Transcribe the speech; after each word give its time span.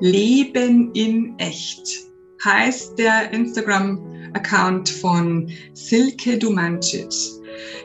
Leben 0.00 0.92
in 0.92 1.38
echt 1.38 2.04
heißt 2.44 2.98
der 2.98 3.30
Instagram-Account 3.32 4.88
von 4.88 5.50
Silke 5.72 6.38
Dumancic. 6.38 7.14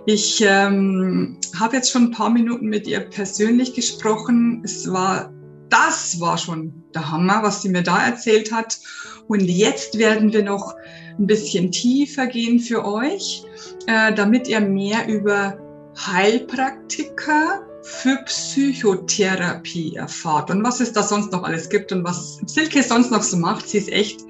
Ich 0.06 0.44
ähm, 0.46 1.38
habe 1.58 1.78
jetzt 1.78 1.92
schon 1.92 2.06
ein 2.06 2.12
paar 2.12 2.30
Minuten 2.30 2.68
mit 2.68 2.88
ihr 2.88 3.00
persönlich 3.00 3.74
gesprochen. 3.74 4.62
Es 4.66 4.92
war, 4.92 5.32
das 5.70 6.20
war 6.20 6.38
schon 6.38 6.84
der 6.94 7.10
Hammer, 7.10 7.44
was 7.44 7.62
sie 7.62 7.70
mir 7.70 7.84
da 7.84 8.06
erzählt 8.06 8.52
hat. 8.52 8.80
Und 9.28 9.42
jetzt 9.42 9.98
werden 10.00 10.34
wir 10.34 10.44
noch 10.44 10.74
ein 11.18 11.28
bisschen 11.28 11.72
tiefer 11.72 12.28
gehen 12.28 12.60
für 12.60 12.84
euch, 12.84 13.44
äh, 13.86 14.14
damit 14.14 14.48
ihr 14.48 14.60
mehr 14.60 15.08
über 15.08 15.58
Heilpraktiker 15.98 17.69
für 17.90 18.18
Psychotherapie 18.26 19.96
erfahrt 19.96 20.52
und 20.52 20.64
was 20.64 20.80
es 20.80 20.94
da 20.94 21.04
sonst 21.04 21.32
noch 21.32 21.44
alles 21.44 21.70
gibt 21.70 21.92
und 21.92 22.04
was 22.04 22.40
Silke 22.46 22.84
sonst 22.84 23.12
noch 23.12 23.24
so 23.24 23.38
macht. 23.38 23.68
Sie 23.68 23.80
ist 23.80 23.92
echt 23.92 24.22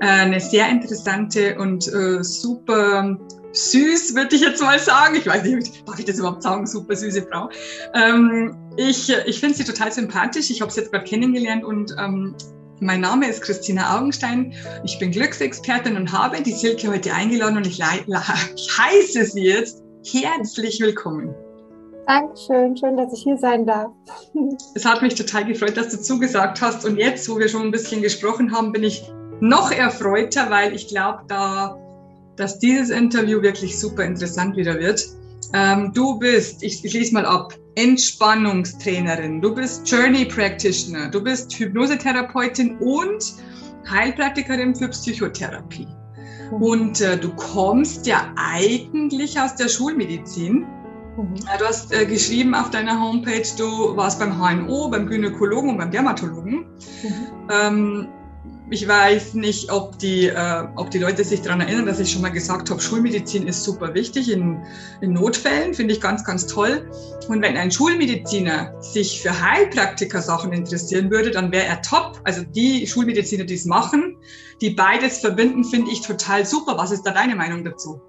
äh, 0.00 0.06
eine 0.06 0.40
sehr 0.40 0.68
interessante 0.68 1.56
und 1.58 1.86
äh, 1.92 2.24
super 2.24 3.16
süß, 3.52 4.16
würde 4.16 4.34
ich 4.34 4.42
jetzt 4.42 4.60
mal 4.60 4.78
sagen. 4.78 5.16
Ich 5.16 5.26
weiß 5.26 5.44
nicht, 5.44 5.86
darf 5.86 5.98
ich 5.98 6.06
das 6.06 6.18
überhaupt 6.18 6.42
sagen, 6.42 6.66
super 6.66 6.96
süße 6.96 7.26
Frau. 7.30 7.50
Ähm, 7.94 8.56
ich 8.76 9.12
ich 9.26 9.38
finde 9.38 9.56
sie 9.56 9.64
total 9.64 9.92
sympathisch. 9.92 10.50
Ich 10.50 10.60
habe 10.60 10.72
sie 10.72 10.80
jetzt 10.80 10.90
gerade 10.90 11.04
kennengelernt 11.04 11.62
und 11.62 11.94
ähm, 11.98 12.34
mein 12.80 13.00
Name 13.00 13.28
ist 13.28 13.42
Christina 13.42 13.96
Augenstein. 13.96 14.52
Ich 14.84 14.98
bin 14.98 15.12
Glücksexpertin 15.12 15.96
und 15.96 16.10
habe 16.10 16.42
die 16.42 16.52
Silke 16.52 16.88
heute 16.88 17.12
eingeladen 17.12 17.58
und 17.58 17.66
ich, 17.66 17.78
ich 18.56 18.78
heiße 18.78 19.24
sie 19.26 19.44
jetzt 19.44 19.82
herzlich 20.10 20.80
willkommen. 20.80 21.34
Dankeschön, 22.06 22.76
schön, 22.76 22.96
dass 22.96 23.12
ich 23.12 23.22
hier 23.22 23.38
sein 23.38 23.66
darf. 23.66 23.92
Es 24.74 24.84
hat 24.84 25.02
mich 25.02 25.14
total 25.14 25.44
gefreut, 25.44 25.76
dass 25.76 25.90
du 25.90 26.00
zugesagt 26.00 26.60
hast. 26.60 26.84
Und 26.84 26.96
jetzt, 26.98 27.28
wo 27.28 27.38
wir 27.38 27.48
schon 27.48 27.62
ein 27.62 27.70
bisschen 27.70 28.02
gesprochen 28.02 28.52
haben, 28.52 28.72
bin 28.72 28.82
ich 28.82 29.10
noch 29.40 29.70
erfreuter, 29.70 30.50
weil 30.50 30.74
ich 30.74 30.88
glaube, 30.88 31.22
da, 31.28 31.78
dass 32.36 32.58
dieses 32.58 32.90
Interview 32.90 33.42
wirklich 33.42 33.78
super 33.78 34.04
interessant 34.04 34.56
wieder 34.56 34.78
wird. 34.78 35.04
Ähm, 35.52 35.92
du 35.94 36.18
bist, 36.18 36.62
ich, 36.62 36.84
ich 36.84 36.92
lese 36.92 37.14
mal 37.14 37.24
ab, 37.24 37.54
Entspannungstrainerin, 37.76 39.40
du 39.40 39.54
bist 39.54 39.88
Journey 39.90 40.24
Practitioner, 40.24 41.10
du 41.10 41.22
bist 41.22 41.52
Hypnosetherapeutin 41.52 42.76
und 42.78 43.34
Heilpraktikerin 43.88 44.74
für 44.74 44.88
Psychotherapie. 44.88 45.86
Mhm. 46.50 46.62
Und 46.62 47.00
äh, 47.00 47.18
du 47.18 47.34
kommst 47.34 48.06
ja 48.06 48.32
eigentlich 48.36 49.38
aus 49.38 49.54
der 49.56 49.68
Schulmedizin. 49.68 50.66
Mhm. 51.16 51.34
Du 51.58 51.64
hast 51.64 51.92
äh, 51.92 52.06
geschrieben 52.06 52.54
auf 52.54 52.70
deiner 52.70 53.00
Homepage, 53.00 53.46
du 53.56 53.96
warst 53.96 54.18
beim 54.18 54.38
HNO, 54.38 54.88
beim 54.88 55.06
Gynäkologen 55.06 55.70
und 55.70 55.78
beim 55.78 55.90
Dermatologen. 55.90 56.66
Mhm. 57.02 57.50
Ähm, 57.50 58.08
ich 58.70 58.88
weiß 58.88 59.34
nicht, 59.34 59.70
ob 59.70 59.98
die, 59.98 60.26
äh, 60.26 60.66
ob 60.76 60.90
die 60.90 60.98
Leute 60.98 61.22
sich 61.22 61.42
daran 61.42 61.60
erinnern, 61.60 61.84
dass 61.84 62.00
ich 62.00 62.10
schon 62.10 62.22
mal 62.22 62.30
gesagt 62.30 62.70
habe, 62.70 62.80
Schulmedizin 62.80 63.46
ist 63.46 63.62
super 63.62 63.92
wichtig 63.92 64.32
in, 64.32 64.58
in 65.02 65.12
Notfällen, 65.12 65.74
finde 65.74 65.92
ich 65.92 66.00
ganz, 66.00 66.24
ganz 66.24 66.46
toll. 66.46 66.90
Und 67.28 67.42
wenn 67.42 67.56
ein 67.56 67.70
Schulmediziner 67.70 68.74
sich 68.80 69.20
für 69.20 69.38
Heilpraktiker-Sachen 69.38 70.52
interessieren 70.52 71.10
würde, 71.10 71.30
dann 71.30 71.52
wäre 71.52 71.66
er 71.66 71.82
top. 71.82 72.20
Also 72.24 72.42
die 72.42 72.86
Schulmediziner, 72.86 73.44
die 73.44 73.54
es 73.54 73.66
machen, 73.66 74.16
die 74.62 74.70
beides 74.70 75.18
verbinden, 75.18 75.64
finde 75.64 75.90
ich 75.90 76.00
total 76.00 76.46
super. 76.46 76.78
Was 76.78 76.90
ist 76.90 77.02
da 77.02 77.10
deine 77.10 77.36
Meinung 77.36 77.64
dazu? 77.64 78.00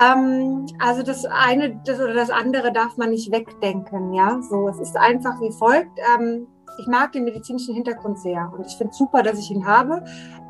Ähm, 0.00 0.66
also 0.78 1.02
das 1.02 1.24
eine 1.26 1.80
das 1.84 2.00
oder 2.00 2.14
das 2.14 2.30
andere 2.30 2.72
darf 2.72 2.96
man 2.96 3.10
nicht 3.10 3.30
wegdenken, 3.30 4.14
ja. 4.14 4.40
So, 4.42 4.68
es 4.68 4.80
ist 4.80 4.96
einfach 4.96 5.40
wie 5.40 5.52
folgt. 5.52 5.98
Ähm, 6.14 6.46
ich 6.78 6.86
mag 6.86 7.12
den 7.12 7.24
medizinischen 7.24 7.74
Hintergrund 7.74 8.18
sehr 8.18 8.50
und 8.54 8.66
ich 8.66 8.74
finde 8.76 8.94
super, 8.94 9.22
dass 9.22 9.38
ich 9.38 9.50
ihn 9.50 9.66
habe. 9.66 10.02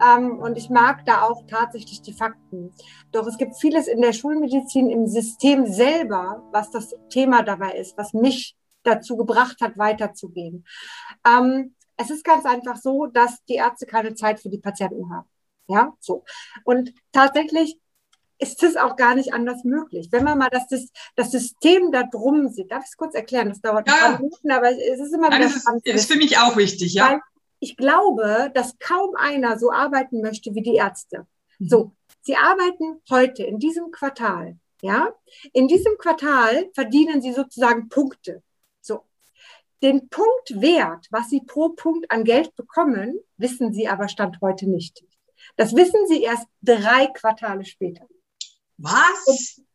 Ähm, 0.07 0.39
und 0.39 0.57
ich 0.57 0.71
mag 0.71 1.05
da 1.05 1.23
auch 1.23 1.45
tatsächlich 1.49 2.03
die 2.03 2.13
Fakten. 2.13 2.73
Doch 3.11 3.27
es 3.27 3.37
gibt 3.37 3.57
vieles 3.57 3.89
in 3.89 4.01
der 4.01 4.13
Schulmedizin 4.13 4.89
im 4.91 5.07
System 5.09 5.67
selber, 5.67 6.45
was 6.53 6.71
das 6.71 6.95
Thema 7.09 7.43
dabei 7.43 7.73
ist, 7.73 7.99
was 7.99 8.13
mich 8.13 8.57
dazu 8.85 9.17
gebracht 9.17 9.61
hat, 9.61 9.77
weiterzugehen. 9.77 10.65
Ähm, 11.27 11.75
es 11.97 12.11
ist 12.11 12.25
ganz 12.25 12.47
einfach 12.47 12.77
so, 12.77 13.07
dass 13.07 13.45
die 13.47 13.57
Ärzte 13.57 13.87
keine 13.87 14.15
Zeit 14.15 14.41
für 14.41 14.49
die 14.49 14.59
Patienten 14.59 15.13
haben. 15.13 15.29
Ja, 15.67 15.93
so. 16.01 16.25
Und 16.65 16.93
tatsächlich 17.13 17.79
ist 18.41 18.63
es 18.63 18.77
auch 18.77 18.97
gar 18.97 19.15
nicht 19.15 19.35
anders 19.35 19.65
möglich. 19.65 20.09
Wenn 20.11 20.25
man 20.25 20.39
mal 20.39 20.49
das, 20.51 20.67
das 21.15 21.31
System 21.31 21.93
da 21.93 22.05
drum 22.05 22.49
sieht, 22.49 22.71
darf 22.71 22.85
ich 22.85 22.91
es 22.91 22.97
kurz 22.97 23.15
erklären? 23.15 23.51
Das 23.51 23.61
dauert 23.61 23.87
ja. 23.87 23.95
ein 23.95 24.01
paar 24.01 24.19
Minuten, 24.19 24.51
aber 24.51 24.71
es 24.71 25.01
ist 25.01 25.13
immer 25.13 25.29
wieder 25.29 25.41
das 25.41 25.65
ist, 25.85 26.11
für 26.11 26.19
mich 26.19 26.39
auch 26.39 26.57
wichtig, 26.57 26.95
ja. 26.95 27.11
Weil 27.11 27.21
ich 27.61 27.77
glaube, 27.77 28.51
dass 28.55 28.79
kaum 28.79 29.15
einer 29.17 29.59
so 29.59 29.71
arbeiten 29.71 30.23
möchte 30.23 30.55
wie 30.55 30.63
die 30.63 30.77
Ärzte. 30.77 31.27
Mhm. 31.59 31.69
So, 31.69 31.93
sie 32.23 32.37
arbeiten 32.37 33.03
heute 33.11 33.45
in 33.45 33.59
diesem 33.59 33.91
Quartal, 33.91 34.57
ja. 34.81 35.13
In 35.53 35.69
diesem 35.69 35.99
Quartal 35.99 36.71
verdienen 36.73 37.21
sie 37.21 37.33
sozusagen 37.33 37.89
Punkte. 37.91 38.43
So. 38.81 39.05
Den 39.83 40.09
Punktwert, 40.09 41.07
was 41.11 41.29
sie 41.29 41.43
pro 41.47 41.71
Punkt 41.71 42.11
an 42.11 42.25
Geld 42.25 42.57
bekommen, 42.57 43.19
wissen 43.37 43.75
sie 43.75 43.89
aber 43.89 44.09
Stand 44.09 44.41
heute 44.41 44.69
nicht. 44.69 45.05
Das 45.57 45.75
wissen 45.77 46.07
sie 46.07 46.23
erst 46.23 46.47
drei 46.63 47.07
Quartale 47.09 47.65
später. 47.65 48.07
Was? 48.81 49.27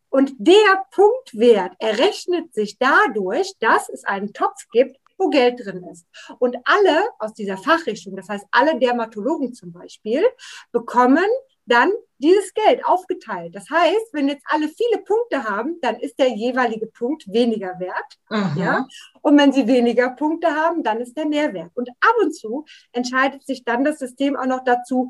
Und, 0.09 0.29
und 0.29 0.35
der 0.37 0.85
Punktwert 0.91 1.73
errechnet 1.79 2.53
sich 2.53 2.77
dadurch, 2.77 3.53
dass 3.59 3.89
es 3.89 4.03
einen 4.03 4.33
Topf 4.33 4.67
gibt, 4.71 4.97
wo 5.17 5.29
Geld 5.29 5.61
drin 5.63 5.83
ist. 5.91 6.05
Und 6.39 6.57
alle 6.65 7.07
aus 7.19 7.33
dieser 7.33 7.57
Fachrichtung, 7.57 8.15
das 8.15 8.29
heißt 8.29 8.45
alle 8.51 8.77
Dermatologen 8.79 9.53
zum 9.53 9.71
Beispiel, 9.71 10.23
bekommen 10.71 11.25
dann 11.65 11.91
dieses 12.19 12.53
Geld 12.53 12.85
aufgeteilt. 12.85 13.55
Das 13.55 13.69
heißt, 13.69 14.13
wenn 14.13 14.27
jetzt 14.27 14.45
alle 14.47 14.67
viele 14.69 15.01
Punkte 15.03 15.43
haben, 15.43 15.79
dann 15.81 15.99
ist 15.99 16.17
der 16.19 16.29
jeweilige 16.29 16.87
Punkt 16.87 17.27
weniger 17.27 17.79
wert. 17.79 18.19
Aha. 18.29 18.59
Ja? 18.59 18.87
Und 19.21 19.37
wenn 19.37 19.51
sie 19.51 19.67
weniger 19.67 20.11
Punkte 20.11 20.55
haben, 20.55 20.83
dann 20.83 21.01
ist 21.01 21.17
der 21.17 21.25
mehr 21.25 21.53
wert. 21.53 21.71
Und 21.75 21.89
ab 21.89 22.15
und 22.21 22.33
zu 22.33 22.65
entscheidet 22.91 23.45
sich 23.45 23.63
dann 23.63 23.83
das 23.83 23.99
System 23.99 24.35
auch 24.35 24.45
noch 24.45 24.63
dazu, 24.63 25.09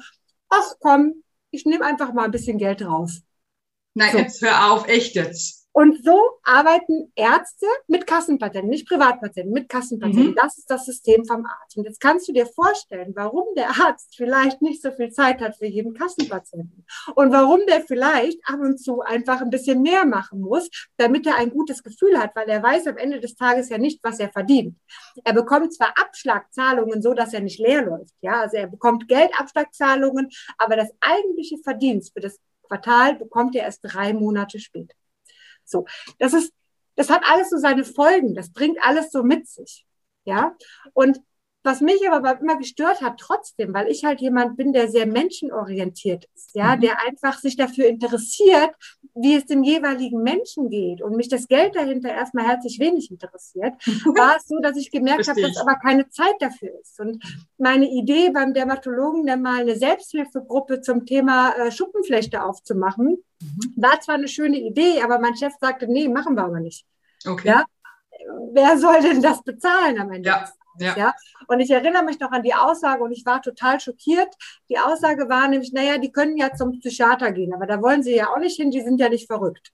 ach 0.50 0.76
komm, 0.80 1.24
ich 1.52 1.66
nehme 1.66 1.86
einfach 1.86 2.14
mal 2.14 2.26
ein 2.26 2.32
bisschen 2.32 2.58
Geld 2.58 2.82
drauf. 2.82 3.12
Nein, 3.96 4.12
so. 4.12 4.18
jetzt 4.20 4.42
hör 4.42 4.72
auf, 4.72 4.88
echt 4.88 5.16
jetzt. 5.16 5.66
Und 5.78 6.06
so 6.06 6.18
arbeiten 6.44 7.12
Ärzte 7.16 7.66
mit 7.88 8.08
Kassenpatienten, 8.08 8.70
nicht 8.70 8.88
Privatpatienten, 8.88 9.52
mit 9.52 9.68
Kassenpatienten. 9.68 10.32
Mhm. 10.32 10.36
Das 10.36 10.58
ist 10.58 10.72
das 10.72 10.86
System 10.86 11.26
vom 11.26 11.46
Arzt. 11.46 11.76
Und 11.76 11.84
jetzt 11.84 12.00
kannst 12.00 12.30
du 12.30 12.32
dir 12.32 12.46
vorstellen, 12.46 13.12
warum 13.14 13.44
der 13.58 13.68
Arzt 13.68 14.16
vielleicht 14.16 14.62
nicht 14.62 14.82
so 14.82 14.92
viel 14.92 15.12
Zeit 15.12 15.42
hat 15.42 15.58
für 15.58 15.66
jeden 15.66 15.94
Kassenpatienten 15.94 16.86
und 17.16 17.34
warum 17.34 17.60
der 17.68 17.82
vielleicht 17.82 18.40
ab 18.46 18.62
und 18.62 18.78
zu 18.78 19.02
einfach 19.02 19.42
ein 19.42 19.50
bisschen 19.50 19.82
mehr 19.82 20.06
machen 20.06 20.40
muss, 20.40 20.70
damit 20.96 21.28
er 21.28 21.36
ein 21.36 21.50
gutes 21.50 21.84
Gefühl 21.84 22.18
hat, 22.18 22.34
weil 22.38 22.48
er 22.48 22.64
weiß 22.64 22.88
am 22.88 22.96
Ende 22.96 23.20
des 23.20 23.36
Tages 23.36 23.68
ja 23.68 23.78
nicht, 23.78 24.00
was 24.02 24.22
er 24.22 24.30
verdient. 24.30 24.78
Er 25.26 25.34
bekommt 25.34 25.74
zwar 25.74 25.94
Abschlagzahlungen 25.98 27.02
so, 27.02 27.14
dass 27.14 27.34
er 27.34 27.42
nicht 27.42 27.60
leer 27.60 27.84
läuft. 27.84 28.14
Ja, 28.22 28.40
also 28.40 28.56
er 28.56 28.68
bekommt 28.68 29.10
Geldabschlagzahlungen, 29.10 30.30
aber 30.58 30.78
das 30.78 30.92
eigentliche 31.02 31.58
Verdienst 31.58 32.14
für 32.14 32.22
das 32.22 32.40
Quartal 32.68 33.16
bekommt 33.16 33.56
er 33.56 33.64
erst 33.64 33.82
drei 33.84 34.14
Monate 34.14 34.60
später. 34.60 34.96
So, 35.64 35.86
das 36.20 36.34
ist, 36.34 36.54
das 36.96 37.10
hat 37.10 37.24
alles 37.26 37.50
so 37.50 37.58
seine 37.58 37.84
Folgen. 37.84 38.36
Das 38.36 38.52
bringt 38.52 38.78
alles 38.82 39.12
so 39.12 39.24
mit 39.24 39.48
sich. 39.48 39.86
Ja, 40.26 40.56
und 40.94 41.20
was 41.66 41.82
mich 41.82 42.10
aber 42.10 42.40
immer 42.40 42.58
gestört 42.58 43.02
hat, 43.02 43.20
trotzdem, 43.20 43.74
weil 43.74 43.88
ich 43.88 44.06
halt 44.06 44.22
jemand 44.22 44.56
bin, 44.56 44.72
der 44.72 44.88
sehr 44.88 45.08
menschenorientiert 45.08 46.26
ist, 46.36 46.56
ja, 46.56 46.76
mhm. 46.76 46.82
der 46.82 47.02
einfach 47.06 47.40
sich 47.40 47.58
dafür 47.58 47.88
interessiert, 47.88 48.72
wie 49.16 49.36
es 49.36 49.46
dem 49.46 49.64
jeweiligen 49.64 50.22
Menschen 50.22 50.70
geht 50.70 51.02
und 51.02 51.16
mich 51.16 51.28
das 51.28 51.48
Geld 51.48 51.76
dahinter 51.76 52.10
erstmal 52.10 52.46
herzlich 52.46 52.80
wenig 52.80 53.10
interessiert, 53.10 53.74
war 54.16 54.38
es 54.38 54.48
so, 54.48 54.60
dass 54.60 54.78
ich 54.78 54.92
gemerkt 54.92 55.28
habe, 55.28 55.42
dass 55.42 55.58
aber 55.58 55.76
keine 55.76 56.08
Zeit 56.10 56.36
dafür 56.40 56.70
ist. 56.82 57.00
Und 57.00 57.24
meine 57.58 57.90
Idee 57.90 58.30
beim 58.30 58.54
Dermatologen, 58.54 59.26
dann 59.26 59.42
mal 59.42 59.62
eine 59.62 59.76
Selbsthilfegruppe 59.76 60.82
zum 60.82 61.06
Thema 61.06 61.54
äh, 61.56 61.72
Schuppenflechte 61.72 62.44
aufzumachen, 62.44 63.18
mhm. 63.42 63.74
war 63.76 64.00
zwar 64.02 64.16
eine 64.16 64.28
schöne 64.28 64.60
Idee, 64.60 65.02
aber 65.02 65.20
mein 65.20 65.36
Chef 65.36 65.54
sagte, 65.60 65.88
nee, 65.88 66.08
machen 66.08 66.36
wir 66.36 66.44
aber 66.44 66.60
nicht. 66.60 66.86
Okay. 67.26 67.48
Ja? 67.48 67.66
Wer 68.54 68.78
soll 68.78 69.02
denn 69.02 69.22
das 69.22 69.44
bezahlen 69.44 70.00
am 70.00 70.12
Ende? 70.12 70.30
Ja. 70.30 70.50
Ja. 70.80 70.96
ja. 70.98 71.14
Und 71.48 71.60
ich 71.60 71.72
erinnere 71.72 72.04
mich 72.04 72.20
noch 72.20 72.32
an 72.32 72.44
die 72.44 72.54
Aussage 72.54 73.04
und 73.04 73.12
ich 73.12 73.26
war 73.26 73.42
total 73.42 73.80
schockiert. 73.80 74.34
Die 74.70 74.80
Aussage 74.80 75.30
war 75.30 75.48
nämlich, 75.48 75.74
naja, 75.74 75.98
die 75.98 76.12
können 76.12 76.38
ja 76.38 76.54
zum 76.54 76.80
Psychiater 76.80 77.32
gehen, 77.32 77.54
aber 77.54 77.66
da 77.66 77.82
wollen 77.82 78.04
sie 78.04 78.16
ja 78.16 78.30
auch 78.30 78.40
nicht 78.40 78.58
hin, 78.58 78.72
die 78.72 78.82
sind 78.82 79.00
ja 79.00 79.10
nicht 79.10 79.28
verrückt. 79.28 79.72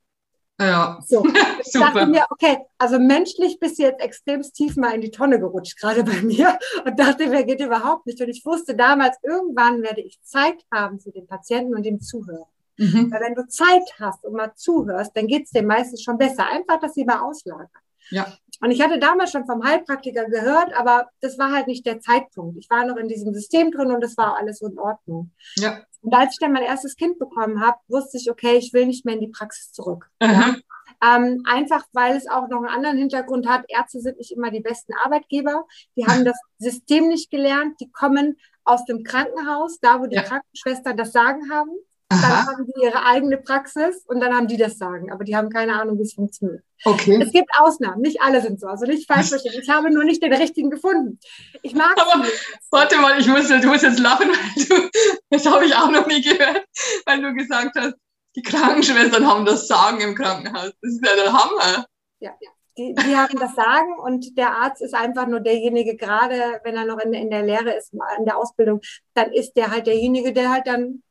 Ja. 0.59 0.99
So. 1.07 1.23
Ich 1.63 1.79
dachte 1.79 2.07
mir, 2.07 2.25
okay, 2.29 2.57
also 2.77 2.99
menschlich 2.99 3.59
bist 3.59 3.79
du 3.79 3.83
jetzt 3.83 4.01
extrem 4.01 4.41
tief 4.41 4.75
mal 4.75 4.93
in 4.93 5.01
die 5.01 5.11
Tonne 5.11 5.39
gerutscht, 5.39 5.79
gerade 5.79 6.03
bei 6.03 6.21
mir. 6.21 6.57
Und 6.85 6.99
dachte, 6.99 7.31
wer 7.31 7.43
geht 7.43 7.61
überhaupt 7.61 8.05
nicht. 8.07 8.19
Und 8.19 8.29
ich 8.29 8.43
wusste 8.45 8.75
damals, 8.75 9.17
irgendwann 9.23 9.81
werde 9.81 10.01
ich 10.01 10.19
Zeit 10.23 10.65
haben 10.73 10.99
für 10.99 11.11
den 11.11 11.27
Patienten 11.27 11.75
und 11.75 11.85
dem 11.85 12.01
Zuhören. 12.01 12.49
Mhm. 12.77 13.11
Weil 13.11 13.21
wenn 13.21 13.35
du 13.35 13.47
Zeit 13.47 13.83
hast 13.99 14.25
und 14.25 14.33
mal 14.33 14.53
zuhörst, 14.55 15.15
dann 15.15 15.27
geht 15.27 15.45
es 15.45 15.51
dir 15.51 15.63
meistens 15.63 16.01
schon 16.01 16.17
besser. 16.17 16.47
Einfach, 16.47 16.79
dass 16.79 16.95
sie 16.95 17.05
mal 17.05 17.21
auslagern. 17.21 17.69
Ja. 18.11 18.33
Und 18.61 18.69
ich 18.69 18.81
hatte 18.81 18.99
damals 18.99 19.31
schon 19.31 19.47
vom 19.47 19.63
Heilpraktiker 19.63 20.25
gehört, 20.25 20.73
aber 20.73 21.09
das 21.19 21.39
war 21.39 21.51
halt 21.51 21.65
nicht 21.65 21.85
der 21.85 21.99
Zeitpunkt. 21.99 22.57
Ich 22.59 22.69
war 22.69 22.85
noch 22.85 22.97
in 22.97 23.07
diesem 23.07 23.33
System 23.33 23.71
drin 23.71 23.91
und 23.91 24.01
das 24.01 24.15
war 24.17 24.37
alles 24.37 24.59
so 24.59 24.67
in 24.67 24.77
Ordnung. 24.77 25.31
Ja. 25.55 25.79
Und 26.01 26.13
als 26.13 26.33
ich 26.33 26.39
dann 26.39 26.51
mein 26.51 26.63
erstes 26.63 26.95
Kind 26.95 27.17
bekommen 27.17 27.65
habe, 27.65 27.77
wusste 27.87 28.17
ich, 28.17 28.29
okay, 28.29 28.57
ich 28.57 28.71
will 28.73 28.85
nicht 28.85 29.03
mehr 29.03 29.15
in 29.15 29.21
die 29.21 29.27
Praxis 29.29 29.71
zurück. 29.71 30.09
Ja? 30.21 30.55
Ähm, 31.03 31.43
einfach, 31.47 31.85
weil 31.93 32.15
es 32.15 32.27
auch 32.27 32.47
noch 32.49 32.59
einen 32.59 32.67
anderen 32.67 32.97
Hintergrund 32.97 33.47
hat. 33.47 33.65
Ärzte 33.67 33.99
sind 33.99 34.17
nicht 34.17 34.31
immer 34.31 34.51
die 34.51 34.59
besten 34.59 34.93
Arbeitgeber. 35.03 35.65
Die 35.95 36.05
haben 36.05 36.25
das 36.25 36.39
System 36.59 37.07
nicht 37.07 37.31
gelernt. 37.31 37.79
Die 37.79 37.91
kommen 37.91 38.37
aus 38.63 38.85
dem 38.85 39.03
Krankenhaus, 39.03 39.79
da 39.79 39.99
wo 39.99 40.05
die 40.05 40.17
ja. 40.17 40.23
Krankenschwestern 40.23 40.97
das 40.97 41.11
Sagen 41.11 41.51
haben. 41.51 41.71
Aha. 42.11 42.21
Dann 42.21 42.47
haben 42.47 42.65
die 42.65 42.83
ihre 42.83 43.05
eigene 43.05 43.37
Praxis 43.37 44.03
und 44.05 44.19
dann 44.19 44.35
haben 44.35 44.47
die 44.47 44.57
das 44.57 44.77
Sagen. 44.77 45.11
Aber 45.11 45.23
die 45.23 45.35
haben 45.35 45.49
keine 45.49 45.79
Ahnung, 45.79 45.97
wie 45.97 46.03
es 46.03 46.13
funktioniert. 46.13 46.63
Okay. 46.83 47.21
Es 47.21 47.31
gibt 47.31 47.49
Ausnahmen, 47.57 48.01
nicht 48.01 48.21
alle 48.21 48.41
sind 48.41 48.59
so. 48.59 48.67
Also 48.67 48.85
nicht 48.85 49.07
falsch 49.07 49.29
verstehen. 49.29 49.61
Ich 49.61 49.69
habe 49.69 49.91
nur 49.91 50.03
nicht 50.03 50.21
den 50.21 50.33
richtigen 50.33 50.69
gefunden. 50.69 51.19
Ich 51.61 51.73
mag 51.73 51.95
Aber 51.97 52.25
warte 52.69 52.97
mal, 52.97 53.19
ich 53.19 53.27
muss, 53.27 53.47
du 53.47 53.67
musst 53.67 53.83
jetzt 53.83 53.99
lachen, 53.99 54.29
weil 54.29 54.65
du, 54.65 54.89
das 55.29 55.45
habe 55.45 55.65
ich 55.65 55.75
auch 55.75 55.89
noch 55.89 56.05
nie 56.07 56.21
gehört, 56.21 56.65
weil 57.05 57.21
du 57.21 57.33
gesagt 57.33 57.75
hast, 57.77 57.95
die 58.35 58.41
Krankenschwestern 58.41 59.27
haben 59.27 59.45
das 59.45 59.67
Sagen 59.67 60.01
im 60.01 60.15
Krankenhaus. 60.15 60.71
Das 60.81 60.91
ist 60.91 61.05
ja 61.05 61.15
der 61.15 61.31
Hammer. 61.31 61.85
Ja, 62.19 62.31
die, 62.77 62.95
die 62.95 63.15
haben 63.15 63.37
das 63.39 63.55
Sagen 63.55 63.99
und 63.99 64.37
der 64.37 64.51
Arzt 64.51 64.81
ist 64.81 64.95
einfach 64.95 65.27
nur 65.27 65.39
derjenige, 65.39 65.95
gerade 65.95 66.59
wenn 66.63 66.75
er 66.75 66.85
noch 66.85 66.99
in, 66.99 67.13
in 67.13 67.29
der 67.29 67.43
Lehre 67.43 67.71
ist, 67.71 67.93
in 68.17 68.25
der 68.25 68.37
Ausbildung, 68.37 68.81
dann 69.13 69.31
ist 69.31 69.53
der 69.53 69.71
halt 69.71 69.87
derjenige, 69.87 70.33
der 70.33 70.49
halt 70.49 70.67
dann 70.67 71.03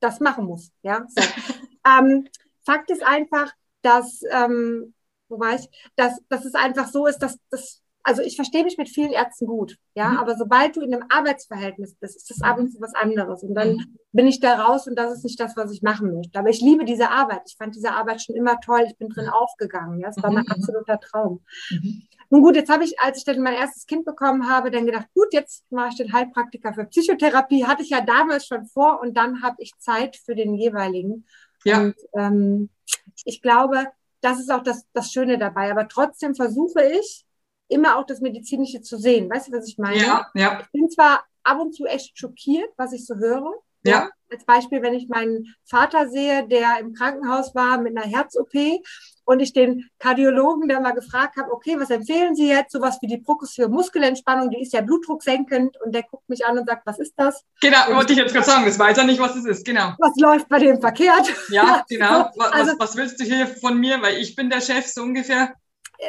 das 0.00 0.20
machen 0.20 0.46
muss. 0.46 0.70
Ja? 0.82 1.06
So. 1.08 1.22
ähm, 1.86 2.28
Fakt 2.64 2.90
ist 2.90 3.02
einfach, 3.02 3.52
dass, 3.82 4.20
ähm, 4.30 4.94
wo 5.28 5.38
war 5.38 5.54
ich, 5.54 5.68
dass, 5.96 6.20
dass 6.28 6.44
es 6.44 6.54
einfach 6.54 6.88
so 6.88 7.06
ist, 7.06 7.18
dass 7.18 7.38
das 7.50 7.82
also 8.08 8.22
ich 8.22 8.36
verstehe 8.36 8.64
mich 8.64 8.78
mit 8.78 8.88
vielen 8.88 9.12
Ärzten 9.12 9.46
gut, 9.46 9.76
ja, 9.94 10.08
mhm. 10.08 10.16
aber 10.16 10.34
sobald 10.34 10.74
du 10.76 10.80
in 10.80 10.94
einem 10.94 11.04
Arbeitsverhältnis 11.10 11.94
bist, 11.94 12.16
ist 12.16 12.30
das 12.30 12.40
ab 12.40 12.58
und 12.58 12.72
zu 12.72 12.80
was 12.80 12.94
anderes. 12.94 13.42
Und 13.42 13.54
dann 13.54 13.74
mhm. 13.74 13.98
bin 14.12 14.26
ich 14.26 14.40
da 14.40 14.62
raus 14.62 14.86
und 14.86 14.96
das 14.96 15.12
ist 15.12 15.24
nicht 15.24 15.38
das, 15.38 15.56
was 15.56 15.70
ich 15.72 15.82
machen 15.82 16.14
möchte. 16.14 16.38
Aber 16.38 16.48
ich 16.48 16.62
liebe 16.62 16.86
diese 16.86 17.10
Arbeit. 17.10 17.42
Ich 17.46 17.56
fand 17.58 17.74
diese 17.74 17.92
Arbeit 17.92 18.22
schon 18.22 18.34
immer 18.34 18.58
toll. 18.60 18.84
Ich 18.86 18.96
bin 18.96 19.10
drin 19.10 19.28
aufgegangen. 19.28 20.00
Ja, 20.00 20.08
es 20.08 20.22
war 20.22 20.32
mein 20.32 20.44
mhm. 20.44 20.52
absoluter 20.52 20.98
Traum. 20.98 21.44
Mhm. 21.70 22.02
Nun 22.30 22.42
gut, 22.42 22.56
jetzt 22.56 22.70
habe 22.70 22.84
ich, 22.84 22.98
als 22.98 23.18
ich 23.18 23.24
dann 23.24 23.40
mein 23.40 23.54
erstes 23.54 23.84
Kind 23.84 24.06
bekommen 24.06 24.48
habe, 24.48 24.70
dann 24.70 24.86
gedacht, 24.86 25.08
gut, 25.14 25.32
jetzt 25.32 25.70
mache 25.70 25.90
ich 25.90 25.96
den 25.96 26.12
Heilpraktiker 26.12 26.72
für 26.72 26.86
Psychotherapie. 26.86 27.66
Hatte 27.66 27.82
ich 27.82 27.90
ja 27.90 28.00
damals 28.00 28.46
schon 28.46 28.64
vor 28.64 29.00
und 29.02 29.18
dann 29.18 29.42
habe 29.42 29.56
ich 29.58 29.72
Zeit 29.78 30.16
für 30.16 30.34
den 30.34 30.54
jeweiligen. 30.54 31.26
Ja. 31.64 31.80
Und 31.80 31.96
ähm, 32.14 32.70
ich 33.24 33.42
glaube, 33.42 33.86
das 34.22 34.40
ist 34.40 34.50
auch 34.50 34.62
das, 34.62 34.86
das 34.94 35.12
Schöne 35.12 35.36
dabei. 35.36 35.70
Aber 35.70 35.88
trotzdem 35.88 36.34
versuche 36.34 36.82
ich, 36.84 37.26
immer 37.68 37.96
auch 37.96 38.06
das 38.06 38.20
Medizinische 38.20 38.80
zu 38.80 38.98
sehen. 38.98 39.30
Weißt 39.30 39.48
du, 39.48 39.52
was 39.52 39.68
ich 39.68 39.78
meine? 39.78 39.98
Ja, 39.98 40.26
ja. 40.34 40.60
Ich 40.60 40.72
bin 40.72 40.90
zwar 40.90 41.24
ab 41.42 41.60
und 41.60 41.74
zu 41.74 41.86
echt 41.86 42.18
schockiert, 42.18 42.70
was 42.76 42.92
ich 42.92 43.06
so 43.06 43.14
höre. 43.16 43.52
Ja. 43.84 44.10
Als 44.30 44.44
Beispiel, 44.44 44.82
wenn 44.82 44.94
ich 44.94 45.08
meinen 45.08 45.54
Vater 45.64 46.08
sehe, 46.08 46.46
der 46.46 46.80
im 46.80 46.92
Krankenhaus 46.92 47.54
war 47.54 47.78
mit 47.78 47.96
einer 47.96 48.06
Herz-OP 48.06 48.82
und 49.24 49.40
ich 49.40 49.52
den 49.52 49.88
Kardiologen 49.98 50.68
der 50.68 50.80
mal 50.80 50.92
gefragt 50.92 51.36
habe, 51.36 51.52
okay, 51.52 51.78
was 51.78 51.90
empfehlen 51.90 52.34
Sie 52.34 52.48
jetzt? 52.48 52.72
Sowas 52.72 52.98
wie 53.00 53.06
die 53.06 53.18
progressive 53.18 53.68
Muskelentspannung, 53.68 54.50
die 54.50 54.60
ist 54.60 54.72
ja 54.72 54.82
blutdrucksenkend 54.82 55.76
und 55.82 55.94
der 55.94 56.02
guckt 56.02 56.28
mich 56.28 56.44
an 56.44 56.58
und 56.58 56.66
sagt, 56.66 56.86
was 56.86 56.98
ist 56.98 57.14
das? 57.16 57.42
Genau, 57.60 57.88
und 57.88 57.96
wollte 57.96 58.12
ich 58.12 58.18
jetzt 58.18 58.34
gerade 58.34 58.46
sagen, 58.46 58.66
das 58.66 58.78
weiß 58.78 58.98
er 58.98 59.04
nicht, 59.04 59.20
was 59.20 59.36
es 59.36 59.44
ist, 59.44 59.64
genau. 59.64 59.92
Was 59.98 60.16
läuft 60.16 60.48
bei 60.48 60.58
dem 60.58 60.80
verkehrt? 60.80 61.32
Ja, 61.50 61.84
genau. 61.88 62.30
Was, 62.36 62.52
also, 62.52 62.72
was 62.78 62.96
willst 62.96 63.20
du 63.20 63.24
hier 63.24 63.46
von 63.46 63.78
mir? 63.78 64.02
Weil 64.02 64.16
ich 64.18 64.34
bin 64.34 64.50
der 64.50 64.60
Chef, 64.60 64.86
so 64.86 65.02
ungefähr 65.02 65.54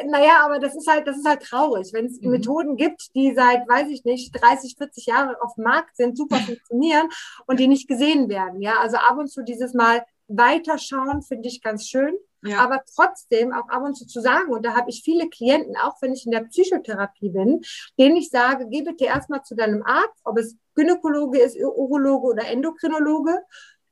naja, 0.06 0.44
aber 0.44 0.58
das 0.58 0.76
ist 0.76 0.88
halt, 0.88 1.06
das 1.06 1.16
ist 1.16 1.26
halt 1.26 1.42
traurig, 1.42 1.92
wenn 1.92 2.06
es 2.06 2.20
mhm. 2.20 2.30
Methoden 2.30 2.76
gibt, 2.76 3.14
die 3.14 3.34
seit, 3.34 3.68
weiß 3.68 3.88
ich 3.88 4.04
nicht, 4.04 4.32
30, 4.40 4.76
40 4.76 5.06
Jahre 5.06 5.42
auf 5.42 5.54
dem 5.54 5.64
Markt 5.64 5.96
sind, 5.96 6.16
super 6.16 6.36
funktionieren 6.46 7.08
und 7.46 7.60
die 7.60 7.68
nicht 7.68 7.88
gesehen 7.88 8.28
werden. 8.28 8.60
Ja, 8.60 8.80
also 8.80 8.96
ab 8.96 9.18
und 9.18 9.28
zu 9.28 9.42
dieses 9.42 9.74
Mal 9.74 10.04
weiterschauen 10.28 11.22
finde 11.22 11.48
ich 11.48 11.62
ganz 11.62 11.88
schön. 11.88 12.14
Ja. 12.42 12.60
Aber 12.60 12.82
trotzdem 12.94 13.52
auch 13.52 13.68
ab 13.68 13.82
und 13.84 13.94
zu 13.94 14.06
zu 14.06 14.20
sagen, 14.20 14.50
und 14.50 14.64
da 14.64 14.74
habe 14.74 14.88
ich 14.88 15.02
viele 15.04 15.28
Klienten, 15.28 15.76
auch 15.76 16.00
wenn 16.00 16.14
ich 16.14 16.24
in 16.24 16.32
der 16.32 16.44
Psychotherapie 16.44 17.28
bin, 17.28 17.60
denen 17.98 18.16
ich 18.16 18.30
sage, 18.30 18.66
geh 18.70 18.80
bitte 18.80 19.04
erstmal 19.04 19.42
zu 19.42 19.54
deinem 19.54 19.82
Arzt, 19.82 20.18
ob 20.24 20.38
es 20.38 20.56
Gynäkologe 20.74 21.38
ist, 21.38 21.58
Urologe 21.58 22.28
oder 22.28 22.46
Endokrinologe. 22.46 23.42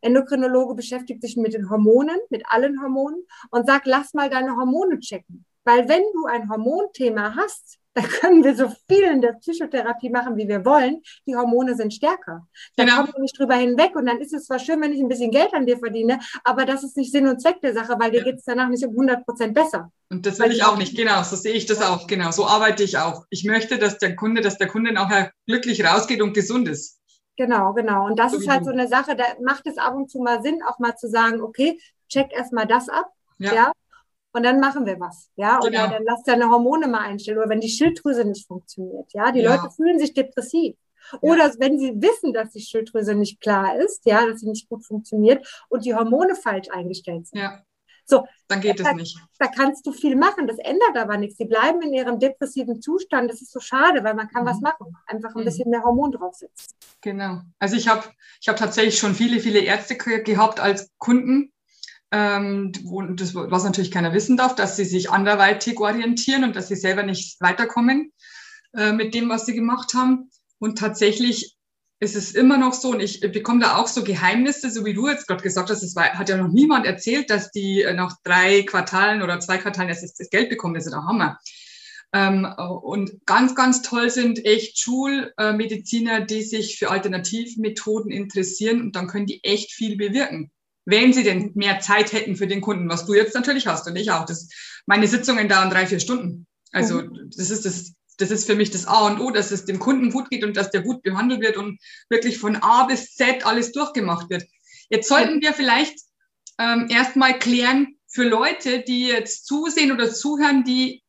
Endokrinologe 0.01 0.75
beschäftigt 0.75 1.21
sich 1.21 1.37
mit 1.37 1.53
den 1.53 1.69
Hormonen, 1.69 2.19
mit 2.31 2.45
allen 2.49 2.81
Hormonen 2.81 3.27
und 3.51 3.67
sag, 3.67 3.85
lass 3.85 4.15
mal 4.15 4.31
deine 4.31 4.57
Hormone 4.57 5.01
checken. 5.01 5.45
Weil 5.69 5.87
wenn 5.87 6.03
du 6.15 6.25
ein 6.25 6.49
Hormonthema 6.49 7.35
hast, 7.37 7.79
dann 7.93 8.05
können 8.21 8.43
wir 8.43 8.57
so 8.57 8.73
viel 8.89 9.03
in 9.03 9.21
der 9.21 9.35
Psychotherapie 9.35 10.09
machen, 10.09 10.39
wie 10.39 10.49
wir 10.49 10.65
wollen. 10.65 11.03
Die 11.27 11.37
Hormone 11.37 11.77
sind 11.77 11.93
stärker. 11.93 12.49
Da 12.77 12.85
genau. 12.85 12.97
kommen 12.97 13.13
wir 13.15 13.21
nicht 13.21 13.39
drüber 13.39 13.57
hinweg. 13.57 13.95
Und 13.95 14.07
dann 14.07 14.19
ist 14.19 14.33
es 14.33 14.47
zwar 14.47 14.59
schön, 14.59 14.81
wenn 14.81 14.95
ich 14.95 15.01
ein 15.01 15.09
bisschen 15.09 15.31
Geld 15.31 15.53
an 15.53 15.67
dir 15.67 15.79
verdiene, 15.79 16.21
aber 16.43 16.65
das 16.65 16.85
ist 16.85 16.97
nicht 16.97 17.13
Sinn 17.13 17.29
und 17.29 17.43
Zweck 17.43 17.61
der 17.61 17.75
Sache, 17.75 17.97
weil 17.99 18.11
dir 18.11 18.21
ja. 18.21 18.25
geht 18.25 18.37
es 18.37 18.45
danach 18.45 18.71
nicht 18.71 18.83
um 18.83 18.93
100 18.93 19.27
Prozent 19.27 19.53
besser. 19.53 19.93
Und 20.09 20.25
das 20.25 20.39
will 20.39 20.53
ich 20.53 20.65
auch 20.65 20.79
nicht. 20.79 20.97
Genau, 20.97 21.23
so 21.23 21.37
sehe 21.37 21.53
ich 21.53 21.67
das 21.67 21.83
auch. 21.83 22.07
Genau, 22.07 22.31
so 22.31 22.47
arbeite 22.47 22.83
ich 22.83 22.97
auch. 22.97 23.27
Ich 23.29 23.45
möchte, 23.45 23.79
dass 23.79 23.99
der 23.99 24.17
Kunde, 24.17 24.41
dass 24.41 24.57
der 24.57 24.69
Kunde 24.69 24.93
nachher 24.93 25.33
glücklich 25.47 25.85
rausgeht 25.85 26.23
und 26.23 26.33
gesund 26.33 26.67
ist. 26.67 26.99
Genau, 27.37 27.75
genau. 27.75 28.07
Und 28.07 28.19
das 28.19 28.33
ist 28.33 28.49
halt 28.49 28.65
so 28.65 28.71
eine 28.71 28.89
Sache, 28.89 29.17
da 29.17 29.25
macht 29.45 29.67
es 29.67 29.77
ab 29.77 29.95
und 29.95 30.11
zu 30.11 30.21
mal 30.21 30.43
Sinn, 30.43 30.61
auch 30.67 30.79
mal 30.79 30.97
zu 30.97 31.11
sagen, 31.11 31.43
okay, 31.43 31.79
check 32.09 32.33
erstmal 32.33 32.67
das 32.67 32.89
ab. 32.89 33.13
Ja. 33.39 33.55
ja 33.55 33.73
und 34.33 34.43
dann 34.43 34.61
machen 34.61 34.87
wir 34.87 35.01
was, 35.01 35.31
ja, 35.37 35.59
oder 35.59 35.71
genau. 35.71 35.89
dann 35.89 36.05
lass 36.05 36.23
deine 36.23 36.51
Hormone 36.51 36.89
mal 36.89 37.01
einstellen 37.01 37.39
oder 37.39 37.49
wenn 37.49 37.61
die 37.61 37.69
Schilddrüse 37.69 38.25
nicht 38.25 38.47
funktioniert, 38.47 39.13
ja, 39.13 39.33
die 39.33 39.41
ja. 39.41 39.55
Leute 39.55 39.71
fühlen 39.75 39.99
sich 39.99 40.15
depressiv. 40.15 40.77
Oder 41.21 41.47
ja. 41.47 41.55
wenn 41.59 41.79
sie 41.79 41.95
wissen, 41.97 42.35
dass 42.35 42.51
die 42.51 42.61
Schilddrüse 42.61 43.15
nicht 43.15 43.41
klar 43.41 43.77
ist, 43.77 44.05
ja, 44.05 44.27
dass 44.27 44.41
sie 44.41 44.49
nicht 44.49 44.69
gut 44.69 44.85
funktioniert 44.85 45.47
und 45.69 45.85
die 45.85 45.95
Hormone 45.95 46.35
falsch 46.35 46.69
eingestellt 46.71 47.29
sind. 47.29 47.41
Ja. 47.41 47.63
So, 48.11 48.27
dann 48.49 48.63
geht 48.63 48.81
da, 48.81 48.91
es 48.91 48.97
nicht. 48.97 49.19
Da 49.39 49.49
kannst 49.49 49.87
du 49.87 49.93
viel 49.93 50.17
machen, 50.17 50.47
das 50.47 50.57
ändert 50.59 50.97
aber 50.97 51.19
nichts. 51.19 51.37
Sie 51.37 51.45
bleiben 51.45 51.83
in 51.83 51.93
ihrem 51.93 52.19
depressiven 52.19 52.81
Zustand. 52.81 53.31
Das 53.31 53.43
ist 53.43 53.53
so 53.53 53.61
schade, 53.61 54.03
weil 54.03 54.15
man 54.15 54.29
kann 54.29 54.45
mhm. 54.45 54.49
was 54.49 54.61
machen. 54.61 54.97
Einfach 55.07 55.35
ein 55.35 55.43
mhm. 55.43 55.45
bisschen 55.45 55.69
mehr 55.69 55.83
Hormon 55.83 56.13
draufsetzen. 56.13 56.75
Genau. 57.03 57.43
Also 57.59 57.77
ich 57.77 57.87
habe 57.87 58.05
ich 58.41 58.49
hab 58.49 58.57
tatsächlich 58.57 58.99
schon 58.99 59.15
viele, 59.15 59.41
viele 59.41 59.61
Ärzte 59.61 59.97
gehabt 59.97 60.59
als 60.59 60.91
Kunden, 60.97 61.53
ähm, 62.11 62.73
das, 63.17 63.35
was 63.35 63.65
natürlich 63.65 63.91
keiner 63.91 64.15
wissen 64.15 64.37
darf, 64.37 64.55
dass 64.55 64.77
sie 64.77 64.85
sich 64.85 65.11
anderweitig 65.11 65.79
orientieren 65.79 66.45
und 66.45 66.57
dass 66.57 66.69
sie 66.69 66.77
selber 66.77 67.03
nicht 67.03 67.41
weiterkommen 67.41 68.13
äh, 68.75 68.93
mit 68.93 69.15
dem, 69.15 69.29
was 69.29 69.47
sie 69.47 69.55
gemacht 69.55 69.95
haben. 69.95 70.31
Und 70.59 70.79
tatsächlich 70.79 71.57
ist 72.01 72.17
es 72.17 72.33
immer 72.33 72.59
noch 72.59 72.73
so, 72.73 72.91
und 72.91 73.01
ich 73.01 73.21
bekomme 73.21 73.61
da 73.61 73.77
auch 73.77 73.89
so 73.89 74.05
Geheimnisse, 74.05 74.71
so 74.71 74.85
wie 74.85 74.95
du 74.95 75.09
jetzt 75.09 75.27
gerade 75.27 75.43
gesagt 75.43 75.69
hast, 75.69 75.83
es 75.83 75.97
hat 75.97 76.29
ja 76.29 76.37
noch 76.37 76.53
niemand 76.53 76.87
erzählt, 76.87 77.29
dass 77.29 77.51
die 77.51 77.83
äh, 77.83 77.93
nach 77.93 78.17
drei 78.25 78.63
Quartalen 78.63 79.23
oder 79.23 79.41
zwei 79.41 79.59
Quartalen 79.59 79.89
erst 79.89 80.19
das 80.19 80.31
Geld 80.31 80.49
bekommen. 80.49 80.75
Das 80.75 80.87
ist 80.87 80.93
der 80.93 81.05
Hammer. 81.05 81.39
Ähm, 82.15 82.47
und 82.83 83.27
ganz, 83.27 83.55
ganz 83.55 83.83
toll 83.83 84.09
sind 84.09 84.43
echt 84.47 84.79
Schulmediziner, 84.79 86.23
die 86.23 86.43
sich 86.43 86.79
für 86.79 86.91
Alternativmethoden 86.91 88.11
interessieren 88.11 88.81
und 88.81 88.97
dann 88.97 89.09
können 89.09 89.27
die 89.27 89.45
echt 89.45 89.73
viel 89.73 89.97
bewirken 89.97 90.51
wenn 90.89 91.13
sie 91.13 91.23
denn 91.23 91.53
mehr 91.55 91.81
Zeit 91.81 92.15
hätten 92.15 92.35
für 92.35 92.47
den 92.47 92.63
Kunden, 92.63 92.89
was 92.89 93.05
du 93.05 93.13
jetzt 93.13 93.35
natürlich 93.35 93.67
hast 93.67 93.87
und 93.87 93.97
ich 93.97 94.11
auch. 94.11 94.25
Das, 94.25 94.49
meine 94.87 95.07
Sitzungen 95.07 95.47
dauern 95.47 95.69
drei, 95.69 95.87
vier 95.87 96.01
Stunden. 96.01 96.47
Also 96.73 97.03
mhm. 97.03 97.31
das 97.37 97.51
ist 97.51 97.67
das, 97.67 97.93
das 98.17 98.31
ist 98.31 98.47
für 98.47 98.55
mich 98.55 98.71
das 98.71 98.87
A 98.87 99.07
und 99.07 99.21
O, 99.21 99.31
dass 99.31 99.51
es 99.51 99.67
dem 99.67 99.79
Kunden 99.79 100.11
gut 100.11 100.31
geht 100.31 100.45
und 100.45 100.57
dass 100.57 100.71
der 100.71 100.81
gut 100.81 101.03
behandelt 101.03 101.43
wird 101.43 101.59
und 101.59 101.79
wirklich 102.09 102.39
von 102.39 102.57
A 102.57 102.85
bis 102.85 103.15
Z 103.15 103.45
alles 103.45 103.73
durchgemacht 103.73 104.31
wird. 104.31 104.45
Jetzt 104.89 105.09
sollten 105.09 105.43
wir 105.43 105.53
vielleicht 105.53 105.95
ähm, 106.59 106.87
erstmal 106.89 107.39
klären 107.39 107.99
für 108.07 108.25
Leute, 108.25 108.81
die 108.81 109.09
jetzt 109.09 109.47
zusehen 109.47 109.93
oder 109.93 110.11
zuhören, 110.11 110.65
die 110.65 111.03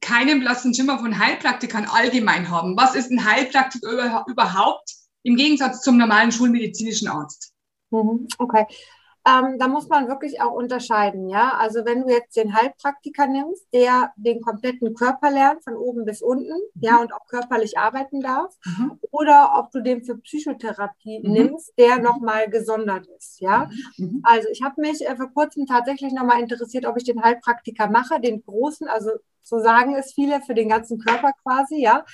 keinen 0.00 0.40
blassen 0.40 0.74
Schimmer 0.74 0.98
von 0.98 1.20
Heilpraktikern 1.20 1.84
allgemein 1.84 2.50
haben. 2.50 2.76
Was 2.76 2.96
ist 2.96 3.12
ein 3.12 3.24
Heilpraktiker 3.24 4.24
überhaupt 4.28 4.90
im 5.22 5.36
Gegensatz 5.36 5.82
zum 5.82 5.98
normalen 5.98 6.32
schulmedizinischen 6.32 7.06
Arzt? 7.06 7.52
Mhm. 7.90 8.26
Okay. 8.38 8.66
Ähm, 9.26 9.58
da 9.58 9.68
muss 9.68 9.88
man 9.88 10.08
wirklich 10.08 10.40
auch 10.40 10.52
unterscheiden, 10.52 11.28
ja. 11.28 11.52
Also 11.58 11.84
wenn 11.84 12.02
du 12.02 12.08
jetzt 12.08 12.36
den 12.36 12.54
Heilpraktiker 12.54 13.26
nimmst, 13.26 13.66
der 13.72 14.12
den 14.16 14.40
kompletten 14.40 14.94
Körper 14.94 15.30
lernt, 15.30 15.62
von 15.62 15.76
oben 15.76 16.06
bis 16.06 16.22
unten, 16.22 16.54
mhm. 16.54 16.80
ja, 16.80 17.00
und 17.00 17.12
auch 17.12 17.26
körperlich 17.26 17.76
arbeiten 17.76 18.20
darf, 18.20 18.56
mhm. 18.64 18.98
oder 19.10 19.52
ob 19.58 19.70
du 19.72 19.82
den 19.82 20.02
für 20.02 20.16
Psychotherapie 20.16 21.20
mhm. 21.22 21.32
nimmst, 21.32 21.72
der 21.78 21.98
nochmal 21.98 22.48
gesondert 22.48 23.06
ist, 23.18 23.40
ja. 23.40 23.68
Mhm. 23.98 24.06
Mhm. 24.06 24.20
Also 24.22 24.48
ich 24.50 24.62
habe 24.62 24.80
mich 24.80 25.06
äh, 25.06 25.14
vor 25.16 25.30
kurzem 25.32 25.66
tatsächlich 25.66 26.12
nochmal 26.14 26.40
interessiert, 26.40 26.86
ob 26.86 26.96
ich 26.96 27.04
den 27.04 27.22
Heilpraktiker 27.22 27.90
mache, 27.90 28.20
den 28.20 28.42
großen, 28.42 28.88
also 28.88 29.10
so 29.42 29.58
sagen 29.58 29.96
es 29.96 30.12
viele, 30.14 30.40
für 30.42 30.54
den 30.54 30.68
ganzen 30.68 30.98
Körper 30.98 31.32
quasi, 31.42 31.82
ja. 31.82 32.04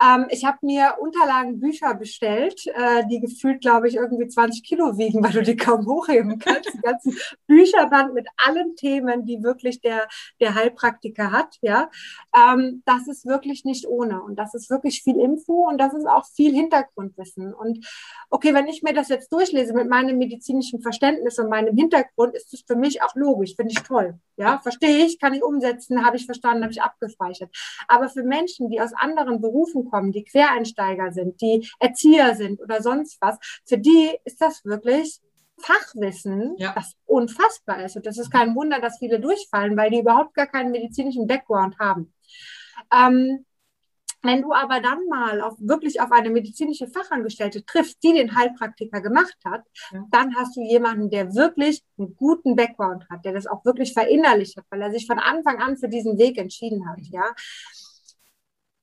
Ähm, 0.00 0.26
ich 0.30 0.44
habe 0.44 0.58
mir 0.62 0.96
Unterlagen, 1.00 1.58
Bücher 1.60 1.94
bestellt, 1.94 2.66
äh, 2.66 3.04
die 3.10 3.20
gefühlt, 3.20 3.60
glaube 3.60 3.88
ich, 3.88 3.96
irgendwie 3.96 4.28
20 4.28 4.62
Kilo 4.62 4.96
wiegen, 4.96 5.22
weil 5.24 5.32
du 5.32 5.42
die 5.42 5.56
kaum 5.56 5.86
hochheben 5.86 6.38
kannst. 6.38 6.72
Die 6.72 6.80
ganzen 6.80 7.16
Bücherband 7.46 8.14
mit 8.14 8.28
allen 8.36 8.76
Themen, 8.76 9.24
die 9.24 9.42
wirklich 9.42 9.80
der, 9.80 10.08
der 10.40 10.54
Heilpraktiker 10.54 11.32
hat. 11.32 11.56
Ja, 11.62 11.90
ähm, 12.36 12.82
das 12.84 13.08
ist 13.08 13.26
wirklich 13.26 13.64
nicht 13.64 13.86
ohne. 13.88 14.22
Und 14.22 14.36
das 14.36 14.54
ist 14.54 14.70
wirklich 14.70 15.02
viel 15.02 15.16
Info 15.16 15.68
und 15.68 15.78
das 15.78 15.94
ist 15.94 16.06
auch 16.06 16.26
viel 16.26 16.54
Hintergrundwissen. 16.54 17.52
Und 17.52 17.86
okay, 18.30 18.54
wenn 18.54 18.68
ich 18.68 18.82
mir 18.82 18.94
das 18.94 19.08
jetzt 19.08 19.32
durchlese 19.32 19.74
mit 19.74 19.88
meinem 19.88 20.18
medizinischen 20.18 20.80
Verständnis 20.80 21.38
und 21.38 21.48
meinem 21.48 21.76
Hintergrund, 21.76 22.34
ist 22.34 22.54
es 22.54 22.62
für 22.66 22.76
mich 22.76 23.02
auch 23.02 23.14
logisch, 23.14 23.56
finde 23.56 23.72
ich 23.72 23.82
toll. 23.82 24.18
Ja, 24.36 24.58
verstehe 24.58 25.04
ich, 25.04 25.18
kann 25.18 25.34
ich 25.34 25.42
umsetzen, 25.42 26.06
habe 26.06 26.16
ich 26.16 26.24
verstanden, 26.24 26.62
habe 26.62 26.72
ich 26.72 26.80
abgespeichert. 26.80 27.50
Aber 27.88 28.08
für 28.08 28.22
Menschen, 28.22 28.70
die 28.70 28.80
aus 28.80 28.92
anderen 28.94 29.40
Berufen 29.40 29.87
kommen, 29.88 30.12
die 30.12 30.24
Quereinsteiger 30.24 31.12
sind, 31.12 31.40
die 31.40 31.68
Erzieher 31.78 32.34
sind 32.34 32.60
oder 32.60 32.82
sonst 32.82 33.18
was, 33.20 33.38
für 33.64 33.78
die 33.78 34.10
ist 34.24 34.40
das 34.40 34.64
wirklich 34.64 35.20
Fachwissen, 35.60 36.54
ja. 36.58 36.72
das 36.74 36.94
unfassbar 37.04 37.84
ist. 37.84 37.96
Und 37.96 38.06
das 38.06 38.18
ist 38.18 38.30
kein 38.30 38.54
Wunder, 38.54 38.80
dass 38.80 38.98
viele 38.98 39.20
durchfallen, 39.20 39.76
weil 39.76 39.90
die 39.90 40.00
überhaupt 40.00 40.34
gar 40.34 40.46
keinen 40.46 40.70
medizinischen 40.70 41.26
Background 41.26 41.78
haben. 41.78 42.12
Ähm, 42.92 43.44
wenn 44.22 44.42
du 44.42 44.52
aber 44.52 44.80
dann 44.80 45.06
mal 45.08 45.40
auf, 45.40 45.54
wirklich 45.58 46.00
auf 46.00 46.10
eine 46.10 46.30
medizinische 46.30 46.88
Fachangestellte 46.88 47.64
triffst, 47.64 48.02
die 48.02 48.14
den 48.14 48.36
Heilpraktiker 48.36 49.00
gemacht 49.00 49.36
hat, 49.44 49.62
ja. 49.92 50.04
dann 50.10 50.34
hast 50.34 50.56
du 50.56 50.60
jemanden, 50.60 51.08
der 51.08 51.34
wirklich 51.34 51.84
einen 51.98 52.16
guten 52.16 52.56
Background 52.56 53.08
hat, 53.10 53.24
der 53.24 53.32
das 53.32 53.46
auch 53.46 53.64
wirklich 53.64 53.92
verinnerlicht 53.92 54.56
hat, 54.56 54.64
weil 54.70 54.82
er 54.82 54.90
sich 54.90 55.06
von 55.06 55.20
Anfang 55.20 55.58
an 55.58 55.76
für 55.76 55.88
diesen 55.88 56.18
Weg 56.18 56.36
entschieden 56.36 56.88
hat, 56.88 56.98
ja. 57.02 57.32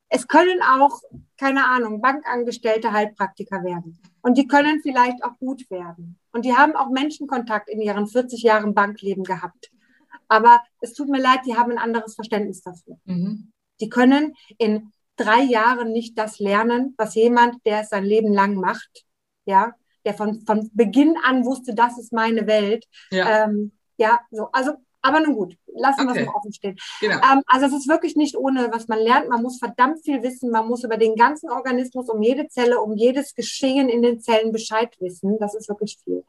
Es 0.09 0.27
können 0.27 0.61
auch, 0.61 1.01
keine 1.37 1.65
Ahnung, 1.65 2.01
Bankangestellte 2.01 2.91
Heilpraktiker 2.91 3.63
werden. 3.63 3.99
Und 4.21 4.37
die 4.37 4.47
können 4.47 4.81
vielleicht 4.81 5.23
auch 5.23 5.37
gut 5.39 5.69
werden. 5.69 6.19
Und 6.31 6.45
die 6.45 6.55
haben 6.55 6.75
auch 6.75 6.89
Menschenkontakt 6.89 7.69
in 7.69 7.81
ihren 7.81 8.07
40 8.07 8.43
Jahren 8.43 8.73
Bankleben 8.73 9.23
gehabt. 9.23 9.71
Aber 10.27 10.61
es 10.81 10.93
tut 10.93 11.09
mir 11.09 11.21
leid, 11.21 11.41
die 11.45 11.55
haben 11.55 11.71
ein 11.71 11.77
anderes 11.77 12.15
Verständnis 12.15 12.61
dafür. 12.61 12.97
Mhm. 13.05 13.51
Die 13.79 13.89
können 13.89 14.33
in 14.57 14.91
drei 15.15 15.41
Jahren 15.41 15.91
nicht 15.91 16.17
das 16.17 16.39
lernen, 16.39 16.93
was 16.97 17.15
jemand, 17.15 17.65
der 17.65 17.81
es 17.81 17.89
sein 17.89 18.03
Leben 18.03 18.33
lang 18.33 18.55
macht, 18.55 19.05
ja, 19.45 19.73
der 20.05 20.13
von, 20.13 20.41
von 20.45 20.69
Beginn 20.73 21.15
an 21.23 21.45
wusste, 21.45 21.73
das 21.73 21.97
ist 21.97 22.13
meine 22.13 22.47
Welt. 22.47 22.85
Ja, 23.11 23.45
ähm, 23.45 23.71
ja 23.97 24.19
so, 24.31 24.49
also, 24.51 24.73
aber 25.05 25.19
nun 25.19 25.35
gut, 25.35 25.57
lassen 25.67 26.07
okay. 26.07 26.15
wir 26.15 26.21
es 26.21 26.27
mal 26.27 26.35
offen 26.35 26.53
stehen. 26.53 26.77
Genau. 26.99 27.15
Ähm, 27.17 27.43
also 27.45 27.67
es 27.67 27.73
ist 27.73 27.87
wirklich 27.87 28.15
nicht 28.15 28.35
ohne, 28.35 28.71
was 28.71 28.87
man 28.87 28.99
lernt. 28.99 29.29
Man 29.29 29.43
muss 29.43 29.59
verdammt 29.59 30.03
viel 30.03 30.23
wissen. 30.23 30.49
Man 30.49 30.67
muss 30.67 30.83
über 30.83 30.97
den 30.97 31.15
ganzen 31.15 31.49
Organismus, 31.49 32.09
um 32.09 32.23
jede 32.23 32.47
Zelle, 32.47 32.81
um 32.81 32.95
jedes 32.95 33.35
Geschehen 33.35 33.87
in 33.87 34.01
den 34.01 34.19
Zellen 34.19 34.51
Bescheid 34.51 34.95
wissen. 34.99 35.37
Das 35.39 35.53
ist 35.53 35.69
wirklich 35.69 35.99
viel. 36.03 36.23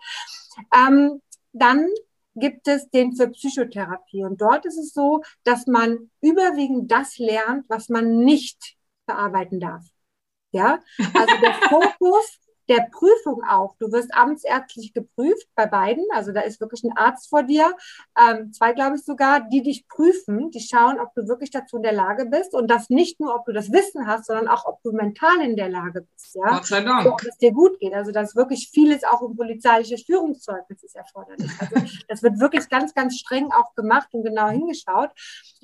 Ähm, 0.74 1.22
dann 1.52 1.88
gibt 2.34 2.68
es 2.68 2.90
den 2.90 3.16
für 3.16 3.28
Psychotherapie. 3.28 4.24
Und 4.24 4.42
dort 4.42 4.66
ist 4.66 4.76
es 4.76 4.92
so, 4.92 5.22
dass 5.42 5.66
man 5.66 6.10
überwiegend 6.20 6.92
das 6.92 7.16
lernt, 7.16 7.64
was 7.68 7.88
man 7.88 8.18
nicht 8.18 8.76
bearbeiten 9.06 9.58
darf. 9.58 9.84
Ja, 10.52 10.80
also 11.14 11.34
der 11.40 11.54
Fokus 11.70 12.38
der 12.68 12.88
Prüfung 12.90 13.42
auch. 13.48 13.76
Du 13.78 13.92
wirst 13.92 14.14
amtsärztlich 14.14 14.92
geprüft 14.92 15.48
bei 15.54 15.66
beiden. 15.66 16.04
Also 16.12 16.32
da 16.32 16.40
ist 16.40 16.60
wirklich 16.60 16.82
ein 16.84 16.96
Arzt 16.96 17.28
vor 17.28 17.42
dir, 17.42 17.74
ähm, 18.18 18.52
zwei 18.52 18.72
glaube 18.72 18.96
ich 18.96 19.04
sogar, 19.04 19.40
die 19.48 19.62
dich 19.62 19.86
prüfen, 19.88 20.50
die 20.50 20.60
schauen, 20.60 20.98
ob 20.98 21.14
du 21.14 21.28
wirklich 21.28 21.50
dazu 21.50 21.76
in 21.76 21.82
der 21.82 21.92
Lage 21.92 22.26
bist 22.26 22.54
und 22.54 22.68
das 22.70 22.90
nicht 22.90 23.20
nur, 23.20 23.34
ob 23.34 23.44
du 23.46 23.52
das 23.52 23.72
Wissen 23.72 24.06
hast, 24.06 24.26
sondern 24.26 24.48
auch, 24.48 24.66
ob 24.66 24.82
du 24.82 24.92
mental 24.92 25.40
in 25.42 25.56
der 25.56 25.68
Lage 25.68 26.06
bist. 26.12 26.34
Ja? 26.34 26.50
Gott 26.50 26.66
sei 26.66 26.80
Dank. 26.82 27.04
So, 27.04 27.12
ob 27.12 27.22
es 27.22 27.38
dir 27.38 27.52
gut 27.52 27.78
geht. 27.78 27.94
Also 27.94 28.12
das 28.12 28.30
ist 28.30 28.36
wirklich 28.36 28.70
vieles 28.72 29.04
auch 29.04 29.22
im 29.22 29.36
polizeiliches 29.36 30.02
Führungszeugnis 30.02 30.82
ist 30.82 30.96
erforderlich. 30.96 31.50
Also 31.58 31.74
das 32.08 32.22
wird 32.22 32.40
wirklich 32.40 32.68
ganz, 32.68 32.94
ganz 32.94 33.16
streng 33.16 33.50
auch 33.52 33.74
gemacht 33.74 34.08
und 34.12 34.24
genau 34.24 34.48
hingeschaut. 34.48 35.10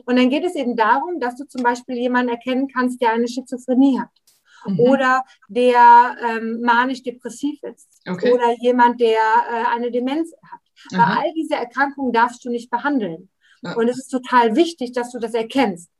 Und 0.04 0.16
dann 0.16 0.30
geht 0.30 0.44
es 0.44 0.54
eben 0.54 0.76
darum, 0.76 1.20
dass 1.20 1.36
du 1.36 1.46
zum 1.46 1.62
Beispiel 1.62 1.96
jemanden 1.96 2.30
erkennen 2.30 2.68
kannst, 2.68 3.00
der 3.00 3.12
eine 3.12 3.28
Schizophrenie 3.28 4.00
hat 4.00 4.08
mhm. 4.66 4.80
oder 4.80 5.24
der 5.48 6.16
ähm, 6.28 6.60
manisch-depressiv 6.60 7.62
ist 7.62 7.88
okay. 8.08 8.32
oder 8.32 8.54
jemand, 8.60 9.00
der 9.00 9.18
äh, 9.18 9.64
eine 9.74 9.90
Demenz 9.90 10.32
hat. 10.42 10.60
Bei 10.90 11.04
all 11.04 11.32
diese 11.34 11.54
Erkrankungen 11.54 12.12
darfst 12.12 12.44
du 12.44 12.50
nicht 12.50 12.70
behandeln. 12.70 13.28
Ja. 13.62 13.74
Und 13.74 13.88
es 13.88 13.98
ist 13.98 14.08
total 14.08 14.56
wichtig, 14.56 14.92
dass 14.92 15.12
du 15.12 15.18
das 15.18 15.34
erkennst. 15.34 15.90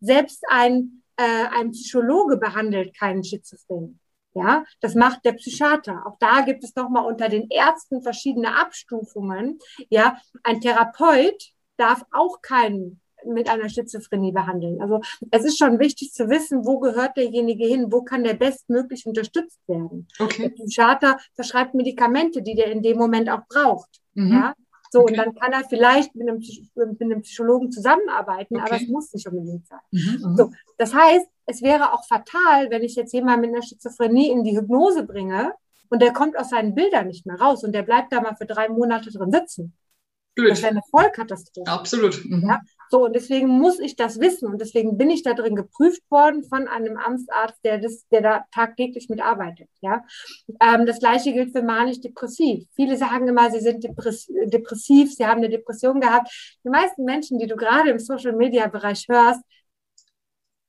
Selbst 0.00 0.44
ein, 0.48 1.02
äh, 1.16 1.46
ein 1.58 1.72
Psychologe 1.72 2.36
behandelt 2.36 2.96
keinen 2.96 3.24
Schizophren. 3.24 3.98
Ja, 4.32 4.64
das 4.80 4.94
macht 4.94 5.24
der 5.24 5.32
Psychiater. 5.32 6.04
Auch 6.06 6.16
da 6.20 6.42
gibt 6.42 6.62
es 6.62 6.76
nochmal 6.76 7.04
unter 7.04 7.28
den 7.28 7.48
Ärzten 7.50 8.00
verschiedene 8.00 8.56
Abstufungen. 8.56 9.58
Ja, 9.88 10.20
ein 10.44 10.60
Therapeut 10.60 11.52
darf 11.76 12.04
auch 12.12 12.40
keinen 12.40 12.99
mit 13.26 13.48
einer 13.48 13.68
Schizophrenie 13.68 14.32
behandeln. 14.32 14.80
Also 14.80 15.00
es 15.30 15.44
ist 15.44 15.58
schon 15.58 15.78
wichtig 15.78 16.12
zu 16.12 16.28
wissen, 16.28 16.64
wo 16.64 16.78
gehört 16.78 17.16
derjenige 17.16 17.66
hin, 17.66 17.92
wo 17.92 18.02
kann 18.02 18.24
der 18.24 18.34
bestmöglich 18.34 19.06
unterstützt 19.06 19.60
werden. 19.66 20.08
Okay. 20.18 20.42
Der 20.42 20.50
Psychiater 20.50 21.18
verschreibt 21.34 21.74
Medikamente, 21.74 22.42
die 22.42 22.54
der 22.54 22.70
in 22.72 22.82
dem 22.82 22.98
Moment 22.98 23.30
auch 23.30 23.46
braucht. 23.48 24.00
Mhm. 24.14 24.32
Ja? 24.32 24.54
So, 24.90 25.02
okay. 25.02 25.12
und 25.12 25.18
dann 25.18 25.34
kann 25.36 25.52
er 25.52 25.64
vielleicht 25.68 26.14
mit 26.16 26.28
einem, 26.28 26.42
mit 26.74 27.00
einem 27.00 27.22
Psychologen 27.22 27.70
zusammenarbeiten, 27.70 28.56
okay. 28.56 28.64
aber 28.66 28.82
es 28.82 28.88
muss 28.88 29.12
nicht 29.12 29.26
unbedingt 29.28 29.66
sein. 29.68 29.78
Mhm, 29.92 30.30
mhm. 30.30 30.36
so, 30.36 30.50
das 30.78 30.92
heißt, 30.92 31.26
es 31.46 31.62
wäre 31.62 31.92
auch 31.92 32.04
fatal, 32.06 32.70
wenn 32.70 32.82
ich 32.82 32.96
jetzt 32.96 33.12
jemanden 33.12 33.42
mit 33.42 33.50
einer 33.50 33.62
Schizophrenie 33.62 34.30
in 34.30 34.42
die 34.42 34.56
Hypnose 34.56 35.04
bringe 35.04 35.54
und 35.90 36.02
der 36.02 36.12
kommt 36.12 36.36
aus 36.36 36.50
seinen 36.50 36.74
Bildern 36.74 37.06
nicht 37.06 37.24
mehr 37.24 37.40
raus 37.40 37.62
und 37.62 37.72
der 37.72 37.82
bleibt 37.82 38.12
da 38.12 38.20
mal 38.20 38.34
für 38.34 38.46
drei 38.46 38.68
Monate 38.68 39.10
drin 39.10 39.30
sitzen. 39.30 39.74
Blöd. 40.34 40.52
Das 40.52 40.62
wäre 40.62 40.70
eine 40.70 40.82
Vollkatastrophe. 40.90 41.70
Absolut. 41.70 42.24
Mhm. 42.24 42.46
Ja? 42.48 42.60
So, 42.88 43.04
und 43.04 43.14
deswegen 43.14 43.48
muss 43.48 43.78
ich 43.78 43.96
das 43.96 44.20
wissen 44.20 44.48
und 44.48 44.60
deswegen 44.60 44.96
bin 44.96 45.10
ich 45.10 45.22
da 45.22 45.34
drin 45.34 45.56
geprüft 45.56 46.02
worden 46.10 46.44
von 46.44 46.68
einem 46.68 46.96
Amtsarzt, 46.96 47.58
der, 47.64 47.78
das, 47.78 48.06
der 48.08 48.20
da 48.20 48.44
tagtäglich 48.52 49.08
mitarbeitet. 49.08 49.68
Ja? 49.80 50.04
Ähm, 50.60 50.86
das 50.86 50.98
gleiche 50.98 51.32
gilt 51.32 51.52
für 51.52 51.62
manisch-depressiv. 51.62 52.66
Viele 52.74 52.96
sagen 52.96 53.28
immer, 53.28 53.50
sie 53.50 53.60
sind 53.60 53.84
depressiv, 53.84 55.14
sie 55.14 55.26
haben 55.26 55.38
eine 55.38 55.50
Depression 55.50 56.00
gehabt. 56.00 56.58
Die 56.64 56.70
meisten 56.70 57.04
Menschen, 57.04 57.38
die 57.38 57.46
du 57.46 57.56
gerade 57.56 57.90
im 57.90 57.98
Social-Media-Bereich 57.98 59.06
hörst, 59.08 59.42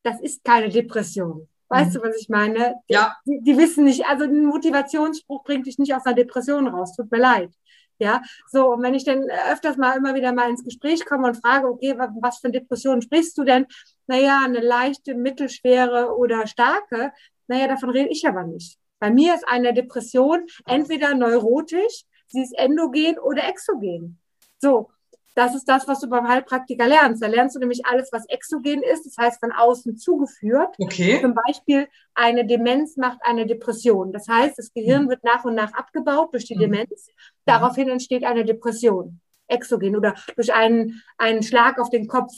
das 0.03 0.19
ist 0.21 0.43
keine 0.43 0.69
Depression. 0.69 1.47
Weißt 1.71 1.91
mhm. 1.91 2.01
du, 2.01 2.09
was 2.09 2.17
ich 2.17 2.27
meine? 2.27 2.75
Ja. 2.87 3.15
Die, 3.25 3.39
die, 3.41 3.57
wissen 3.57 3.85
nicht, 3.85 4.05
also 4.05 4.25
ein 4.25 4.45
Motivationsspruch 4.45 5.43
bringt 5.43 5.67
dich 5.67 5.77
nicht 5.77 5.95
aus 5.95 6.05
einer 6.05 6.15
Depression 6.15 6.67
raus. 6.67 6.95
Tut 6.95 7.09
mir 7.09 7.19
leid. 7.19 7.53
Ja, 8.01 8.23
so, 8.47 8.73
und 8.73 8.81
wenn 8.81 8.95
ich 8.95 9.03
dann 9.05 9.29
öfters 9.51 9.77
mal 9.77 9.95
immer 9.95 10.15
wieder 10.15 10.33
mal 10.33 10.49
ins 10.49 10.63
Gespräch 10.63 11.05
komme 11.05 11.27
und 11.27 11.35
frage, 11.35 11.67
okay, 11.67 11.95
was 12.19 12.39
für 12.39 12.49
Depressionen 12.49 13.03
sprichst 13.03 13.37
du 13.37 13.43
denn? 13.43 13.67
Naja, 14.07 14.41
eine 14.43 14.59
leichte, 14.59 15.13
mittelschwere 15.13 16.17
oder 16.17 16.47
starke. 16.47 17.11
Naja, 17.45 17.67
davon 17.67 17.91
rede 17.91 18.09
ich 18.09 18.27
aber 18.27 18.41
nicht. 18.41 18.79
Bei 18.97 19.11
mir 19.11 19.35
ist 19.35 19.47
eine 19.47 19.71
Depression 19.71 20.47
entweder 20.65 21.13
neurotisch, 21.13 22.05
sie 22.25 22.41
ist 22.41 22.57
endogen 22.57 23.19
oder 23.19 23.47
exogen. 23.47 24.19
So, 24.57 24.89
das 25.35 25.55
ist 25.55 25.65
das, 25.65 25.87
was 25.87 25.99
du 25.99 26.09
beim 26.09 26.27
Heilpraktiker 26.27 26.87
lernst. 26.87 27.21
Da 27.21 27.27
lernst 27.27 27.55
du 27.55 27.59
nämlich 27.59 27.85
alles, 27.85 28.09
was 28.11 28.27
exogen 28.27 28.83
ist, 28.83 29.05
das 29.05 29.17
heißt 29.17 29.39
von 29.39 29.51
außen 29.51 29.97
zugeführt. 29.97 30.75
Okay. 30.77 31.21
Zum 31.21 31.33
Beispiel 31.33 31.87
eine 32.13 32.45
Demenz 32.45 32.97
macht 32.97 33.19
eine 33.23 33.45
Depression. 33.45 34.11
Das 34.11 34.27
heißt, 34.27 34.57
das 34.57 34.73
Gehirn 34.73 35.05
mhm. 35.05 35.09
wird 35.09 35.23
nach 35.23 35.45
und 35.45 35.55
nach 35.55 35.73
abgebaut 35.73 36.33
durch 36.33 36.45
die 36.45 36.55
mhm. 36.55 36.59
Demenz. 36.59 37.07
Daraufhin 37.45 37.89
entsteht 37.89 38.25
eine 38.25 38.43
Depression, 38.43 39.21
exogen 39.47 39.95
oder 39.95 40.15
durch 40.35 40.53
einen, 40.53 41.01
einen 41.17 41.43
Schlag 41.43 41.79
auf 41.79 41.89
den 41.89 42.07
Kopf. 42.07 42.31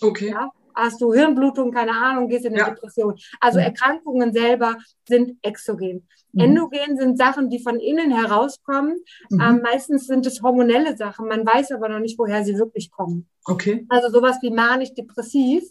Okay. 0.00 0.30
Ja? 0.30 0.50
Hast 0.80 1.00
du 1.00 1.12
Hirnblutung, 1.12 1.72
keine 1.72 1.92
Ahnung, 1.92 2.28
gehst 2.28 2.44
in 2.44 2.52
eine 2.52 2.62
ja. 2.62 2.70
Depression. 2.70 3.14
Also 3.40 3.58
mhm. 3.58 3.66
Erkrankungen 3.66 4.32
selber 4.32 4.76
sind 5.06 5.36
exogen. 5.42 6.08
Mhm. 6.32 6.40
Endogen 6.40 6.96
sind 6.96 7.18
Sachen, 7.18 7.50
die 7.50 7.58
von 7.58 7.78
innen 7.78 8.10
herauskommen. 8.10 9.02
Mhm. 9.30 9.40
Ähm, 9.40 9.60
meistens 9.62 10.06
sind 10.06 10.26
es 10.26 10.42
hormonelle 10.42 10.96
Sachen. 10.96 11.28
Man 11.28 11.44
weiß 11.46 11.72
aber 11.72 11.88
noch 11.88 12.00
nicht, 12.00 12.18
woher 12.18 12.44
sie 12.44 12.56
wirklich 12.56 12.90
kommen. 12.90 13.28
Okay. 13.44 13.86
Also 13.88 14.10
sowas 14.10 14.38
wie 14.42 14.50
manisch-depressiv 14.50 15.64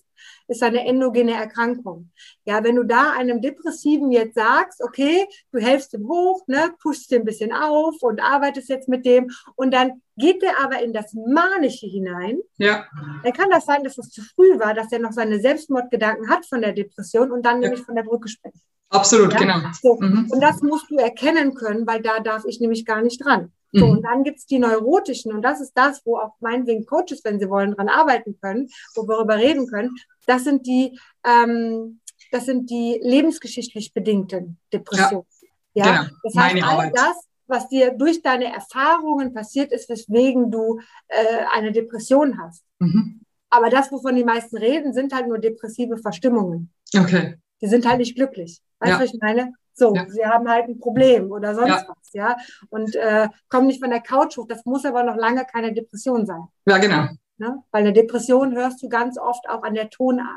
ist 0.50 0.64
eine 0.64 0.86
endogene 0.86 1.34
Erkrankung. 1.34 2.12
Ja, 2.46 2.64
wenn 2.64 2.76
du 2.76 2.84
da 2.84 3.12
einem 3.12 3.42
Depressiven 3.42 4.12
jetzt 4.12 4.36
sagst, 4.36 4.82
okay, 4.84 5.28
du 5.52 5.60
hältst 5.60 5.94
ihm 5.94 6.08
hoch, 6.08 6.42
ne, 6.48 6.72
pushst 6.82 7.12
ihn 7.12 7.22
ein 7.22 7.26
bisschen 7.26 7.54
auf 7.54 7.96
und 8.02 8.22
arbeitest 8.22 8.70
jetzt 8.70 8.90
mit 8.90 9.06
dem 9.06 9.30
und 9.56 9.74
dann 9.74 10.02
geht 10.18 10.42
der 10.42 10.62
aber 10.62 10.82
in 10.82 10.92
das 10.92 11.14
Manische 11.14 11.88
hinein, 11.88 12.40
ja. 12.58 12.86
dann 13.24 13.34
kann 13.34 13.50
das 13.50 13.66
sein, 13.66 13.84
dass 13.84 13.98
es 13.98 14.10
zu 14.10 14.22
früh 14.22 14.60
war, 14.60 14.74
dass 14.74 14.92
er 14.92 15.00
noch 15.00 15.14
seine 15.14 15.40
Selbstmordgedanken 15.40 16.30
hat 16.30 16.46
von 16.46 16.62
der 16.62 16.74
Depression 16.74 17.32
und 17.32 17.46
dann 17.46 17.62
ja. 17.62 17.70
nämlich 17.70 17.86
von 17.86 17.96
der 17.96 18.04
Brücke 18.04 18.28
springt. 18.28 18.56
Absolut, 18.90 19.32
ja? 19.34 19.40
genau. 19.40 19.60
So. 19.82 19.98
Mhm. 20.00 20.30
Und 20.32 20.42
das 20.42 20.62
musst 20.62 20.90
du 20.90 20.98
erkennen 20.98 21.54
können, 21.54 21.86
weil 21.86 22.02
da 22.02 22.20
darf 22.20 22.44
ich 22.46 22.60
nämlich 22.60 22.86
gar 22.86 23.02
nicht 23.02 23.24
dran. 23.24 23.52
So, 23.72 23.86
mhm. 23.86 23.92
und 23.92 24.02
dann 24.04 24.24
gibt's 24.24 24.46
die 24.46 24.60
neurotischen, 24.60 25.32
und 25.32 25.42
das 25.44 25.62
ist 25.62 25.74
das, 25.76 26.02
wo 26.06 26.18
auch 26.18 26.34
meinetwegen 26.40 26.86
Coaches, 26.86 27.22
wenn 27.24 27.40
sie 27.40 27.50
wollen, 27.50 27.76
dran 27.76 27.90
arbeiten 27.90 28.38
können, 28.42 28.68
wo 28.96 29.04
wir 29.04 29.16
darüber 29.16 29.38
reden 29.38 29.68
können. 29.68 29.92
Das 30.26 30.44
sind 30.44 30.66
die, 30.66 31.00
ähm, 31.24 32.00
das 32.32 32.46
sind 32.46 32.70
die 32.70 33.00
lebensgeschichtlich 33.04 33.94
bedingten 33.94 34.58
Depressionen. 34.74 35.26
Ja, 35.74 35.86
ja? 35.86 36.02
genau. 36.02 36.14
das 36.24 36.36
heißt, 36.36 36.56
Meine 36.56 36.68
all 36.68 36.76
Arbeit. 36.78 36.94
das, 36.96 37.24
was 37.48 37.68
dir 37.70 37.92
durch 37.92 38.22
deine 38.22 38.46
Erfahrungen 38.54 39.34
passiert 39.34 39.72
ist, 39.72 39.90
weswegen 39.90 40.52
du 40.52 40.80
äh, 41.08 41.46
eine 41.54 41.72
Depression 41.72 42.40
hast. 42.40 42.64
Mhm. 42.80 43.22
Aber 43.50 43.70
das, 43.70 43.92
wovon 43.92 44.16
die 44.16 44.24
meisten 44.24 44.58
reden, 44.58 44.94
sind 44.94 45.14
halt 45.14 45.28
nur 45.28 45.40
depressive 45.40 45.98
Verstimmungen. 45.98 46.72
Okay. 46.96 47.38
Die 47.62 47.68
sind 47.68 47.88
halt 47.88 47.98
nicht 48.00 48.16
glücklich. 48.16 48.62
Weißt 48.80 48.92
du, 48.94 48.98
Ja. 48.98 49.04
was 49.04 49.14
ich 49.14 49.20
meine? 49.20 49.54
So, 49.80 49.96
Ja. 49.96 50.06
sie 50.10 50.26
haben 50.26 50.48
halt 50.50 50.68
ein 50.68 50.78
Problem 50.80 51.32
oder 51.32 51.56
sonst 51.56 51.70
Ja. 51.70 51.86
was, 51.88 52.14
ja. 52.14 52.38
Und 52.70 52.96
äh, 52.96 53.30
kommen 53.50 53.68
nicht 53.68 53.82
von 53.82 53.90
der 53.90 54.02
Couch 54.02 54.38
hoch. 54.38 54.46
Das 54.48 54.66
muss 54.66 54.86
aber 54.86 55.04
noch 55.04 55.16
lange 55.16 55.46
keine 55.46 55.74
Depression 55.74 56.26
sein. 56.26 56.44
Ja, 56.66 56.78
genau. 56.78 57.08
Ne? 57.38 57.64
Weil 57.72 57.82
eine 57.84 57.94
Depression 57.94 58.54
hörst 58.56 58.84
du 58.84 58.90
ganz 58.90 59.18
oft 59.18 59.48
auch 59.50 59.64
an 59.64 59.74
der 59.74 59.90
Tonart. 59.90 60.28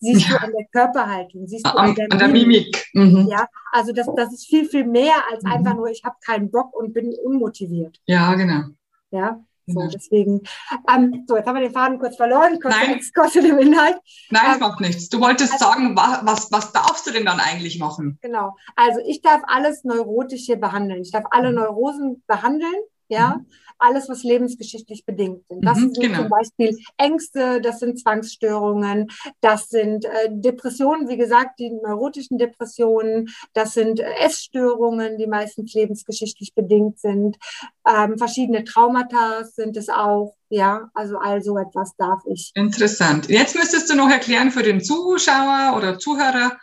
Siehst 0.00 0.28
Ja. 0.28 0.38
du 0.38 0.44
an 0.44 0.52
der 0.56 0.66
Körperhaltung, 0.72 1.46
siehst 1.48 1.66
du 1.66 1.70
an 1.70 1.88
An, 1.90 1.94
der, 1.94 2.06
an 2.12 2.18
der 2.18 2.28
Mimik. 2.28 2.86
Mhm. 2.94 3.26
Ja, 3.30 3.46
also 3.72 3.92
das, 3.92 4.08
das 4.16 4.32
ist 4.32 4.46
viel, 4.46 4.64
viel 4.64 4.84
mehr 4.84 5.14
als 5.30 5.42
Mhm. 5.44 5.52
einfach 5.52 5.74
nur, 5.74 5.88
ich 5.88 6.04
habe 6.04 6.16
keinen 6.24 6.50
Bock 6.50 6.72
und 6.76 6.92
bin 6.92 7.12
unmotiviert. 7.24 7.98
Ja, 8.06 8.34
genau. 8.34 8.62
Ja, 9.10 9.40
so 9.68 9.80
Mhm. 9.80 9.90
deswegen. 9.90 10.40
Ähm, 10.92 11.24
so, 11.26 11.36
jetzt 11.36 11.46
haben 11.46 11.54
wir 11.56 11.62
den 11.62 11.72
Faden 11.72 11.98
kurz 11.98 12.16
verloren, 12.16 12.58
kurz 12.60 12.74
Nein. 12.74 13.00
zu 13.32 13.42
dem 13.42 13.58
Inhalt. 13.58 13.96
Nein, 14.30 14.42
es 14.48 14.54
Ähm, 14.54 14.60
macht 14.60 14.80
nichts. 14.80 15.08
Du 15.08 15.20
wolltest 15.20 15.52
also- 15.52 15.64
sagen, 15.64 15.96
wa- 15.96 16.20
was, 16.24 16.50
was 16.52 16.72
darfst 16.72 17.06
du 17.06 17.10
denn 17.12 17.24
dann 17.26 17.40
eigentlich 17.40 17.78
machen? 17.78 18.18
Genau. 18.22 18.56
Also 18.76 19.00
ich 19.06 19.22
darf 19.22 19.42
alles 19.46 19.84
Neurotische 19.84 20.56
behandeln. 20.56 21.02
Ich 21.02 21.10
darf 21.12 21.24
alle 21.30 21.50
Mhm. 21.50 21.56
Neurosen 21.56 22.22
behandeln, 22.26 22.74
ja. 23.08 23.40
Alles, 23.78 24.08
was 24.08 24.22
lebensgeschichtlich 24.24 25.04
bedingt 25.04 25.46
sind. 25.48 25.64
Das 25.64 25.78
Mhm, 25.78 25.94
sind 25.94 26.00
genau. 26.00 26.18
zum 26.20 26.28
Beispiel 26.28 26.78
Ängste, 26.96 27.60
das 27.60 27.80
sind 27.80 27.98
Zwangsstörungen, 27.98 29.08
das 29.40 29.68
sind 29.68 30.04
äh, 30.04 30.28
Depressionen, 30.30 31.08
wie 31.08 31.16
gesagt, 31.16 31.58
die 31.58 31.70
neurotischen 31.70 32.38
Depressionen, 32.38 33.28
das 33.54 33.74
sind 33.74 34.00
äh, 34.00 34.10
Essstörungen, 34.24 35.18
die 35.18 35.26
meistens 35.26 35.74
lebensgeschichtlich 35.74 36.54
bedingt 36.54 36.98
sind. 36.98 37.36
Ähm, 37.88 38.18
verschiedene 38.18 38.64
Traumata 38.64 39.44
sind 39.44 39.76
es 39.76 39.88
auch, 39.88 40.34
ja. 40.50 40.90
Also 40.94 41.18
all 41.18 41.42
so 41.42 41.56
etwas 41.58 41.94
darf 41.96 42.22
ich. 42.26 42.50
Interessant. 42.54 43.28
Jetzt 43.28 43.54
müsstest 43.54 43.90
du 43.90 43.94
noch 43.94 44.10
erklären 44.10 44.50
für 44.50 44.62
den 44.62 44.82
Zuschauer 44.82 45.76
oder 45.76 45.98
Zuhörer, 45.98 46.56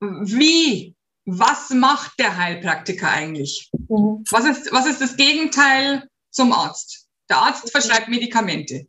wie, 0.00 0.94
was 1.24 1.70
macht 1.70 2.18
der 2.18 2.36
Heilpraktiker 2.36 3.08
eigentlich? 3.08 3.70
Mhm. 3.88 4.24
Was 4.30 4.44
ist, 4.44 4.72
was 4.72 4.86
ist 4.86 5.00
das 5.00 5.16
Gegenteil 5.16 6.08
zum 6.34 6.52
Arzt? 6.52 7.06
Der 7.30 7.38
Arzt 7.38 7.70
verschreibt 7.70 8.08
Medikamente. 8.08 8.86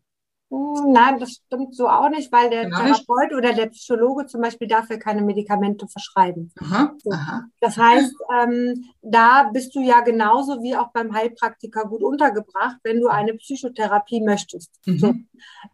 Hm, 0.51 0.91
Nein, 0.91 1.19
das 1.19 1.41
stimmt 1.47 1.75
so 1.75 1.87
auch 1.89 2.09
nicht, 2.09 2.31
weil 2.31 2.49
der 2.49 2.65
Genau? 2.65 2.77
Therapeut 2.77 3.33
oder 3.35 3.53
der 3.53 3.67
Psychologe 3.67 4.27
zum 4.27 4.41
Beispiel 4.41 4.67
dafür 4.67 4.97
keine 4.99 5.21
Medikamente 5.21 5.87
verschreiben. 5.87 6.51
Aha, 6.61 6.93
So. 7.03 7.11
aha. 7.11 7.45
Das 7.61 7.77
heißt, 7.77 8.13
ähm, 8.41 8.85
da 9.01 9.49
bist 9.51 9.73
du 9.73 9.81
ja 9.81 10.01
genauso 10.01 10.61
wie 10.61 10.75
auch 10.75 10.91
beim 10.91 11.13
Heilpraktiker 11.13 11.85
gut 11.85 12.03
untergebracht, 12.03 12.77
wenn 12.83 12.99
du 13.01 13.07
eine 13.07 13.33
Psychotherapie 13.35 14.21
möchtest. 14.21 14.71
Mhm. 14.85 14.99
So. 14.99 15.13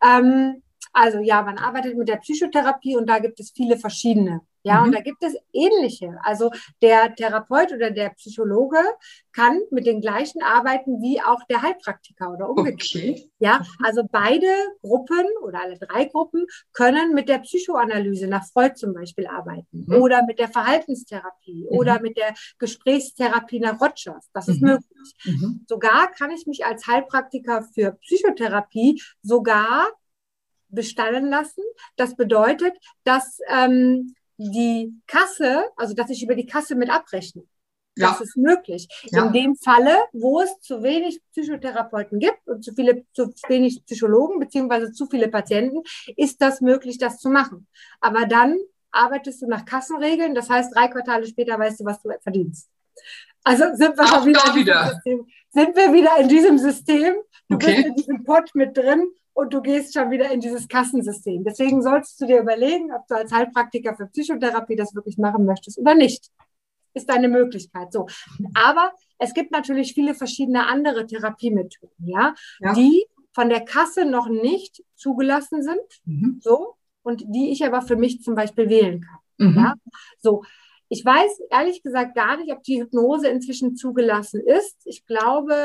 Ähm, 0.03 0.63
also 0.93 1.19
ja, 1.19 1.41
man 1.41 1.57
arbeitet 1.57 1.98
mit 1.98 2.07
der 2.10 2.17
Psychotherapie 2.17 2.95
und 2.98 3.07
da 3.10 3.19
gibt 3.19 3.39
es 3.39 3.51
viele 3.51 3.77
verschiedene. 3.77 4.41
Ja, 4.63 4.79
Mhm. 4.81 4.86
und 4.88 4.91
da 4.95 5.01
gibt 5.01 5.24
es 5.24 5.36
ähnliche. 5.53 6.17
Also 6.24 6.51
der 6.83 7.15
Therapeut 7.15 7.71
oder 7.74 7.89
der 7.89 8.10
Psychologe 8.12 8.77
kann 9.31 9.60
mit 9.71 9.88
den 9.88 10.01
gleichen 10.01 10.43
arbeiten 10.43 11.01
wie 11.01 11.19
auch 11.19 11.43
der 11.50 11.63
Heilpraktiker 11.63 12.31
oder 12.31 12.48
umgekehrt. 12.48 12.81
Okay. 13.03 13.29
Ja, 13.39 13.62
also 13.83 14.03
beide 14.12 14.45
Gruppen 14.83 15.25
oder 15.41 15.62
alle 15.63 15.79
drei 15.79 16.05
Gruppen 16.05 16.45
können 16.74 17.15
mit 17.15 17.27
der 17.27 17.39
Psychoanalyse 17.39 18.27
nach 18.27 18.45
Freud 18.45 18.75
zum 18.75 18.93
Beispiel 18.93 19.25
arbeiten 19.25 19.86
Mhm. 19.88 19.95
oder 19.95 20.24
mit 20.27 20.38
der 20.38 20.50
Verhaltenstherapie 20.50 21.63
Mhm. 21.63 21.77
oder 21.77 22.00
mit 22.00 22.17
der 22.17 22.36
Gesprächstherapie 22.60 23.60
nach 23.60 23.81
Rogers. 23.81 24.29
Das 24.33 24.48
ist 24.48 24.62
Mhm. 24.62 24.67
möglich. 24.67 25.15
Mhm. 25.25 25.65
Sogar 25.67 26.12
kann 26.12 26.29
ich 26.29 26.45
mich 26.45 26.65
als 26.65 26.86
Heilpraktiker 26.86 27.63
für 27.74 27.93
Psychotherapie 27.93 29.01
sogar 29.24 29.88
bestallen 30.71 31.29
lassen. 31.29 31.63
Das 31.95 32.15
bedeutet, 32.15 32.73
dass 33.03 33.39
ähm, 33.49 34.15
die 34.37 34.93
Kasse, 35.07 35.65
also 35.75 35.93
dass 35.93 36.09
ich 36.09 36.23
über 36.23 36.35
die 36.35 36.45
Kasse 36.45 36.75
mit 36.75 36.89
abrechne. 36.89 37.43
Ja. 37.97 38.11
Das 38.11 38.21
ist 38.21 38.37
möglich. 38.37 38.87
Ja. 39.11 39.25
In 39.25 39.33
dem 39.33 39.55
Falle, 39.57 39.97
wo 40.13 40.41
es 40.41 40.60
zu 40.62 40.81
wenig 40.81 41.21
Psychotherapeuten 41.31 42.19
gibt 42.19 42.47
und 42.47 42.63
zu 42.63 42.73
viele, 42.73 43.05
zu 43.13 43.34
wenig 43.49 43.84
Psychologen 43.86 44.39
beziehungsweise 44.39 44.91
zu 44.93 45.07
viele 45.07 45.27
Patienten, 45.27 45.81
ist 46.15 46.41
das 46.41 46.62
möglich, 46.62 46.97
das 46.97 47.17
zu 47.19 47.29
machen. 47.29 47.67
Aber 47.99 48.25
dann 48.25 48.57
arbeitest 48.91 49.41
du 49.41 49.47
nach 49.47 49.65
Kassenregeln. 49.65 50.36
Das 50.36 50.49
heißt, 50.49 50.73
drei 50.75 50.88
Quartale 50.88 51.27
später 51.27 51.60
weißt 51.60 51.81
du, 51.81 51.86
was 51.86 52.01
du 52.01 52.10
verdienst. 52.21 52.69
Also 53.43 53.65
sind 53.73 53.97
wir 53.97 54.25
wieder, 54.25 54.39
da 54.39 54.53
in 54.53 54.53
diesem 54.53 54.55
wieder. 54.55 54.89
System. 54.93 55.27
Sind 55.49 55.75
wir 55.75 55.93
wieder 55.93 56.17
in 56.17 56.29
diesem 56.29 56.57
System? 56.57 57.15
Du 57.49 57.55
Okay. 57.55 57.75
bist 57.75 57.88
in 57.88 57.95
diesem 57.95 58.23
Pott 58.23 58.49
mit 58.53 58.77
drin 58.77 59.12
und 59.34 59.54
du 59.54 59.62
gehst 59.62 59.94
schon 59.94 60.12
wieder 60.12 60.30
in 60.32 60.39
dieses 60.41 60.67
Kassensystem. 60.67 61.44
Deswegen 61.44 61.82
solltest 61.82 62.20
du 62.22 62.26
dir 62.26 62.39
überlegen, 62.41 62.91
ob 62.94 63.08
du 63.08 63.15
als 63.15 63.32
Heilpraktiker 63.32 63.96
für 63.96 64.08
Psychotherapie 64.08 64.76
das 64.76 64.94
wirklich 64.96 65.17
machen 65.17 65.46
möchtest 65.46 65.78
oder 65.80 65.96
nicht. 65.96 66.30
Ist 66.94 67.10
eine 67.10 67.30
Möglichkeit. 67.30 67.94
So. 67.94 68.08
Aber 68.54 68.91
es 69.17 69.34
gibt 69.34 69.52
natürlich 69.52 69.94
viele 69.94 70.13
verschiedene 70.13 70.67
andere 70.67 71.06
Therapiemethoden, 71.08 72.08
ja, 72.08 72.34
Ja. 72.60 72.74
die 72.74 73.06
von 73.34 73.48
der 73.50 73.62
Kasse 73.63 74.04
noch 74.04 74.28
nicht 74.28 74.84
zugelassen 74.96 75.63
sind, 75.63 75.80
Mhm. 76.04 76.39
so, 76.41 76.76
und 77.02 77.24
die 77.28 77.52
ich 77.52 77.65
aber 77.65 77.82
für 77.82 77.96
mich 77.96 78.22
zum 78.22 78.36
Beispiel 78.36 78.70
wählen 78.70 79.02
kann. 79.02 79.52
Mhm. 79.52 79.56
Ja. 79.58 79.74
So, 80.20 80.44
ich 80.93 81.06
weiß 81.06 81.41
ehrlich 81.49 81.82
gesagt 81.84 82.15
gar 82.15 82.36
nicht, 82.36 82.51
ob 82.51 82.63
die 82.63 82.82
Hypnose 82.82 83.27
inzwischen 83.30 83.77
zugelassen 83.77 84.41
ist. 84.45 84.75
Ich 84.84 85.06
glaube, 85.06 85.56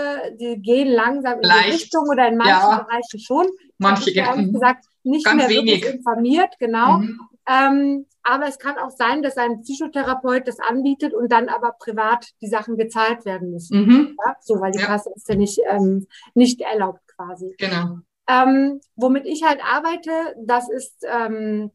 die 0.41 0.63
gehen 0.63 0.87
langsam 0.89 1.35
in 1.35 1.43
die 1.43 1.49
Leicht. 1.49 1.73
Richtung 1.75 2.05
oder 2.09 2.29
in 2.29 2.37
manchen 2.37 2.53
Ja. 2.71 2.87
Bereichen 2.89 3.19
schon. 3.19 3.47
Manche 3.79 4.11
ich 4.11 4.17
ehrlich 4.17 4.53
gesagt 4.53 4.85
nicht 5.03 5.25
Ganz 5.25 5.37
mehr 5.37 5.49
wirklich 5.51 5.83
wenig. 5.83 5.95
informiert, 5.97 6.55
genau. 6.61 6.99
Mhm. 6.99 7.21
Ähm, 7.49 8.07
aber 8.23 8.47
es 8.47 8.59
kann 8.59 8.79
auch 8.79 8.91
sein, 8.91 9.23
dass 9.23 9.37
ein 9.37 9.63
Psychotherapeut 9.63 10.47
das 10.47 10.59
anbietet 10.61 11.13
und 11.13 11.31
dann 11.33 11.49
aber 11.49 11.73
privat 11.79 12.29
die 12.41 12.49
Sachen 12.49 12.77
gezahlt 12.77 13.25
werden 13.25 13.51
müssen. 13.51 13.85
Mhm. 13.85 14.17
Ja? 14.25 14.37
So, 14.41 14.61
weil 14.61 14.71
die 14.73 14.79
Ja. 14.81 14.87
Kasse 14.87 15.11
ist 15.15 15.29
ja 15.29 15.35
nicht, 15.35 15.59
ähm, 15.69 16.07
nicht 16.35 16.61
erlaubt 16.61 17.01
quasi. 17.17 17.53
Genau. 17.59 17.99
Ähm, 18.29 18.81
womit 18.97 19.27
ich 19.27 19.43
halt 19.45 19.61
arbeite, 19.65 20.11
das 20.45 20.69
ist, 20.69 21.05
ähm, 21.09 21.71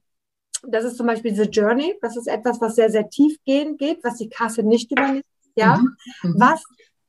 das 0.64 0.86
ist 0.86 0.98
zum 0.98 1.08
Beispiel 1.08 1.34
The 1.36 1.44
Journey. 1.50 1.96
Das 2.02 2.16
ist 2.18 2.28
etwas, 2.28 2.60
was 2.62 2.76
sehr, 2.76 2.90
sehr 2.90 3.10
tiefgehend 3.10 3.80
geht, 3.80 4.04
was 4.04 4.18
die 4.18 4.30
Kasse 4.30 4.64
nicht 4.64 4.92
übernimmt. 4.92 5.26
Ja, 5.56 5.78
Mhm. 5.78 5.98
Mhm. 6.24 6.36
was 6.40 6.64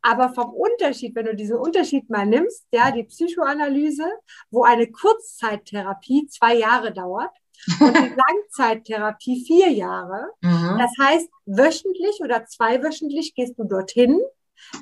aber 0.05 0.31
vom 0.35 0.51
Unterschied, 0.53 1.15
wenn 1.15 1.27
du 1.27 1.35
diesen 1.37 1.57
Unterschied 1.57 2.11
mal 2.11 2.27
nimmst, 2.27 2.65
ja, 2.73 2.91
die 2.91 3.05
Psychoanalyse, 3.05 4.05
wo 4.51 4.65
eine 4.65 4.91
Kurzzeittherapie 4.91 6.27
zwei 6.29 6.57
Jahre 6.57 6.93
dauert 6.93 7.31
und 7.81 7.95
die 7.97 8.13
Langzeittherapie 8.17 9.45
vier 9.47 9.71
Jahre. 9.71 10.31
Mhm. 10.41 10.79
Das 10.79 10.91
heißt, 11.01 11.29
wöchentlich 11.47 12.21
oder 12.21 12.47
zweiwöchentlich 12.47 13.35
gehst 13.37 13.57
du 13.59 13.65
dorthin, 13.65 14.21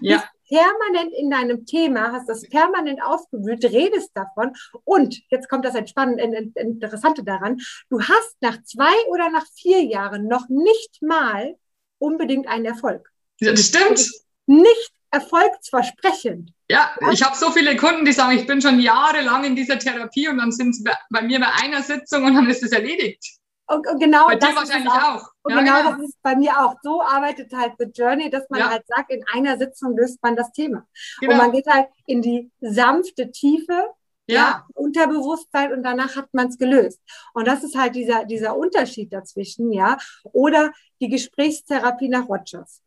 Ja. 0.00 0.24
Permanent 0.50 1.14
in 1.14 1.30
deinem 1.30 1.64
Thema, 1.64 2.12
hast 2.12 2.28
das 2.28 2.48
permanent 2.48 3.00
aufgewühlt, 3.02 3.64
redest 3.64 4.10
davon 4.14 4.52
und 4.84 5.20
jetzt 5.30 5.48
kommt 5.48 5.64
das 5.64 5.74
Entspannende, 5.76 6.22
in- 6.24 6.34
in- 6.34 6.52
Interessante 6.72 7.22
daran, 7.24 7.58
du 7.88 8.00
hast 8.00 8.36
nach 8.40 8.60
zwei 8.64 8.92
oder 9.08 9.30
nach 9.30 9.46
vier 9.54 9.82
Jahren 9.84 10.26
noch 10.26 10.48
nicht 10.48 11.00
mal 11.02 11.54
unbedingt 11.98 12.48
einen 12.48 12.64
Erfolg. 12.64 13.08
ja, 13.40 13.52
das 13.52 13.66
stimmt. 13.68 14.10
Nicht 14.46 14.92
erfolgsversprechend. 15.12 16.52
Ja, 16.68 16.90
ich 17.12 17.22
habe 17.22 17.36
so 17.36 17.50
viele 17.50 17.76
Kunden, 17.76 18.04
die 18.04 18.12
sagen, 18.12 18.36
ich 18.36 18.46
bin 18.46 18.60
schon 18.60 18.78
jahrelang 18.80 19.44
in 19.44 19.56
dieser 19.56 19.78
Therapie 19.78 20.28
und 20.28 20.38
dann 20.38 20.52
sind 20.52 20.74
sie 20.74 20.84
bei, 20.84 20.94
bei 21.10 21.22
mir 21.22 21.40
bei 21.40 21.48
einer 21.62 21.82
Sitzung 21.82 22.24
und 22.24 22.34
dann 22.34 22.48
ist 22.48 22.62
es 22.62 22.72
erledigt. 22.72 23.24
Und, 23.72 23.86
und 23.86 23.98
genau 24.00 24.26
Bei 24.26 24.36
das 24.36 24.50
dir 24.50 24.56
wahrscheinlich 24.56 24.92
auch. 24.92 25.14
auch. 25.16 25.30
Und 25.42 25.52
Ja, 25.54 25.60
genau, 25.60 25.76
genau. 25.78 25.90
das 25.96 26.08
ist 26.08 26.22
bei 26.22 26.34
mir 26.36 26.58
auch. 26.58 26.74
So 26.82 27.02
arbeitet 27.02 27.52
halt 27.52 27.74
The 27.78 27.86
Journey, 27.86 28.28
dass 28.30 28.48
man 28.50 28.60
Ja. 28.60 28.70
halt 28.70 28.84
sagt, 28.86 29.10
in 29.12 29.24
einer 29.32 29.56
Sitzung 29.58 29.96
löst 29.96 30.20
man 30.22 30.34
das 30.36 30.50
Thema. 30.52 30.86
Genau. 31.20 31.32
Und 31.32 31.38
man 31.38 31.52
geht 31.52 31.66
halt 31.66 31.88
in 32.06 32.20
die 32.20 32.50
sanfte 32.60 33.30
Tiefe 33.30 33.86
ja. 34.26 34.66
Unterbewusstsein 34.74 35.72
und 35.72 35.82
danach 35.82 36.16
hat 36.16 36.32
man 36.32 36.48
es 36.48 36.58
gelöst. 36.58 37.00
Und 37.34 37.48
das 37.48 37.64
ist 37.64 37.76
halt 37.76 37.94
dieser, 37.96 38.24
dieser 38.24 38.56
Unterschied 38.56 39.12
dazwischen, 39.12 39.72
ja. 39.72 39.98
Oder 40.32 40.72
die 41.00 41.08
Gesprächstherapie 41.08 42.08
nach 42.08 42.28
Rogers. 42.28 42.82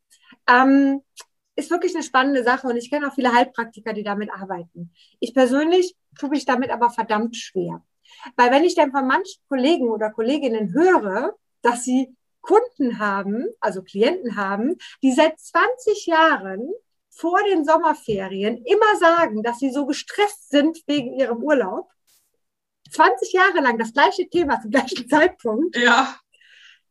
Ähm, 0.48 1.02
ist 1.56 1.70
wirklich 1.70 1.94
eine 1.94 2.04
spannende 2.04 2.44
Sache 2.44 2.68
und 2.68 2.78
ich 2.78 2.90
kenne 2.90 3.08
auch 3.08 3.14
viele 3.14 3.34
Heilpraktiker, 3.34 3.94
die 3.94 4.04
damit 4.04 4.32
arbeiten. 4.32 4.94
Ich 5.20 5.34
persönlich 5.34 5.96
tue 6.18 6.30
mich 6.30 6.46
damit 6.46 6.72
aber 6.72 6.90
verdammt 6.90 7.36
schwer. 7.36 7.84
Weil 8.36 8.52
wenn 8.52 8.64
ich 8.64 8.76
dann 8.76 8.92
von 8.92 9.08
manchen 9.08 9.42
Kollegen 9.48 9.90
oder 9.90 10.10
Kolleginnen 10.12 10.74
höre, 10.74 11.36
dass 11.62 11.84
sie 11.84 12.16
Kunden 12.42 13.00
haben, 13.00 13.48
also 13.60 13.82
Klienten 13.82 14.36
haben, 14.36 14.78
die 15.02 15.14
seit 15.14 15.40
20 15.40 16.06
Jahren 16.06 16.70
vor 17.10 17.42
den 17.44 17.64
Sommerferien 17.64 18.58
immer 18.66 18.98
sagen, 19.00 19.44
dass 19.44 19.60
sie 19.60 19.72
so 19.72 19.86
gestresst 19.86 20.50
sind 20.50 20.80
wegen 20.88 21.14
ihrem 21.14 21.42
Urlaub. 21.44 21.90
20 22.92 23.34
Jahre 23.34 23.62
lang 23.62 23.78
das 23.78 23.94
gleiche 23.94 24.28
Thema 24.30 24.62
zum 24.62 24.72
gleichen 24.72 25.08
Zeitpunkt. 25.10 25.76
ja. 25.78 26.16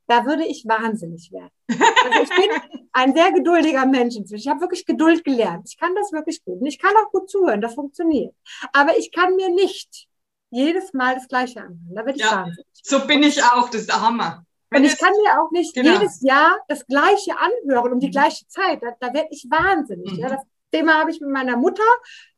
da 0.06 0.24
würde 0.26 0.44
ich 0.44 0.64
wahnsinnig 0.66 1.30
werden. 1.32 1.52
Also 1.68 2.22
ich 2.22 2.28
bin 2.30 2.80
ein 2.92 3.14
sehr 3.14 3.32
geduldiger 3.32 3.86
Mensch 3.86 4.16
inzwischen. 4.16 4.42
Ich 4.42 4.48
habe 4.48 4.60
wirklich 4.60 4.84
Geduld 4.84 5.24
gelernt. 5.24 5.68
Ich 5.68 5.78
kann 5.78 5.94
das 5.94 6.12
wirklich 6.12 6.44
gut. 6.44 6.60
Und 6.60 6.66
ich 6.66 6.78
kann 6.78 6.94
auch 6.96 7.10
gut 7.10 7.30
zuhören, 7.30 7.60
das 7.60 7.74
funktioniert. 7.74 8.34
Aber 8.72 8.98
ich 8.98 9.12
kann 9.12 9.36
mir 9.36 9.48
nicht 9.48 10.08
jedes 10.52 10.92
Mal 10.92 11.14
das 11.16 11.26
Gleiche 11.28 11.60
anhören. 11.60 11.92
Da 11.94 12.06
werde 12.06 12.18
ich 12.18 12.24
ja, 12.24 12.32
wahnsinnig. 12.32 12.66
So 12.82 13.06
bin 13.06 13.22
ich 13.22 13.42
auch, 13.42 13.68
das 13.70 13.82
ist 13.82 13.90
der 13.90 14.00
Hammer. 14.00 14.44
Wenn 14.70 14.82
und 14.82 14.88
ich 14.88 14.98
kann 14.98 15.12
mir 15.22 15.40
auch 15.40 15.50
nicht 15.50 15.74
genau. 15.74 15.94
jedes 15.94 16.22
Jahr 16.22 16.58
das 16.68 16.86
Gleiche 16.86 17.32
anhören 17.38 17.92
um 17.92 18.00
die 18.00 18.10
gleiche 18.10 18.46
Zeit. 18.48 18.82
Da, 18.82 18.92
da 19.00 19.12
werde 19.12 19.28
ich 19.30 19.46
wahnsinnig. 19.50 20.12
Mhm. 20.12 20.18
Ja, 20.18 20.28
das 20.30 20.42
Thema 20.72 21.00
habe 21.00 21.10
ich 21.10 21.20
mit 21.20 21.30
meiner 21.30 21.56
Mutter. 21.56 21.82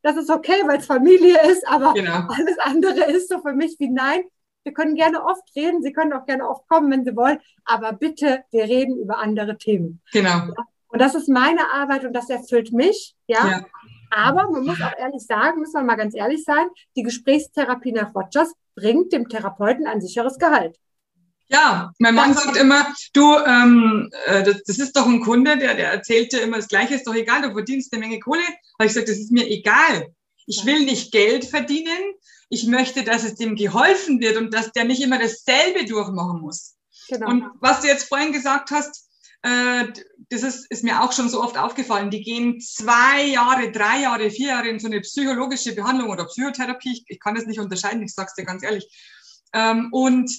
Das 0.02 0.16
ist 0.16 0.30
okay, 0.30 0.62
weil 0.66 0.78
es 0.78 0.86
Familie 0.86 1.38
ist, 1.48 1.66
aber 1.68 1.94
genau. 1.94 2.26
alles 2.28 2.58
andere 2.58 3.04
ist 3.04 3.28
so 3.28 3.40
für 3.40 3.52
mich 3.52 3.76
wie 3.78 3.90
nein. 3.90 4.22
Wir 4.64 4.72
können 4.72 4.94
gerne 4.94 5.22
oft 5.22 5.42
reden, 5.54 5.82
Sie 5.82 5.92
können 5.92 6.12
auch 6.14 6.24
gerne 6.24 6.48
oft 6.48 6.66
kommen, 6.68 6.90
wenn 6.90 7.04
Sie 7.04 7.14
wollen, 7.14 7.38
aber 7.66 7.92
bitte, 7.92 8.44
wir 8.50 8.64
reden 8.64 8.96
über 8.98 9.18
andere 9.18 9.58
Themen. 9.58 10.00
Genau. 10.10 10.30
Ja? 10.30 10.54
Und 10.88 11.00
das 11.00 11.14
ist 11.14 11.28
meine 11.28 11.70
Arbeit 11.72 12.04
und 12.04 12.14
das 12.14 12.30
erfüllt 12.30 12.72
mich, 12.72 13.14
ja. 13.26 13.46
ja. 13.46 13.66
Aber 14.14 14.48
man 14.48 14.64
muss 14.64 14.80
auch 14.80 14.96
ehrlich 14.96 15.26
sagen, 15.26 15.58
müssen 15.58 15.74
wir 15.74 15.82
mal 15.82 15.96
ganz 15.96 16.14
ehrlich 16.14 16.44
sein, 16.44 16.68
die 16.96 17.02
Gesprächstherapie 17.02 17.90
nach 17.90 18.14
Rogers 18.14 18.52
bringt 18.76 19.12
dem 19.12 19.28
Therapeuten 19.28 19.88
ein 19.88 20.00
sicheres 20.00 20.38
Gehalt. 20.38 20.78
Ja, 21.48 21.92
mein 21.98 22.14
Mann 22.14 22.32
sagt 22.32 22.56
immer, 22.56 22.86
du, 23.12 23.36
ähm, 23.38 24.10
äh, 24.26 24.44
das, 24.44 24.62
das, 24.62 24.78
ist 24.78 24.96
doch 24.96 25.06
ein 25.06 25.20
Kunde, 25.20 25.58
der, 25.58 25.74
der 25.74 25.90
erzählt 25.90 26.32
dir 26.32 26.42
immer 26.42 26.56
das 26.56 26.68
Gleiche, 26.68 26.94
ist 26.94 27.06
doch 27.06 27.14
egal, 27.14 27.42
du 27.42 27.52
verdienst 27.52 27.92
eine 27.92 28.06
Menge 28.06 28.20
Kohle. 28.20 28.42
Aber 28.78 28.86
ich 28.86 28.92
sage, 28.92 29.06
das 29.06 29.18
ist 29.18 29.32
mir 29.32 29.46
egal. 29.48 30.14
Ich 30.46 30.64
will 30.64 30.84
nicht 30.84 31.12
Geld 31.12 31.44
verdienen. 31.44 32.14
Ich 32.48 32.66
möchte, 32.66 33.02
dass 33.02 33.24
es 33.24 33.34
dem 33.34 33.56
geholfen 33.56 34.20
wird 34.20 34.36
und 34.36 34.54
dass 34.54 34.70
der 34.72 34.84
nicht 34.84 35.02
immer 35.02 35.18
dasselbe 35.18 35.84
durchmachen 35.86 36.40
muss. 36.40 36.76
Genau. 37.08 37.28
Und 37.28 37.44
was 37.60 37.80
du 37.80 37.88
jetzt 37.88 38.08
vorhin 38.08 38.32
gesagt 38.32 38.70
hast, 38.70 39.03
äh, 39.44 39.92
das 40.30 40.42
ist, 40.42 40.70
ist 40.70 40.84
mir 40.84 41.02
auch 41.02 41.12
schon 41.12 41.28
so 41.28 41.42
oft 41.42 41.58
aufgefallen. 41.58 42.10
Die 42.10 42.22
gehen 42.22 42.60
zwei 42.60 43.24
Jahre, 43.24 43.70
drei 43.70 44.00
Jahre, 44.00 44.30
vier 44.30 44.48
Jahre 44.48 44.68
in 44.68 44.80
so 44.80 44.86
eine 44.86 45.00
psychologische 45.00 45.74
Behandlung 45.74 46.08
oder 46.08 46.24
Psychotherapie. 46.24 46.92
Ich, 46.92 47.04
ich 47.06 47.20
kann 47.20 47.34
das 47.34 47.46
nicht 47.46 47.60
unterscheiden, 47.60 48.02
ich 48.02 48.14
sag's 48.14 48.34
dir 48.34 48.44
ganz 48.44 48.62
ehrlich. 48.62 48.88
Ähm, 49.52 49.88
und 49.92 50.30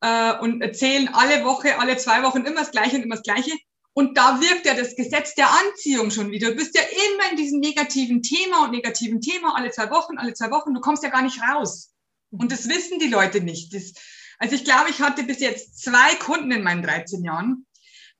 äh, 0.00 0.38
und 0.38 0.62
erzählen 0.62 1.08
alle 1.12 1.44
Woche, 1.44 1.78
alle 1.78 1.96
zwei 1.96 2.22
Wochen 2.22 2.44
immer 2.44 2.60
das 2.60 2.70
Gleiche 2.70 2.96
und 2.96 3.02
immer 3.02 3.16
das 3.16 3.24
Gleiche. 3.24 3.52
Und 3.94 4.16
da 4.16 4.40
wirkt 4.40 4.64
ja 4.64 4.74
das 4.74 4.96
Gesetz 4.96 5.34
der 5.34 5.48
Anziehung 5.50 6.10
schon 6.10 6.30
wieder. 6.30 6.50
Du 6.50 6.56
bist 6.56 6.76
ja 6.76 6.82
immer 6.82 7.30
in 7.30 7.36
diesem 7.36 7.60
negativen 7.60 8.22
Thema 8.22 8.64
und 8.64 8.70
negativen 8.70 9.20
Thema, 9.20 9.54
alle 9.56 9.70
zwei 9.70 9.90
Wochen, 9.90 10.18
alle 10.18 10.34
zwei 10.34 10.50
Wochen. 10.50 10.72
Du 10.72 10.80
kommst 10.80 11.02
ja 11.02 11.10
gar 11.10 11.22
nicht 11.22 11.40
raus. 11.42 11.92
Und 12.30 12.50
das 12.52 12.68
wissen 12.68 12.98
die 12.98 13.08
Leute 13.08 13.40
nicht. 13.40 13.74
Das, 13.74 13.92
also 14.38 14.54
ich 14.54 14.64
glaube, 14.64 14.90
ich 14.90 15.00
hatte 15.00 15.24
bis 15.24 15.40
jetzt 15.40 15.82
zwei 15.82 16.14
Kunden 16.16 16.50
in 16.52 16.62
meinen 16.62 16.82
13 16.82 17.22
Jahren, 17.22 17.66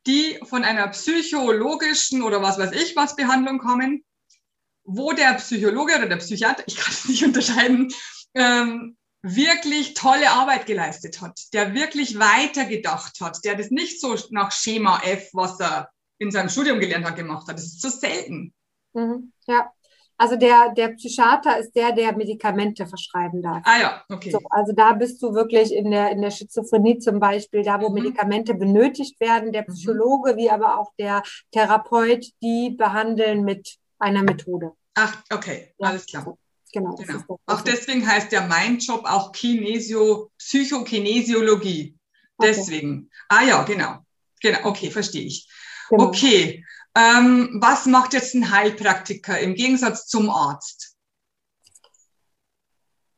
die 0.06 0.38
von 0.44 0.64
einer 0.64 0.88
psychologischen 0.88 2.22
oder 2.22 2.42
was 2.42 2.58
weiß 2.58 2.72
ich 2.72 2.96
was 2.96 3.16
Behandlung 3.16 3.58
kommen, 3.58 4.04
wo 4.84 5.12
der 5.12 5.34
Psychologe 5.34 5.96
oder 5.96 6.08
der 6.08 6.16
Psychiater, 6.16 6.64
ich 6.66 6.76
kann 6.76 6.92
es 6.92 7.08
nicht 7.08 7.24
unterscheiden, 7.24 7.92
ähm, 8.34 8.96
wirklich 9.22 9.94
tolle 9.94 10.30
Arbeit 10.30 10.66
geleistet 10.66 11.20
hat, 11.20 11.38
der 11.52 11.74
wirklich 11.74 12.18
weitergedacht 12.18 13.20
hat, 13.20 13.38
der 13.44 13.54
das 13.54 13.70
nicht 13.70 14.00
so 14.00 14.16
nach 14.30 14.50
Schema 14.50 15.00
F, 15.04 15.28
was 15.32 15.60
er 15.60 15.90
in 16.18 16.32
seinem 16.32 16.48
Studium 16.48 16.80
gelernt 16.80 17.06
hat, 17.06 17.16
gemacht 17.16 17.46
hat. 17.48 17.56
Das 17.56 17.64
ist 17.64 17.80
so 17.80 17.88
selten. 17.88 18.52
Mhm, 18.94 19.32
ja. 19.46 19.72
Also 20.22 20.36
der, 20.36 20.72
der 20.76 20.90
Psychiater 20.90 21.58
ist 21.58 21.72
der, 21.74 21.90
der 21.90 22.16
Medikamente 22.16 22.86
verschreiben 22.86 23.42
darf. 23.42 23.60
Ah 23.64 23.80
ja, 23.80 24.04
okay. 24.08 24.30
So, 24.30 24.38
also 24.50 24.72
da 24.72 24.92
bist 24.92 25.20
du 25.20 25.34
wirklich 25.34 25.74
in 25.74 25.90
der, 25.90 26.12
in 26.12 26.22
der 26.22 26.30
Schizophrenie 26.30 27.00
zum 27.00 27.18
Beispiel, 27.18 27.64
da 27.64 27.80
wo 27.80 27.88
mhm. 27.88 27.94
Medikamente 27.94 28.54
benötigt 28.54 29.18
werden. 29.18 29.50
Der 29.50 29.62
mhm. 29.62 29.74
Psychologe 29.74 30.34
mhm. 30.34 30.36
wie 30.36 30.48
aber 30.48 30.78
auch 30.78 30.92
der 30.96 31.24
Therapeut, 31.50 32.24
die 32.40 32.70
behandeln 32.70 33.42
mit 33.42 33.78
einer 33.98 34.22
Methode. 34.22 34.70
Ach, 34.94 35.16
okay, 35.32 35.74
ja. 35.80 35.88
alles 35.88 36.06
klar. 36.06 36.38
Genau. 36.72 36.94
genau. 36.94 37.40
Auch 37.46 37.62
deswegen 37.62 38.06
heißt 38.06 38.30
ja 38.30 38.46
mein 38.46 38.78
Job 38.78 39.02
auch 39.04 39.32
Kinesio, 39.32 40.30
Psychokinesiologie. 40.38 41.96
Okay. 42.36 42.48
Deswegen. 42.48 43.10
Ah 43.28 43.42
ja, 43.42 43.64
genau. 43.64 43.98
Genau, 44.40 44.58
okay, 44.68 44.88
verstehe 44.88 45.26
ich. 45.26 45.48
Genau. 45.90 46.04
Okay. 46.04 46.64
Ähm, 46.94 47.58
was 47.60 47.86
macht 47.86 48.12
jetzt 48.12 48.34
ein 48.34 48.50
Heilpraktiker 48.50 49.38
im 49.38 49.54
Gegensatz 49.54 50.06
zum 50.06 50.28
Arzt? 50.28 50.96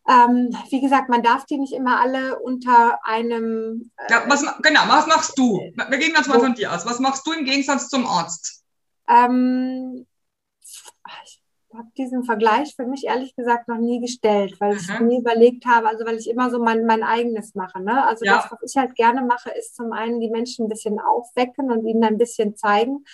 Ähm, 0.07 0.55
wie 0.69 0.81
gesagt, 0.81 1.09
man 1.09 1.23
darf 1.23 1.47
die 1.47 1.57
nicht 1.57 1.73
immer 1.73 1.99
alle 2.01 2.39
unter 2.39 2.99
einem. 3.05 3.91
Äh, 3.97 4.13
ja, 4.13 4.25
was, 4.29 4.45
genau, 4.63 4.83
was 4.87 5.07
machst 5.07 5.39
du? 5.39 5.59
Wir 5.75 5.99
gehen 5.99 6.13
jetzt 6.17 6.29
mal 6.29 6.41
von 6.41 6.55
dir 6.55 6.73
aus. 6.73 6.85
Was 6.85 7.01
machst 7.01 7.27
du 7.27 7.33
im 7.33 7.45
Gegensatz 7.45 7.89
zum 7.89 8.07
Arzt? 8.07 8.63
Ähm, 9.09 10.07
habe 11.77 11.89
diesen 11.97 12.25
Vergleich 12.25 12.75
für 12.75 12.87
mich 12.87 13.05
ehrlich 13.05 13.35
gesagt 13.37 13.69
noch 13.69 13.79
nie 13.79 14.01
gestellt, 14.01 14.57
weil 14.61 14.75
mhm. 14.75 14.79
ich 14.79 15.01
nie 15.01 15.19
überlegt 15.19 15.67
habe, 15.67 15.89
also 15.89 16.05
weil 16.05 16.17
ich 16.17 16.29
immer 16.29 16.51
so 16.51 16.63
mein, 16.63 16.85
mein 16.87 17.03
eigenes 17.03 17.55
mache. 17.55 17.83
Ne? 17.83 18.07
Also 18.07 18.25
ja. 18.25 18.37
das, 18.37 18.51
was 18.51 18.71
ich 18.71 18.77
halt 18.77 18.95
gerne 18.95 19.23
mache, 19.23 19.51
ist 19.51 19.77
zum 19.77 19.93
einen 19.93 20.21
die 20.21 20.31
Menschen 20.31 20.67
ein 20.67 20.69
bisschen 20.69 20.99
aufwecken 21.01 21.71
und 21.71 21.87
ihnen 21.87 22.05
ein 22.05 22.19
bisschen 22.19 22.57
zeigen. 22.57 23.05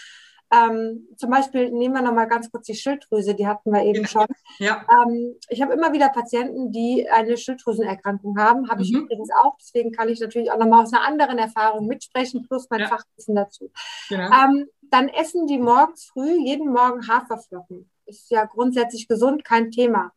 Ähm, 0.53 1.09
zum 1.17 1.31
Beispiel 1.31 1.71
nehmen 1.71 1.95
wir 1.95 2.03
nochmal 2.03 2.27
ganz 2.27 2.51
kurz 2.51 2.67
die 2.67 2.75
Schilddrüse, 2.75 3.35
die 3.35 3.47
hatten 3.47 3.73
wir 3.73 3.83
eben 3.85 4.07
schon. 4.07 4.27
Ja. 4.59 4.85
Ähm, 4.91 5.37
ich 5.49 5.63
habe 5.63 5.73
immer 5.73 5.93
wieder 5.93 6.09
Patienten, 6.09 6.73
die 6.73 7.09
eine 7.09 7.37
Schilddrüsenerkrankung 7.37 8.37
haben, 8.39 8.69
habe 8.69 8.81
mhm. 8.81 8.85
ich 8.85 8.93
übrigens 8.93 9.31
auch, 9.43 9.57
deswegen 9.61 9.93
kann 9.93 10.09
ich 10.09 10.21
natürlich 10.21 10.51
auch 10.51 10.59
nochmal 10.59 10.83
aus 10.83 10.93
einer 10.93 11.07
anderen 11.07 11.39
Erfahrung 11.39 11.87
mitsprechen, 11.87 12.47
plus 12.47 12.69
mein 12.69 12.81
ja. 12.81 12.89
Fachwissen 12.89 13.37
dazu. 13.37 13.71
Genau. 14.09 14.27
Ähm, 14.27 14.67
dann 14.83 15.09
essen 15.09 15.47
die 15.47 15.59
morgens 15.59 16.07
früh 16.07 16.41
jeden 16.45 16.73
Morgen 16.73 17.07
Haferflocken 17.07 17.89
ist 18.11 18.31
ja 18.31 18.45
grundsätzlich 18.45 19.09
gesund, 19.09 19.45
kein 19.45 19.71
Thema. 19.71 20.13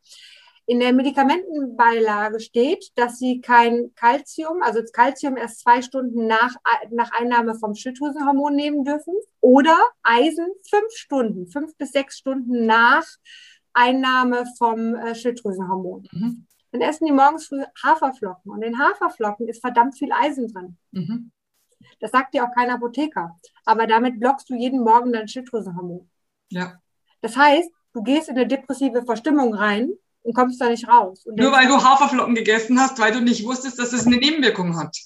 In 0.65 0.79
der 0.79 0.93
Medikamentenbeilage 0.93 2.39
steht, 2.39 2.91
dass 2.95 3.19
sie 3.19 3.41
kein 3.41 3.93
Kalzium, 3.95 4.61
also 4.61 4.79
das 4.79 4.93
Kalzium 4.93 5.35
erst 5.35 5.59
zwei 5.59 5.81
Stunden 5.81 6.25
nach, 6.25 6.55
nach 6.89 7.11
Einnahme 7.11 7.55
vom 7.55 7.75
Schilddrüsenhormon 7.75 8.55
nehmen 8.55 8.85
dürfen 8.85 9.13
oder 9.41 9.77
Eisen 10.03 10.47
fünf 10.69 10.91
Stunden, 10.93 11.47
fünf 11.47 11.75
bis 11.77 11.91
sechs 11.91 12.17
Stunden 12.17 12.65
nach 12.65 13.05
Einnahme 13.73 14.45
vom 14.57 14.95
äh, 14.95 15.15
Schilddrüsenhormon. 15.15 16.07
Mhm. 16.11 16.47
Dann 16.71 16.81
essen 16.81 17.05
die 17.05 17.11
morgens 17.11 17.47
früh 17.47 17.63
Haferflocken 17.83 18.51
und 18.51 18.63
in 18.63 18.79
Haferflocken 18.79 19.49
ist 19.49 19.61
verdammt 19.61 19.97
viel 19.97 20.11
Eisen 20.13 20.47
drin. 20.47 20.77
Mhm. 20.91 21.31
Das 21.99 22.11
sagt 22.11 22.33
dir 22.33 22.45
auch 22.45 22.53
kein 22.55 22.69
Apotheker. 22.69 23.37
Aber 23.65 23.85
damit 23.85 24.19
blockst 24.19 24.49
du 24.49 24.55
jeden 24.55 24.81
Morgen 24.81 25.11
dein 25.11 25.27
Schilddrüsenhormon. 25.27 26.09
Ja. 26.49 26.79
Das 27.21 27.35
heißt, 27.35 27.69
du 27.93 28.01
gehst 28.01 28.29
in 28.29 28.37
eine 28.37 28.47
depressive 28.47 29.03
Verstimmung 29.03 29.53
rein 29.53 29.91
und 30.23 30.33
kommst 30.33 30.59
da 30.59 30.69
nicht 30.69 30.87
raus. 30.87 31.25
Nur 31.25 31.51
weil 31.51 31.67
du 31.67 31.75
Haferflocken 31.75 32.35
gegessen 32.35 32.79
hast, 32.79 32.99
weil 32.99 33.11
du 33.11 33.21
nicht 33.21 33.45
wusstest, 33.45 33.79
dass 33.79 33.93
es 33.93 34.05
eine 34.07 34.17
Nebenwirkung 34.17 34.77
hat. 34.77 34.97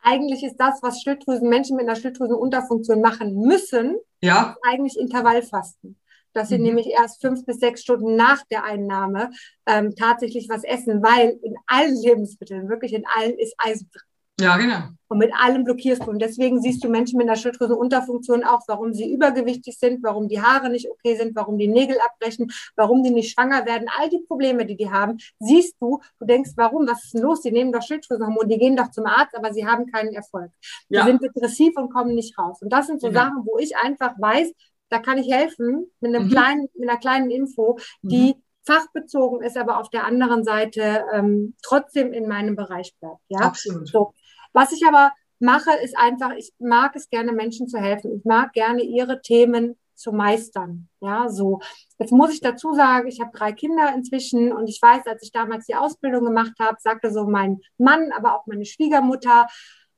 Eigentlich 0.00 0.42
ist 0.42 0.56
das, 0.56 0.82
was 0.82 1.00
Schilddrüsen, 1.00 1.48
Menschen 1.48 1.76
mit 1.76 1.86
einer 1.86 1.96
Schilddrüsenunterfunktion 1.96 3.00
machen 3.00 3.34
müssen, 3.34 3.96
ja. 4.20 4.56
eigentlich 4.66 4.98
Intervallfasten. 4.98 5.98
Dass 6.34 6.48
sie 6.48 6.58
mhm. 6.58 6.64
nämlich 6.64 6.86
erst 6.86 7.20
fünf 7.20 7.44
bis 7.44 7.58
sechs 7.58 7.82
Stunden 7.82 8.16
nach 8.16 8.42
der 8.50 8.64
Einnahme 8.64 9.30
ähm, 9.66 9.94
tatsächlich 9.96 10.48
was 10.48 10.64
essen, 10.64 11.02
weil 11.02 11.38
in 11.42 11.54
allen 11.66 11.94
Lebensmitteln, 11.94 12.68
wirklich 12.68 12.94
in 12.94 13.04
allen, 13.06 13.38
ist 13.38 13.54
Eisen 13.58 13.90
drin. 13.90 14.02
Ja, 14.42 14.56
genau. 14.56 14.80
Und 15.08 15.18
mit 15.18 15.32
allem 15.34 15.64
blockierst 15.64 16.02
du. 16.02 16.10
Und 16.10 16.20
deswegen 16.20 16.60
siehst 16.60 16.82
du 16.82 16.88
Menschen 16.88 17.18
mit 17.18 17.28
einer 17.28 17.36
Schilddrüsenunterfunktion 17.36 18.44
auch, 18.44 18.62
warum 18.66 18.94
sie 18.94 19.12
übergewichtig 19.12 19.78
sind, 19.78 20.02
warum 20.02 20.26
die 20.26 20.40
Haare 20.40 20.70
nicht 20.70 20.90
okay 20.90 21.16
sind, 21.16 21.36
warum 21.36 21.58
die 21.58 21.68
Nägel 21.68 21.98
abbrechen, 22.00 22.50
warum 22.76 23.02
die 23.02 23.10
nicht 23.10 23.32
schwanger 23.32 23.66
werden. 23.66 23.88
All 23.98 24.08
die 24.08 24.24
Probleme, 24.26 24.64
die 24.64 24.76
die 24.76 24.90
haben, 24.90 25.18
siehst 25.38 25.76
du. 25.80 26.00
Du 26.18 26.26
denkst, 26.26 26.52
warum? 26.56 26.88
Was 26.88 27.04
ist 27.04 27.14
denn 27.14 27.22
los? 27.22 27.42
Die 27.42 27.52
nehmen 27.52 27.72
doch 27.72 27.82
Schilddrüsenhormone, 27.82 28.48
die 28.48 28.58
gehen 28.58 28.74
doch 28.74 28.90
zum 28.90 29.06
Arzt, 29.06 29.36
aber 29.36 29.52
sie 29.52 29.66
haben 29.66 29.86
keinen 29.86 30.14
Erfolg. 30.14 30.50
Die 30.88 30.94
ja. 30.94 31.04
sind 31.04 31.22
depressiv 31.22 31.76
und 31.76 31.92
kommen 31.92 32.14
nicht 32.14 32.38
raus. 32.38 32.62
Und 32.62 32.72
das 32.72 32.86
sind 32.86 33.00
so 33.00 33.08
genau. 33.08 33.20
Sachen, 33.20 33.44
wo 33.44 33.58
ich 33.58 33.76
einfach 33.76 34.14
weiß, 34.18 34.50
da 34.88 34.98
kann 34.98 35.18
ich 35.18 35.30
helfen 35.30 35.90
mit 36.00 36.14
einem 36.14 36.26
mhm. 36.28 36.30
kleinen, 36.30 36.68
mit 36.74 36.88
einer 36.88 36.98
kleinen 36.98 37.30
Info, 37.30 37.78
die 38.02 38.34
mhm 38.34 38.42
fachbezogen 38.64 39.42
ist, 39.42 39.56
aber 39.56 39.78
auf 39.78 39.90
der 39.90 40.06
anderen 40.06 40.44
Seite 40.44 41.04
ähm, 41.12 41.54
trotzdem 41.62 42.12
in 42.12 42.28
meinem 42.28 42.56
Bereich 42.56 42.94
bleibt. 43.00 43.20
Ja? 43.28 43.40
Absolut. 43.40 43.88
So. 43.88 44.14
Was 44.52 44.72
ich 44.72 44.86
aber 44.86 45.12
mache, 45.38 45.72
ist 45.82 45.96
einfach, 45.98 46.32
ich 46.36 46.52
mag 46.58 46.94
es 46.96 47.08
gerne, 47.08 47.32
Menschen 47.32 47.68
zu 47.68 47.78
helfen. 47.78 48.16
Ich 48.16 48.24
mag 48.24 48.52
gerne 48.52 48.82
ihre 48.82 49.20
Themen 49.20 49.76
zu 49.94 50.12
meistern. 50.12 50.88
Ja, 51.00 51.28
so. 51.28 51.60
Jetzt 51.98 52.12
muss 52.12 52.32
ich 52.32 52.40
dazu 52.40 52.74
sagen, 52.74 53.08
ich 53.08 53.20
habe 53.20 53.30
drei 53.32 53.52
Kinder 53.52 53.92
inzwischen 53.94 54.52
und 54.52 54.68
ich 54.68 54.80
weiß, 54.80 55.06
als 55.06 55.22
ich 55.22 55.32
damals 55.32 55.66
die 55.66 55.74
Ausbildung 55.74 56.24
gemacht 56.24 56.52
habe, 56.60 56.76
sagte 56.80 57.10
so 57.10 57.24
mein 57.24 57.60
Mann, 57.78 58.10
aber 58.12 58.36
auch 58.36 58.46
meine 58.46 58.64
Schwiegermutter, 58.64 59.46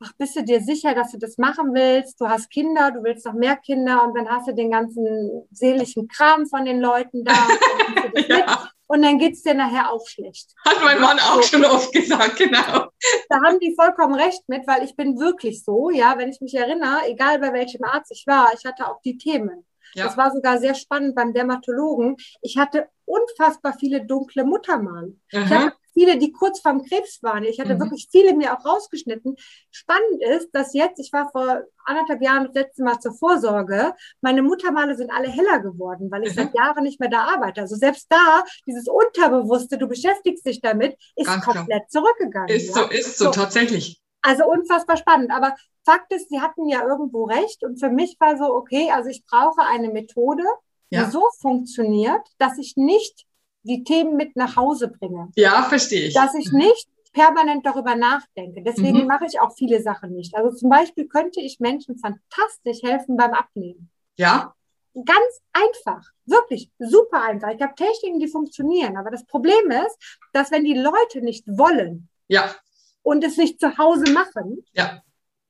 ach, 0.01 0.13
bist 0.19 0.37
du 0.37 0.45
dir 0.45 0.61
sicher, 0.61 0.95
dass 0.95 1.13
du 1.13 1.19
das 1.19 1.39
machen 1.39 1.73
willst? 1.73 2.21
Du 2.21 2.29
hast 2.29 2.51
Kinder, 2.51 2.91
du 2.91 3.03
willst 3.03 3.25
noch 3.27 3.35
mehr 3.35 3.57
Kinder 3.57 4.05
und 4.05 4.17
dann 4.17 4.29
hast 4.29 4.49
du 4.49 4.55
den 4.55 4.71
ganzen 4.71 5.47
seelischen 5.51 6.09
Kram 6.09 6.47
von 6.47 6.65
den 6.65 6.81
Leuten 6.81 7.25
da. 7.25 7.33
Und, 8.15 8.29
ja. 8.29 8.69
Und 8.95 9.03
dann 9.03 9.19
geht's 9.19 9.43
dir 9.43 9.55
nachher 9.55 9.91
auch 9.91 10.07
schlecht. 10.07 10.55
Hat 10.65 10.77
mein 10.81 11.01
Mann 11.01 11.19
auch 11.19 11.43
so. 11.43 11.49
schon 11.49 11.65
oft 11.65 11.93
gesagt, 11.93 12.37
genau. 12.37 12.87
Da 13.29 13.37
haben 13.45 13.59
die 13.59 13.75
vollkommen 13.75 14.15
recht 14.15 14.49
mit, 14.49 14.67
weil 14.69 14.85
ich 14.85 14.95
bin 14.95 15.19
wirklich 15.19 15.65
so, 15.65 15.91
ja, 15.91 16.17
wenn 16.17 16.29
ich 16.29 16.41
mich 16.41 16.55
erinnere, 16.55 17.09
egal 17.09 17.41
bei 17.41 17.53
welchem 17.53 17.83
Arzt 17.83 18.13
ich 18.13 18.25
war, 18.29 18.53
ich 18.57 18.65
hatte 18.65 18.87
auch 18.87 19.01
die 19.03 19.19
Themen. 19.19 19.67
Ja. 19.95 20.05
Das 20.05 20.17
war 20.17 20.31
sogar 20.31 20.59
sehr 20.59 20.77
spannend 20.77 21.17
beim 21.17 21.33
Dermatologen. 21.33 22.17
Ich 22.41 22.57
hatte 22.57 22.89
unfassbar 23.05 23.75
viele 23.79 24.07
dunkle 24.07 24.45
Muttermale. 24.45 25.17
Ich 25.29 25.39
hatte 25.41 25.73
viele, 25.95 26.19
die 26.19 26.33
kurz 26.33 26.61
vorm 26.61 26.85
Krebs 26.85 27.23
waren. 27.23 27.45
Ich 27.45 27.59
hatte 27.59 27.77
mhm. 27.77 27.81
wirklich 27.81 28.09
viele 28.11 28.35
mir 28.35 28.53
auch 28.53 28.65
rausgeschnitten. 28.65 29.37
Spannend 29.71 30.23
ist, 30.23 30.51
dass 30.53 30.75
jetzt, 30.75 30.99
ich 30.99 31.13
war 31.13 31.31
vor 31.31 31.63
anderthalb 31.87 32.23
Jahren 32.23 32.47
das 32.47 32.55
letzte 32.55 32.83
Mal 32.83 32.99
zur 32.99 33.15
Vorsorge, 33.15 33.95
meine 34.21 34.43
Muttermale 34.43 34.97
sind 34.97 35.11
alle 35.11 35.29
heller 35.29 35.61
geworden, 35.61 36.11
weil 36.11 36.25
ich 36.25 36.31
mhm. 36.31 36.43
seit 36.43 36.55
Jahren 36.55 36.85
nicht 36.85 37.01
mehr 37.01 37.09
da 37.09 37.25
arbeite. 37.25 37.63
Also 37.63 37.77
selbst 37.77 38.07
da, 38.11 38.45
dieses 38.67 38.87
Unterbewusste, 38.89 39.79
du 39.79 39.87
beschäftigst 39.87 40.45
dich 40.45 40.61
damit, 40.61 40.97
ist 41.17 41.27
Ganz 41.27 41.45
komplett 41.45 41.89
klar. 41.89 41.89
zurückgegangen. 41.89 42.49
Ist 42.49 42.75
ja? 42.75 42.83
so, 42.83 42.91
ist 42.91 43.19
so, 43.19 43.25
so, 43.27 43.31
tatsächlich. 43.31 44.01
Also 44.23 44.45
unfassbar 44.47 44.97
spannend. 44.97 45.31
Aber 45.31 45.55
Fakt 45.85 46.13
ist, 46.13 46.31
sie 46.31 46.41
hatten 46.41 46.67
ja 46.67 46.87
irgendwo 46.87 47.25
recht. 47.25 47.63
Und 47.63 47.79
für 47.79 47.91
mich 47.91 48.17
war 48.19 48.37
so, 48.39 48.47
okay, 48.55 48.91
also 48.91 49.11
ich 49.11 49.25
brauche 49.27 49.61
eine 49.63 49.91
Methode, 49.91 50.45
ja. 50.91 51.05
die 51.05 51.11
so 51.11 51.29
funktioniert, 51.41 52.23
dass 52.39 52.59
ich 52.59 52.75
nicht 52.77 53.27
die 53.65 53.83
Themen 53.83 54.17
mit 54.17 54.37
nach 54.37 54.57
Hause 54.57 54.89
bringe. 54.89 55.31
Ja, 55.37 55.65
verstehe 55.65 56.09
ich. 56.09 56.15
Dass 56.15 56.35
ich 56.35 56.53
nicht 56.53 56.89
permanent 57.13 57.65
darüber 57.65 57.95
nachdenke. 57.95 58.63
Deswegen 58.63 59.03
mhm. 59.03 59.07
mache 59.07 59.25
ich 59.27 59.41
auch 59.41 59.55
viele 59.57 59.81
Sachen 59.83 60.15
nicht. 60.15 60.37
Also 60.37 60.55
zum 60.55 60.69
Beispiel 60.69 61.07
könnte 61.09 61.41
ich 61.41 61.61
Menschen 61.61 61.97
fantastisch 61.97 62.83
helfen 62.83 63.17
beim 63.17 63.33
Abnehmen. 63.33 63.91
Ja. 64.17 64.55
Ganz 64.95 65.43
einfach, 65.53 66.11
wirklich 66.27 66.71
super 66.79 67.23
einfach. 67.23 67.49
Ich 67.51 67.63
habe 67.63 67.75
Techniken, 67.75 68.21
die 68.21 68.29
funktionieren, 68.29 68.97
aber 68.97 69.11
das 69.11 69.25
Problem 69.27 69.71
ist, 69.71 70.21
dass 70.33 70.53
wenn 70.53 70.65
die 70.65 70.79
Leute 70.79 71.21
nicht 71.21 71.45
wollen 71.49 72.09
ja. 72.29 72.55
und 73.03 73.25
es 73.25 73.37
nicht 73.37 73.59
zu 73.59 73.77
Hause 73.77 74.13
machen, 74.13 74.65
ja. 74.73 75.03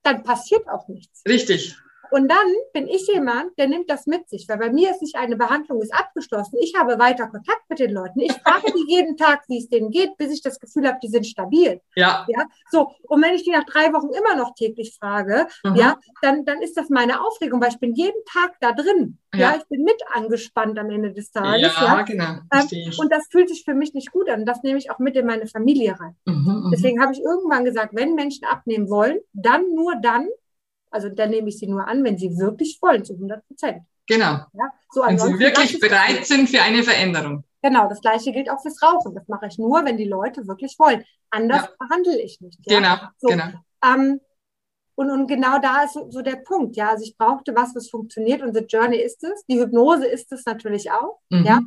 dann 0.03 0.23
passiert 0.23 0.69
auch 0.69 0.89
nichts. 0.89 1.23
Richtig. 1.29 1.77
Und 2.15 2.29
dann 2.29 2.47
bin 2.73 2.87
ich 2.87 3.09
jemand, 3.09 3.59
der 3.59 3.67
nimmt 3.67 3.91
das 3.91 4.07
mit 4.07 4.29
sich, 4.29 4.49
weil 4.49 4.59
bei 4.59 4.71
mir 4.71 4.93
ist 4.93 5.03
nicht 5.03 5.17
eine 5.17 5.35
Behandlung 5.35 5.83
ist 5.83 5.93
abgeschlossen. 5.93 6.59
Ich 6.61 6.73
habe 6.79 6.97
weiter 7.01 7.27
Kontakt 7.27 7.69
mit 7.69 7.81
den 7.81 7.91
Leuten. 7.91 8.21
Ich 8.21 8.31
frage 8.35 8.73
die 8.73 8.85
jeden 8.87 9.17
Tag, 9.17 9.43
wie 9.49 9.59
es 9.59 9.69
denen 9.69 9.91
geht, 9.91 10.17
bis 10.17 10.31
ich 10.31 10.41
das 10.41 10.61
Gefühl 10.61 10.87
habe, 10.87 10.99
die 11.03 11.09
sind 11.09 11.27
stabil. 11.27 11.81
Ja. 11.97 12.25
Ja. 12.29 12.45
So. 12.71 12.93
Und 13.09 13.21
wenn 13.21 13.35
ich 13.35 13.43
die 13.43 13.51
nach 13.51 13.65
drei 13.65 13.93
Wochen 13.93 14.11
immer 14.15 14.37
noch 14.37 14.55
täglich 14.55 14.97
frage, 14.97 15.49
mhm. 15.65 15.75
ja, 15.75 15.99
dann, 16.23 16.45
dann 16.45 16.63
ist 16.63 16.77
das 16.77 16.89
meine 16.89 17.21
Aufregung, 17.21 17.61
weil 17.61 17.71
ich 17.71 17.81
bin 17.81 17.95
jeden 17.95 18.25
Tag 18.33 18.59
da 18.61 18.71
drin. 18.71 19.19
Ja, 19.35 19.41
ja 19.41 19.57
ich 19.57 19.67
bin 19.67 19.83
mit 19.83 20.01
angespannt 20.13 20.79
am 20.79 20.91
Ende 20.91 21.13
des 21.13 21.33
Tages. 21.33 21.75
Ja, 21.81 21.85
ja. 21.85 22.03
genau. 22.03 22.35
Ähm, 22.53 22.93
und 22.97 23.11
das 23.11 23.27
fühlt 23.29 23.49
sich 23.49 23.65
für 23.65 23.75
mich 23.75 23.93
nicht 23.93 24.13
gut 24.13 24.31
an. 24.31 24.47
Das 24.47 24.63
nehme 24.63 24.79
ich 24.79 24.89
auch 24.93 25.01
mit 25.01 25.17
in 25.17 25.27
meine 25.27 25.49
Familie 25.49 25.99
rein. 25.99 26.15
Mhm, 26.27 26.35
mhm. 26.37 26.71
Deswegen 26.73 27.03
habe 27.03 27.13
ich 27.13 27.21
irgendwann 27.21 27.65
gesagt, 27.65 27.93
wenn 27.97 28.15
Menschen 28.15 28.45
abnehmen 28.45 28.89
wollen, 28.89 29.19
dann 29.33 29.75
nur 29.75 29.97
dann, 30.01 30.29
also 30.95 31.09
dann 31.09 31.31
nehme 31.31 31.49
ich 31.49 31.59
sie 31.59 31.67
nur 31.67 31.89
an, 31.89 32.05
wenn 32.05 32.17
sie 32.17 32.39
wirklich 32.39 32.79
wollen, 32.81 33.05
zu 33.05 33.15
100 33.15 33.45
Prozent. 33.49 33.83
Genau. 34.07 34.45
Ja, 34.53 34.71
so 34.91 35.03
wenn 35.03 35.19
sie 35.19 35.39
wirklich 35.39 35.81
bereit 35.81 36.25
sind 36.25 36.49
für 36.49 36.63
eine 36.63 36.83
Veränderung. 36.83 37.43
Genau, 37.63 37.89
das 37.89 38.01
gleiche 38.01 38.31
gilt 38.31 38.49
auch 38.51 38.63
fürs 38.63 38.81
Rauchen. 38.83 39.15
Das 39.15 39.27
mache 39.27 39.47
ich 39.47 39.59
nur, 39.59 39.85
wenn 39.85 39.97
die 39.97 40.05
Leute 40.05 40.47
wirklich 40.47 40.79
wollen. 40.79 41.05
Anders 41.31 41.63
ja. 41.63 41.71
behandle 41.79 42.21
ich 42.21 42.41
nicht. 42.41 42.61
Ja? 42.65 42.79
Genau, 42.79 42.97
so, 43.19 43.29
genau. 43.29 43.47
Ähm, 43.85 44.21
und, 44.97 45.11
und 45.11 45.27
genau 45.27 45.59
da 45.59 45.83
ist 45.83 45.95
so, 45.95 46.23
der 46.23 46.37
Punkt. 46.37 46.77
Ja, 46.77 46.91
also 46.91 47.03
ich 47.03 47.17
brauchte 47.17 47.57
was, 47.57 47.75
was 47.75 47.91
funktioniert 47.91 48.43
und 48.43 48.55
The 48.55 48.65
Journey 48.69 48.99
ist 48.99 49.25
es. 49.25 49.45
Die 49.47 49.59
Hypnose 49.59 50.07
ist 50.07 50.31
es 50.31 50.45
natürlich 50.47 50.93
auch. 50.93 51.19
Mhm. 51.31 51.45
Ja, 51.45 51.61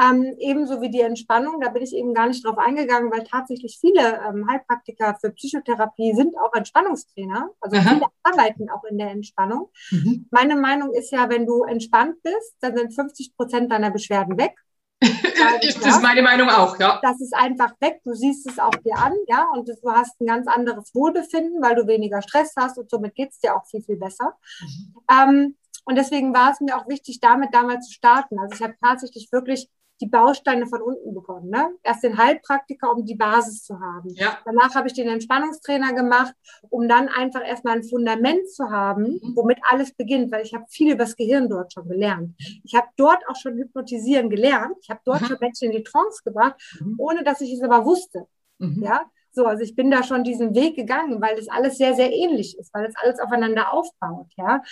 ähm, 0.00 0.34
ebenso 0.38 0.80
wie 0.80 0.90
die 0.90 1.00
Entspannung, 1.00 1.60
da 1.60 1.70
bin 1.70 1.82
ich 1.82 1.94
eben 1.94 2.14
gar 2.14 2.28
nicht 2.28 2.44
drauf 2.44 2.58
eingegangen, 2.58 3.10
weil 3.10 3.24
tatsächlich 3.24 3.78
viele 3.80 4.20
ähm, 4.26 4.48
Heilpraktiker 4.48 5.16
für 5.20 5.30
Psychotherapie 5.30 6.14
sind 6.14 6.36
auch 6.38 6.54
Entspannungstrainer. 6.54 7.50
Also 7.60 7.76
Aha. 7.76 7.88
viele 7.88 8.06
arbeiten 8.22 8.70
auch 8.70 8.84
in 8.84 8.98
der 8.98 9.10
Entspannung. 9.10 9.70
Mhm. 9.90 10.26
Meine 10.30 10.56
Meinung 10.56 10.92
ist 10.92 11.10
ja, 11.10 11.28
wenn 11.28 11.46
du 11.46 11.64
entspannt 11.64 12.22
bist, 12.22 12.56
dann 12.60 12.76
sind 12.76 12.94
50 12.94 13.36
Prozent 13.36 13.72
deiner 13.72 13.90
Beschwerden 13.90 14.38
weg. 14.38 14.54
das 15.00 15.76
ist 15.76 16.02
meine 16.02 16.22
Meinung 16.22 16.48
auch, 16.48 16.78
ja. 16.78 17.00
Das 17.02 17.20
ist 17.20 17.34
einfach 17.34 17.72
weg. 17.80 18.00
Du 18.04 18.14
siehst 18.14 18.48
es 18.48 18.58
auch 18.58 18.74
dir 18.76 18.96
an, 18.96 19.12
ja, 19.28 19.46
und 19.52 19.68
du 19.68 19.74
hast 19.92 20.20
ein 20.20 20.26
ganz 20.26 20.48
anderes 20.48 20.94
Wohlbefinden, 20.94 21.62
weil 21.62 21.74
du 21.74 21.86
weniger 21.86 22.22
Stress 22.22 22.54
hast 22.56 22.78
und 22.78 22.88
somit 22.88 23.14
geht 23.14 23.30
es 23.30 23.38
dir 23.38 23.54
auch 23.54 23.66
viel, 23.66 23.82
viel 23.82 23.96
besser. 23.96 24.36
Mhm. 24.60 24.94
Ähm, 25.10 25.56
und 25.84 25.94
deswegen 25.94 26.34
war 26.34 26.50
es 26.50 26.60
mir 26.60 26.76
auch 26.76 26.88
wichtig, 26.88 27.20
damit 27.20 27.54
damals 27.54 27.86
zu 27.86 27.92
starten. 27.92 28.40
Also 28.40 28.56
ich 28.56 28.62
habe 28.62 28.74
tatsächlich 28.82 29.30
wirklich 29.30 29.70
die 30.00 30.08
Bausteine 30.08 30.66
von 30.66 30.82
unten 30.82 31.14
begonnen. 31.14 31.50
Ne? 31.50 31.70
Erst 31.82 32.04
den 32.04 32.18
Heilpraktiker, 32.18 32.92
um 32.92 33.04
die 33.04 33.14
Basis 33.14 33.64
zu 33.64 33.80
haben. 33.80 34.10
Ja. 34.10 34.38
Danach 34.44 34.74
habe 34.74 34.88
ich 34.88 34.94
den 34.94 35.08
Entspannungstrainer 35.08 35.94
gemacht, 35.94 36.34
um 36.68 36.88
dann 36.88 37.08
einfach 37.08 37.46
erstmal 37.46 37.76
ein 37.76 37.84
Fundament 37.84 38.48
zu 38.50 38.70
haben, 38.70 39.02
mhm. 39.02 39.32
womit 39.34 39.58
alles 39.70 39.92
beginnt, 39.94 40.32
weil 40.32 40.44
ich 40.44 40.54
habe 40.54 40.64
viel 40.68 40.92
über 40.92 41.04
das 41.04 41.16
Gehirn 41.16 41.48
dort 41.48 41.72
schon 41.72 41.88
gelernt. 41.88 42.34
Ich 42.64 42.74
habe 42.74 42.88
dort 42.96 43.26
auch 43.28 43.36
schon 43.36 43.56
hypnotisieren 43.56 44.28
gelernt. 44.30 44.76
Ich 44.82 44.90
habe 44.90 45.00
dort 45.04 45.22
mhm. 45.22 45.26
schon 45.26 45.38
Menschen 45.40 45.70
in 45.70 45.76
die 45.76 45.82
Trance 45.82 46.22
gebracht, 46.24 46.60
mhm. 46.80 46.96
ohne 46.98 47.24
dass 47.24 47.40
ich 47.40 47.52
es 47.52 47.62
aber 47.62 47.84
wusste. 47.84 48.26
Mhm. 48.58 48.82
Ja, 48.82 49.02
so, 49.36 49.44
also 49.44 49.62
ich 49.62 49.76
bin 49.76 49.90
da 49.90 50.02
schon 50.02 50.24
diesen 50.24 50.54
Weg 50.54 50.76
gegangen, 50.76 51.20
weil 51.20 51.36
das 51.36 51.48
alles 51.48 51.76
sehr, 51.76 51.94
sehr 51.94 52.10
ähnlich 52.10 52.58
ist, 52.58 52.72
weil 52.72 52.86
das 52.86 52.94
alles 52.96 53.20
aufeinander 53.20 53.72
aufbaut, 53.72 54.32
ja. 54.36 54.62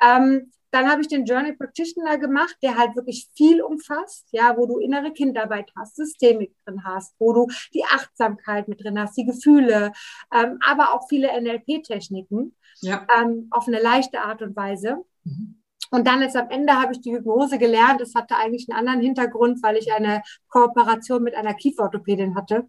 Ähm, 0.00 0.52
dann 0.72 0.88
habe 0.88 1.00
ich 1.00 1.08
den 1.08 1.24
Journey 1.24 1.54
Practitioner 1.54 2.18
gemacht, 2.18 2.54
der 2.62 2.76
halt 2.76 2.94
wirklich 2.94 3.28
viel 3.34 3.60
umfasst, 3.60 4.28
ja, 4.30 4.56
wo 4.56 4.66
du 4.66 4.78
innere 4.78 5.12
Kindarbeit 5.12 5.72
hast, 5.76 5.96
Systemik 5.96 6.54
drin 6.64 6.84
hast, 6.84 7.14
wo 7.18 7.32
du 7.32 7.48
die 7.74 7.84
Achtsamkeit 7.84 8.68
mit 8.68 8.84
drin 8.84 9.00
hast, 9.00 9.16
die 9.16 9.24
Gefühle, 9.24 9.90
ähm, 10.32 10.58
aber 10.64 10.94
auch 10.94 11.08
viele 11.08 11.28
NLP-Techniken 11.40 12.54
ja. 12.82 13.04
ähm, 13.18 13.48
auf 13.50 13.66
eine 13.66 13.80
leichte 13.80 14.20
Art 14.20 14.42
und 14.42 14.54
Weise. 14.54 14.98
Mhm. 15.24 15.56
Und 15.90 16.06
dann 16.06 16.22
ist 16.22 16.36
am 16.36 16.50
Ende 16.50 16.74
habe 16.74 16.92
ich 16.92 17.00
die 17.00 17.12
Hypnose 17.12 17.58
gelernt. 17.58 18.00
Das 18.00 18.14
hatte 18.14 18.36
eigentlich 18.36 18.68
einen 18.68 18.78
anderen 18.78 19.00
Hintergrund, 19.00 19.60
weil 19.62 19.76
ich 19.76 19.92
eine 19.92 20.22
Kooperation 20.48 21.22
mit 21.22 21.34
einer 21.34 21.54
Kieferorthopädin 21.54 22.36
hatte. 22.36 22.68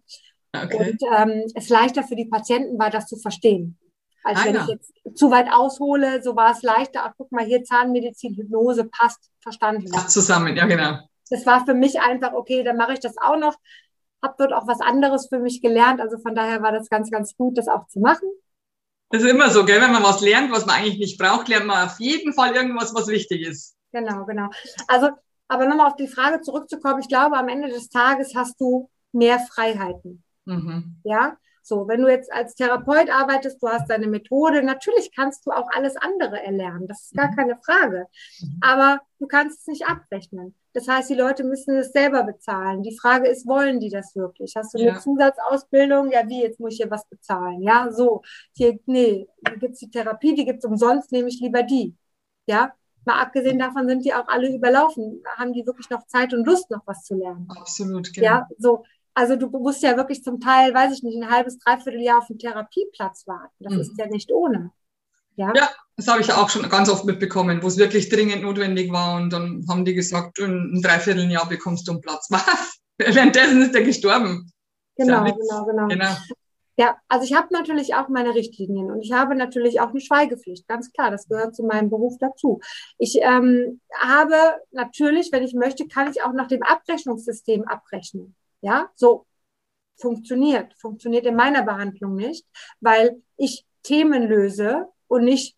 Okay. 0.54 0.76
Und 0.76 1.02
ähm, 1.16 1.50
es 1.54 1.68
leichter 1.68 2.02
für 2.02 2.16
die 2.16 2.26
Patienten 2.26 2.78
war, 2.78 2.90
das 2.90 3.06
zu 3.06 3.16
verstehen. 3.16 3.78
Als 4.24 4.38
ah, 4.40 4.44
wenn 4.44 4.54
ja. 4.54 4.62
ich 4.62 4.68
jetzt 4.68 5.18
zu 5.18 5.30
weit 5.30 5.50
aushole, 5.50 6.22
so 6.22 6.36
war 6.36 6.52
es 6.52 6.62
leichter. 6.62 7.00
Ach, 7.04 7.14
guck 7.16 7.32
mal, 7.32 7.44
hier 7.44 7.64
Zahnmedizin, 7.64 8.36
Hypnose 8.36 8.84
passt, 8.84 9.30
verstanden. 9.40 9.90
Passt 9.90 10.10
zusammen, 10.10 10.56
ja, 10.56 10.66
genau. 10.66 10.98
Das 11.30 11.46
war 11.46 11.64
für 11.64 11.74
mich 11.74 12.00
einfach, 12.00 12.32
okay, 12.34 12.62
dann 12.62 12.76
mache 12.76 12.92
ich 12.92 13.00
das 13.00 13.16
auch 13.18 13.38
noch. 13.38 13.56
Habe 14.22 14.34
dort 14.38 14.52
auch 14.52 14.68
was 14.68 14.80
anderes 14.80 15.28
für 15.28 15.38
mich 15.38 15.62
gelernt. 15.62 16.00
Also 16.00 16.18
von 16.18 16.34
daher 16.34 16.62
war 16.62 16.70
das 16.70 16.88
ganz, 16.88 17.10
ganz 17.10 17.34
gut, 17.34 17.58
das 17.58 17.68
auch 17.68 17.88
zu 17.88 17.98
machen. 17.98 18.28
Das 19.10 19.22
ist 19.22 19.30
immer 19.30 19.50
so, 19.50 19.64
gell? 19.64 19.80
Wenn 19.80 19.92
man 19.92 20.02
was 20.02 20.20
lernt, 20.20 20.52
was 20.52 20.66
man 20.66 20.76
eigentlich 20.76 20.98
nicht 20.98 21.18
braucht, 21.18 21.48
lernt 21.48 21.66
man 21.66 21.86
auf 21.88 21.98
jeden 21.98 22.32
Fall 22.32 22.54
irgendwas, 22.54 22.94
was 22.94 23.08
wichtig 23.08 23.42
ist. 23.42 23.76
Genau, 23.92 24.24
genau. 24.24 24.48
Also, 24.88 25.10
aber 25.48 25.66
nochmal 25.66 25.88
auf 25.88 25.96
die 25.96 26.08
Frage 26.08 26.40
zurückzukommen, 26.40 27.00
ich 27.00 27.08
glaube, 27.08 27.36
am 27.36 27.48
Ende 27.48 27.68
des 27.68 27.88
Tages 27.88 28.34
hast 28.34 28.60
du 28.60 28.88
mehr 29.12 29.38
Freiheiten. 29.38 30.22
Mhm. 30.44 30.96
Ja, 31.04 31.36
so, 31.64 31.86
wenn 31.86 32.02
du 32.02 32.08
jetzt 32.08 32.32
als 32.32 32.56
Therapeut 32.56 33.08
arbeitest, 33.08 33.62
du 33.62 33.68
hast 33.68 33.88
deine 33.88 34.08
Methode, 34.08 34.64
natürlich 34.64 35.14
kannst 35.14 35.46
du 35.46 35.52
auch 35.52 35.68
alles 35.72 35.96
andere 35.96 36.42
erlernen. 36.42 36.88
Das 36.88 37.02
ist 37.02 37.14
gar 37.14 37.30
mhm. 37.30 37.36
keine 37.36 37.56
Frage. 37.64 38.06
Mhm. 38.40 38.58
Aber 38.60 39.00
du 39.20 39.28
kannst 39.28 39.60
es 39.60 39.66
nicht 39.68 39.86
abrechnen. 39.86 40.56
Das 40.72 40.88
heißt, 40.88 41.08
die 41.08 41.14
Leute 41.14 41.44
müssen 41.44 41.76
es 41.76 41.92
selber 41.92 42.24
bezahlen. 42.24 42.82
Die 42.82 42.96
Frage 42.98 43.28
ist, 43.28 43.46
wollen 43.46 43.78
die 43.78 43.90
das 43.90 44.16
wirklich? 44.16 44.54
Hast 44.56 44.74
du 44.74 44.78
eine 44.78 44.88
ja. 44.88 44.98
Zusatzausbildung? 44.98 46.10
Ja, 46.10 46.28
wie, 46.28 46.42
jetzt 46.42 46.58
muss 46.58 46.72
ich 46.72 46.78
hier 46.78 46.90
was 46.90 47.06
bezahlen? 47.06 47.62
Ja, 47.62 47.92
so. 47.92 48.22
Hier, 48.56 48.80
nee, 48.86 49.28
hier 49.46 49.58
gibt's 49.58 49.78
die 49.78 49.90
Therapie, 49.90 50.34
die 50.34 50.44
gibt's 50.44 50.64
umsonst, 50.64 51.12
nehme 51.12 51.28
ich 51.28 51.40
lieber 51.40 51.62
die. 51.62 51.94
Ja, 52.46 52.72
mal 53.04 53.20
abgesehen 53.20 53.60
davon 53.60 53.86
sind 53.86 54.04
die 54.04 54.14
auch 54.14 54.26
alle 54.26 54.52
überlaufen. 54.52 55.22
Haben 55.36 55.52
die 55.52 55.64
wirklich 55.64 55.90
noch 55.90 56.06
Zeit 56.06 56.34
und 56.34 56.44
Lust, 56.44 56.70
noch 56.70 56.82
was 56.86 57.04
zu 57.04 57.14
lernen? 57.14 57.46
Absolut, 57.50 58.12
genau. 58.12 58.26
Ja, 58.26 58.48
so. 58.58 58.84
Also 59.14 59.36
du 59.36 59.48
musst 59.48 59.82
ja 59.82 59.96
wirklich 59.96 60.24
zum 60.24 60.40
Teil, 60.40 60.72
weiß 60.72 60.94
ich 60.96 61.02
nicht, 61.02 61.16
ein 61.16 61.30
halbes, 61.30 61.58
dreiviertel 61.58 62.00
Jahr 62.00 62.18
auf 62.18 62.30
einen 62.30 62.38
Therapieplatz 62.38 63.26
warten. 63.26 63.54
Das 63.60 63.74
mhm. 63.74 63.80
ist 63.80 63.98
ja 63.98 64.06
nicht 64.06 64.32
ohne. 64.32 64.70
Ja, 65.36 65.52
ja 65.54 65.68
das 65.96 66.08
habe 66.08 66.20
ich 66.20 66.28
ja 66.28 66.36
auch 66.36 66.48
schon 66.48 66.68
ganz 66.68 66.88
oft 66.88 67.04
mitbekommen, 67.04 67.62
wo 67.62 67.66
es 67.66 67.76
wirklich 67.76 68.08
dringend 68.08 68.42
notwendig 68.42 68.92
war. 68.92 69.16
Und 69.16 69.32
dann 69.32 69.64
haben 69.68 69.84
die 69.84 69.94
gesagt, 69.94 70.38
in 70.38 70.44
einem 70.50 70.82
Dreivierteljahr 70.82 71.48
bekommst 71.48 71.86
du 71.88 71.92
einen 71.92 72.00
Platz. 72.00 72.28
Was? 72.30 72.78
Währenddessen 72.98 73.62
ist 73.62 73.74
er 73.74 73.82
gestorben. 73.82 74.50
Genau, 74.96 75.24
ja 75.24 75.32
genau, 75.32 75.64
genau, 75.64 75.88
genau. 75.88 76.16
Ja, 76.78 76.96
also 77.08 77.26
ich 77.26 77.34
habe 77.34 77.48
natürlich 77.50 77.94
auch 77.94 78.08
meine 78.08 78.34
Richtlinien 78.34 78.90
und 78.90 79.02
ich 79.02 79.12
habe 79.12 79.34
natürlich 79.34 79.80
auch 79.80 79.90
eine 79.90 80.00
Schweigepflicht, 80.00 80.66
ganz 80.66 80.90
klar, 80.90 81.10
das 81.10 81.28
gehört 81.28 81.54
zu 81.54 81.64
meinem 81.64 81.90
Beruf 81.90 82.16
dazu. 82.18 82.60
Ich 82.96 83.18
ähm, 83.20 83.80
habe 84.00 84.36
natürlich, 84.70 85.30
wenn 85.32 85.42
ich 85.42 85.52
möchte, 85.52 85.86
kann 85.86 86.10
ich 86.10 86.22
auch 86.22 86.32
nach 86.32 86.48
dem 86.48 86.62
Abrechnungssystem 86.62 87.68
abrechnen. 87.68 88.34
Ja, 88.62 88.90
so 88.94 89.26
funktioniert. 89.96 90.74
Funktioniert 90.78 91.26
in 91.26 91.36
meiner 91.36 91.62
Behandlung 91.62 92.14
nicht, 92.14 92.46
weil 92.80 93.22
ich 93.36 93.66
Themen 93.82 94.26
löse 94.26 94.88
und 95.08 95.24
nicht 95.24 95.56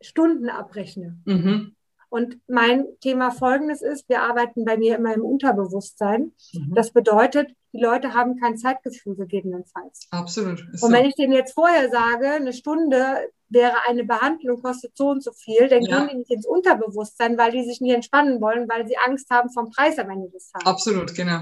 Stunden 0.00 0.48
abrechne. 0.48 1.18
Mhm. 1.24 1.76
Und 2.08 2.38
mein 2.46 2.86
Thema 3.00 3.30
folgendes 3.30 3.82
ist, 3.82 4.08
wir 4.08 4.22
arbeiten 4.22 4.64
bei 4.64 4.76
mir 4.76 4.96
immer 4.96 5.14
im 5.14 5.24
Unterbewusstsein. 5.24 6.32
Mhm. 6.52 6.74
Das 6.74 6.92
bedeutet, 6.92 7.54
die 7.74 7.80
Leute 7.82 8.14
haben 8.14 8.38
kein 8.40 8.56
Zeitgefühl 8.56 9.16
gegebenenfalls. 9.16 10.06
Absolut. 10.10 10.60
Ist 10.72 10.82
Und 10.84 10.90
so. 10.90 10.92
wenn 10.92 11.04
ich 11.06 11.14
denen 11.16 11.32
jetzt 11.32 11.52
vorher 11.54 11.90
sage, 11.90 12.28
eine 12.30 12.52
Stunde 12.52 12.96
wäre 13.48 13.74
eine 13.88 14.04
Behandlung, 14.04 14.62
kostet 14.62 14.96
so 14.96 15.08
und 15.10 15.22
so 15.22 15.32
viel, 15.32 15.68
dann 15.68 15.82
Ja. 15.82 15.98
gehen 15.98 16.08
die 16.08 16.16
nicht 16.18 16.30
ins 16.30 16.46
Unterbewusstsein, 16.46 17.36
weil 17.36 17.50
die 17.52 17.64
sich 17.64 17.80
nicht 17.80 17.94
entspannen 17.94 18.40
wollen, 18.40 18.68
weil 18.68 18.86
sie 18.86 18.96
Angst 19.06 19.28
haben 19.30 19.50
vom 19.50 19.70
Preis 19.70 19.98
am 19.98 20.08
Ende 20.10 20.30
des 20.30 20.50
Tages. 20.50 20.66
Absolut, 20.66 21.14
genau. 21.14 21.40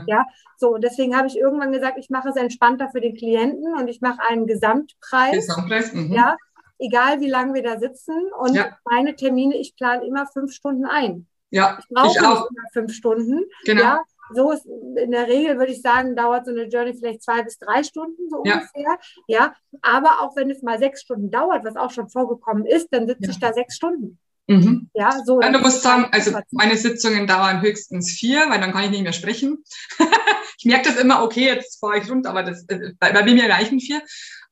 So, 0.57 0.75
und 0.75 0.83
deswegen 0.85 1.17
habe 1.17 1.29
ich 1.29 1.39
irgendwann 1.39 1.73
gesagt, 1.73 1.99
ich 1.99 2.11
mache 2.11 2.29
es 2.31 2.37
entspannter 2.37 2.89
für 2.91 3.01
den 3.01 3.15
Klienten 3.15 3.75
und 3.79 3.89
ich 3.89 4.01
mache 4.01 4.21
einen 4.29 4.47
Gesamtpreis. 4.47 5.35
Gesamtpreis. 5.35 5.93
Mhm. 5.93 6.13
Ja, 6.13 6.37
egal 6.79 7.21
wie 7.21 7.29
lange 7.29 7.55
wir 7.55 7.63
da 7.63 7.79
sitzen. 7.79 8.15
Und 8.39 8.55
Ja. 8.55 8.77
meine 8.85 9.15
Termine, 9.17 9.57
ich 9.57 9.77
plane 9.77 10.05
immer 10.07 10.27
fünf 10.27 10.53
Stunden 10.53 10.85
ein. 10.87 11.27
Ja, 11.51 11.79
Ich 11.81 11.89
brauche 11.89 12.09
ich 12.19 12.21
auch. 12.27 12.49
immer 12.51 12.69
fünf 12.73 12.93
Stunden. 12.95 13.45
Genau. 13.65 13.83
Ja, 13.83 14.03
so 14.35 14.53
ist 14.53 14.67
in 14.67 15.11
der 15.11 15.27
Regel, 15.29 15.59
würde 15.59 15.73
ich 15.73 15.83
sagen, 15.83 16.17
dauert 16.17 16.47
so 16.47 16.53
eine 16.53 16.65
Journey 16.69 16.95
vielleicht 16.95 17.23
zwei 17.23 17.43
bis 17.43 17.59
drei 17.59 17.83
Stunden, 17.83 18.29
so 18.31 18.43
Ja. 18.45 18.55
ungefähr. 18.55 18.99
Ja, 19.29 19.55
aber 19.81 20.21
auch 20.21 20.37
wenn 20.37 20.51
es 20.51 20.63
mal 20.63 20.79
sechs 20.79 21.03
Stunden 21.03 21.31
dauert, 21.31 21.65
was 21.65 21.77
auch 21.77 21.91
schon 21.91 22.09
vorgekommen 22.09 22.67
ist, 22.67 22.89
dann 22.91 23.07
sitze 23.07 23.25
Ja. 23.25 23.31
ich 23.31 23.41
da 23.41 23.53
sechs 23.53 23.77
Stunden. 23.77 24.19
Mhm. 24.49 24.91
Ja, 24.95 25.13
so. 25.25 25.41
Ja, 25.41 25.51
du 25.51 25.61
musst 25.61 25.83
sagen, 25.83 26.09
also 26.11 26.37
meine 26.51 26.77
Sitzungen 26.77 27.27
dauern 27.27 27.63
höchstens 27.63 28.11
vier, 28.11 28.51
weil 28.51 28.61
dann 28.61 28.73
kann 28.73 28.85
ich 28.85 28.91
nicht 28.91 29.03
mehr 29.05 29.13
sprechen. 29.13 29.63
ich 30.59 30.65
merke 30.65 30.89
das 30.91 30.99
immer, 31.01 31.23
okay, 31.23 31.47
jetzt 31.47 31.79
fahre 31.79 31.99
ich 31.99 32.11
rund, 32.11 32.27
aber 32.27 32.43
das, 32.43 32.65
äh, 32.69 32.93
bei, 32.99 33.13
bei 33.13 33.23
mir 33.23 33.49
reichen 33.49 33.81
vier. 33.81 34.03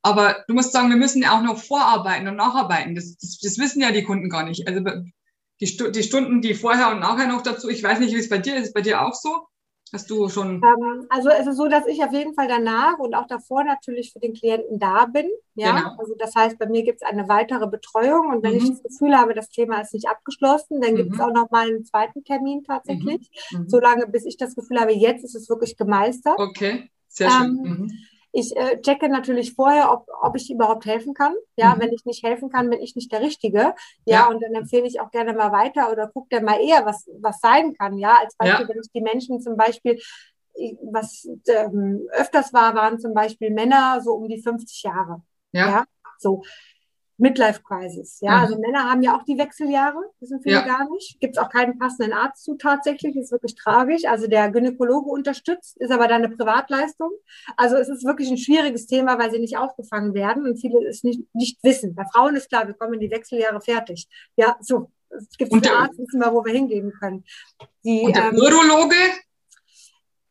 Aber 0.03 0.45
du 0.49 0.55
musst 0.55 0.73
sagen, 0.73 0.88
wir 0.90 0.97
müssen 0.97 1.23
ja 1.23 1.37
auch 1.37 1.43
noch 1.43 1.59
vorarbeiten 1.59 2.29
und 2.29 2.37
nacharbeiten. 2.37 2.95
Das, 2.95 3.16
das, 3.19 3.38
das 3.43 3.59
wissen 3.59 3.83
ja 3.83 3.90
die 3.90 4.05
Kunden 4.05 4.31
gar 4.31 4.45
nicht. 4.45 4.66
Also 4.66 4.81
die, 5.61 5.93
die 5.93 6.03
Stunden, 6.03 6.40
die 6.40 6.55
vorher 6.55 6.90
und 6.90 7.01
nachher 7.01 7.27
noch 7.27 7.43
dazu, 7.43 7.69
ich 7.69 7.83
weiß 7.83 7.99
nicht, 7.99 8.14
wie 8.14 8.19
es 8.19 8.31
bei 8.31 8.38
dir 8.38 8.55
ist. 8.55 8.61
Ist 8.62 8.69
es 8.69 8.73
bei 8.73 8.81
dir 8.81 9.03
auch 9.03 9.12
so? 9.14 9.47
Hast 9.92 10.09
du 10.09 10.29
schon. 10.29 10.62
Ähm, 10.62 11.07
also 11.09 11.31
es 11.31 11.46
ist 11.48 11.57
so, 11.57 11.66
dass 11.66 11.87
ich 11.87 12.03
auf 12.05 12.12
jeden 12.12 12.35
Fall 12.35 12.46
danach 12.46 12.98
und 12.98 13.14
auch 13.14 13.26
davor 13.26 13.64
natürlich 13.64 14.12
für 14.12 14.20
den 14.20 14.35
Klienten 14.35 14.79
da 14.79 15.07
bin. 15.07 15.26
Ja, 15.57 15.72
Genau. 15.76 15.96
also 15.98 16.14
das 16.16 16.35
heißt, 16.37 16.59
bei 16.59 16.66
mir 16.66 16.85
gibt 16.85 17.03
es 17.03 17.09
eine 17.09 17.29
weitere 17.29 17.66
Betreuung 17.66 18.29
und 18.29 18.42
wenn 18.44 18.53
Mhm. 18.53 18.59
ich 18.59 18.68
das 18.70 18.83
Gefühl 18.85 19.16
habe, 19.16 19.35
das 19.35 19.48
Thema 19.50 19.81
ist 19.81 19.92
nicht 19.92 20.09
abgeschlossen, 20.09 20.81
dann 20.81 20.94
gibt 20.94 21.12
es 21.12 21.18
Mhm. 21.18 21.24
auch 21.24 21.33
noch 21.33 21.50
mal 21.50 21.66
einen 21.66 21.85
zweiten 21.85 22.22
Termin 22.22 22.62
tatsächlich. 22.62 23.29
Mhm. 23.50 23.68
Solange 23.68 24.07
bis 24.07 24.24
ich 24.26 24.37
das 24.37 24.55
Gefühl 24.55 24.79
habe, 24.81 24.92
jetzt 24.92 25.24
ist 25.24 25.35
es 25.35 25.48
wirklich 25.48 25.76
gemeistert. 25.76 26.38
Okay, 26.38 26.88
sehr 27.09 27.31
schön. 27.31 27.59
Ähm, 27.64 27.70
Mhm. 27.70 27.92
Ich 28.33 28.57
äh, 28.57 28.81
checke 28.81 29.09
natürlich 29.09 29.55
vorher, 29.55 29.93
ob, 29.93 30.07
ob 30.23 30.37
ich 30.37 30.51
überhaupt 30.51 30.87
helfen 30.87 31.14
kann. 31.14 31.35
Ja, 31.57 31.75
Mhm. 31.75 31.81
wenn 31.81 31.93
ich 31.93 32.05
nicht 32.05 32.23
helfen 32.25 32.49
kann, 32.51 32.71
bin 32.71 32.81
ich 32.81 32.95
nicht 32.95 33.11
der 33.11 33.21
Richtige. 33.23 33.59
Ja, 33.59 33.75
Ja. 34.07 34.29
und 34.29 34.40
dann 34.43 34.55
empfehle 34.55 34.87
ich 34.87 35.01
auch 35.01 35.11
gerne 35.11 35.33
mal 35.33 35.51
weiter 35.53 35.90
oder 35.90 36.09
gucke 36.09 36.29
dann 36.31 36.45
mal 36.45 36.61
eher, 36.61 36.87
was, 36.87 37.09
was 37.21 37.40
sein 37.40 37.75
kann. 37.75 37.99
Ja, 37.99 38.19
als 38.21 38.37
Beispiel, 38.37 38.66
Ja. 38.66 38.69
wenn 38.75 38.81
ich 38.81 38.90
die 38.93 39.01
Menschen 39.01 39.40
zum 39.40 39.57
Beispiel, 39.57 40.01
was 40.93 41.29
ähm, 41.49 42.07
öfters 42.12 42.53
war, 42.53 42.75
waren 42.75 42.99
zum 42.99 43.14
Beispiel 43.14 43.51
Männer 43.51 44.01
so 44.03 44.12
um 44.14 44.29
die 44.29 44.43
50 44.43 44.83
Jahre. 44.83 45.23
Ja. 45.53 45.66
Ja, 45.69 45.85
so. 46.19 46.43
Midlife 47.21 47.61
Crisis. 47.63 48.19
Ja, 48.21 48.37
Mhm. 48.37 48.43
also 48.43 48.59
Männer 48.59 48.91
haben 48.91 49.03
ja 49.03 49.17
auch 49.17 49.23
die 49.25 49.39
Wechseljahre, 49.39 49.99
wissen 50.21 50.41
viele 50.43 50.57
Ja. 50.57 50.63
gar 50.67 50.91
nicht. 50.91 51.21
Gibt 51.21 51.37
es 51.37 51.43
auch 51.43 51.51
keinen 51.51 51.79
passenden 51.79 52.13
Arzt 52.13 52.45
zu 52.45 52.57
tatsächlich, 52.57 53.15
ist 53.17 53.31
wirklich 53.31 53.55
tragisch. 53.55 54.05
Also 54.07 54.27
der 54.27 54.51
Gynäkologe 54.51 55.11
unterstützt, 55.11 55.77
ist 55.79 55.91
aber 55.93 56.09
dann 56.09 56.25
eine 56.25 56.35
Privatleistung. 56.35 57.11
Also 57.57 57.77
es 57.77 57.89
ist 57.89 58.05
wirklich 58.05 58.31
ein 58.31 58.39
schwieriges 58.39 58.87
Thema, 58.87 59.19
weil 59.19 59.31
sie 59.31 59.39
nicht 59.39 59.57
aufgefangen 59.59 60.15
werden 60.15 60.45
und 60.45 60.57
viele 60.61 60.87
es 60.89 61.05
nicht, 61.05 61.21
nicht 61.35 61.63
wissen. 61.63 61.95
Bei 61.95 62.05
Frauen 62.13 62.37
ist 62.37 62.49
klar, 62.49 62.67
wir 62.67 62.75
kommen 62.75 62.95
in 62.95 63.01
die 63.01 63.11
Wechseljahre 63.11 63.61
fertig. 63.61 64.09
Ja, 64.37 64.57
so. 64.61 64.91
Es 65.11 65.37
gibt 65.37 65.53
einen 65.53 65.67
Arzt, 65.67 65.99
wissen 65.99 66.21
wir, 66.21 66.33
wo 66.33 66.45
wir 66.45 66.53
hingehen 66.53 66.93
können. 67.01 67.25
Die, 67.85 68.03
Und 68.03 68.15
der 68.15 68.27
ähm, 68.29 68.37
Urologe 68.37 68.95
ist 68.95 69.21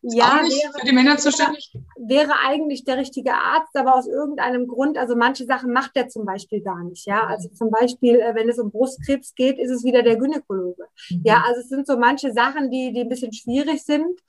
ja, 0.01 0.41
wäre, 0.41 0.79
für 0.79 0.85
die 0.85 0.91
Männer 0.93 1.17
zuständig? 1.17 1.71
wäre 1.97 2.33
eigentlich 2.45 2.85
der 2.85 2.97
richtige 2.97 3.33
Arzt, 3.33 3.75
aber 3.75 3.95
aus 3.95 4.07
irgendeinem 4.07 4.67
Grund, 4.67 4.97
also 4.97 5.15
manche 5.15 5.45
Sachen 5.45 5.73
macht 5.73 5.91
er 5.95 6.07
zum 6.07 6.25
Beispiel 6.25 6.61
gar 6.61 6.83
nicht. 6.83 7.05
Ja, 7.05 7.25
also 7.25 7.49
zum 7.49 7.69
Beispiel, 7.69 8.19
äh, 8.19 8.33
wenn 8.35 8.49
es 8.49 8.59
um 8.59 8.71
Brustkrebs 8.71 9.35
geht, 9.35 9.59
ist 9.59 9.71
es 9.71 9.83
wieder 9.83 10.01
der 10.01 10.17
Gynäkologe. 10.17 10.85
Ja, 11.23 11.43
also 11.45 11.61
es 11.61 11.69
sind 11.69 11.87
so 11.87 11.97
manche 11.97 12.31
Sachen, 12.31 12.71
die, 12.71 12.93
die 12.93 13.01
ein 13.01 13.09
bisschen 13.09 13.33
schwierig 13.33 13.83
sind. 13.83 14.19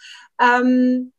Ähm, 0.41 1.13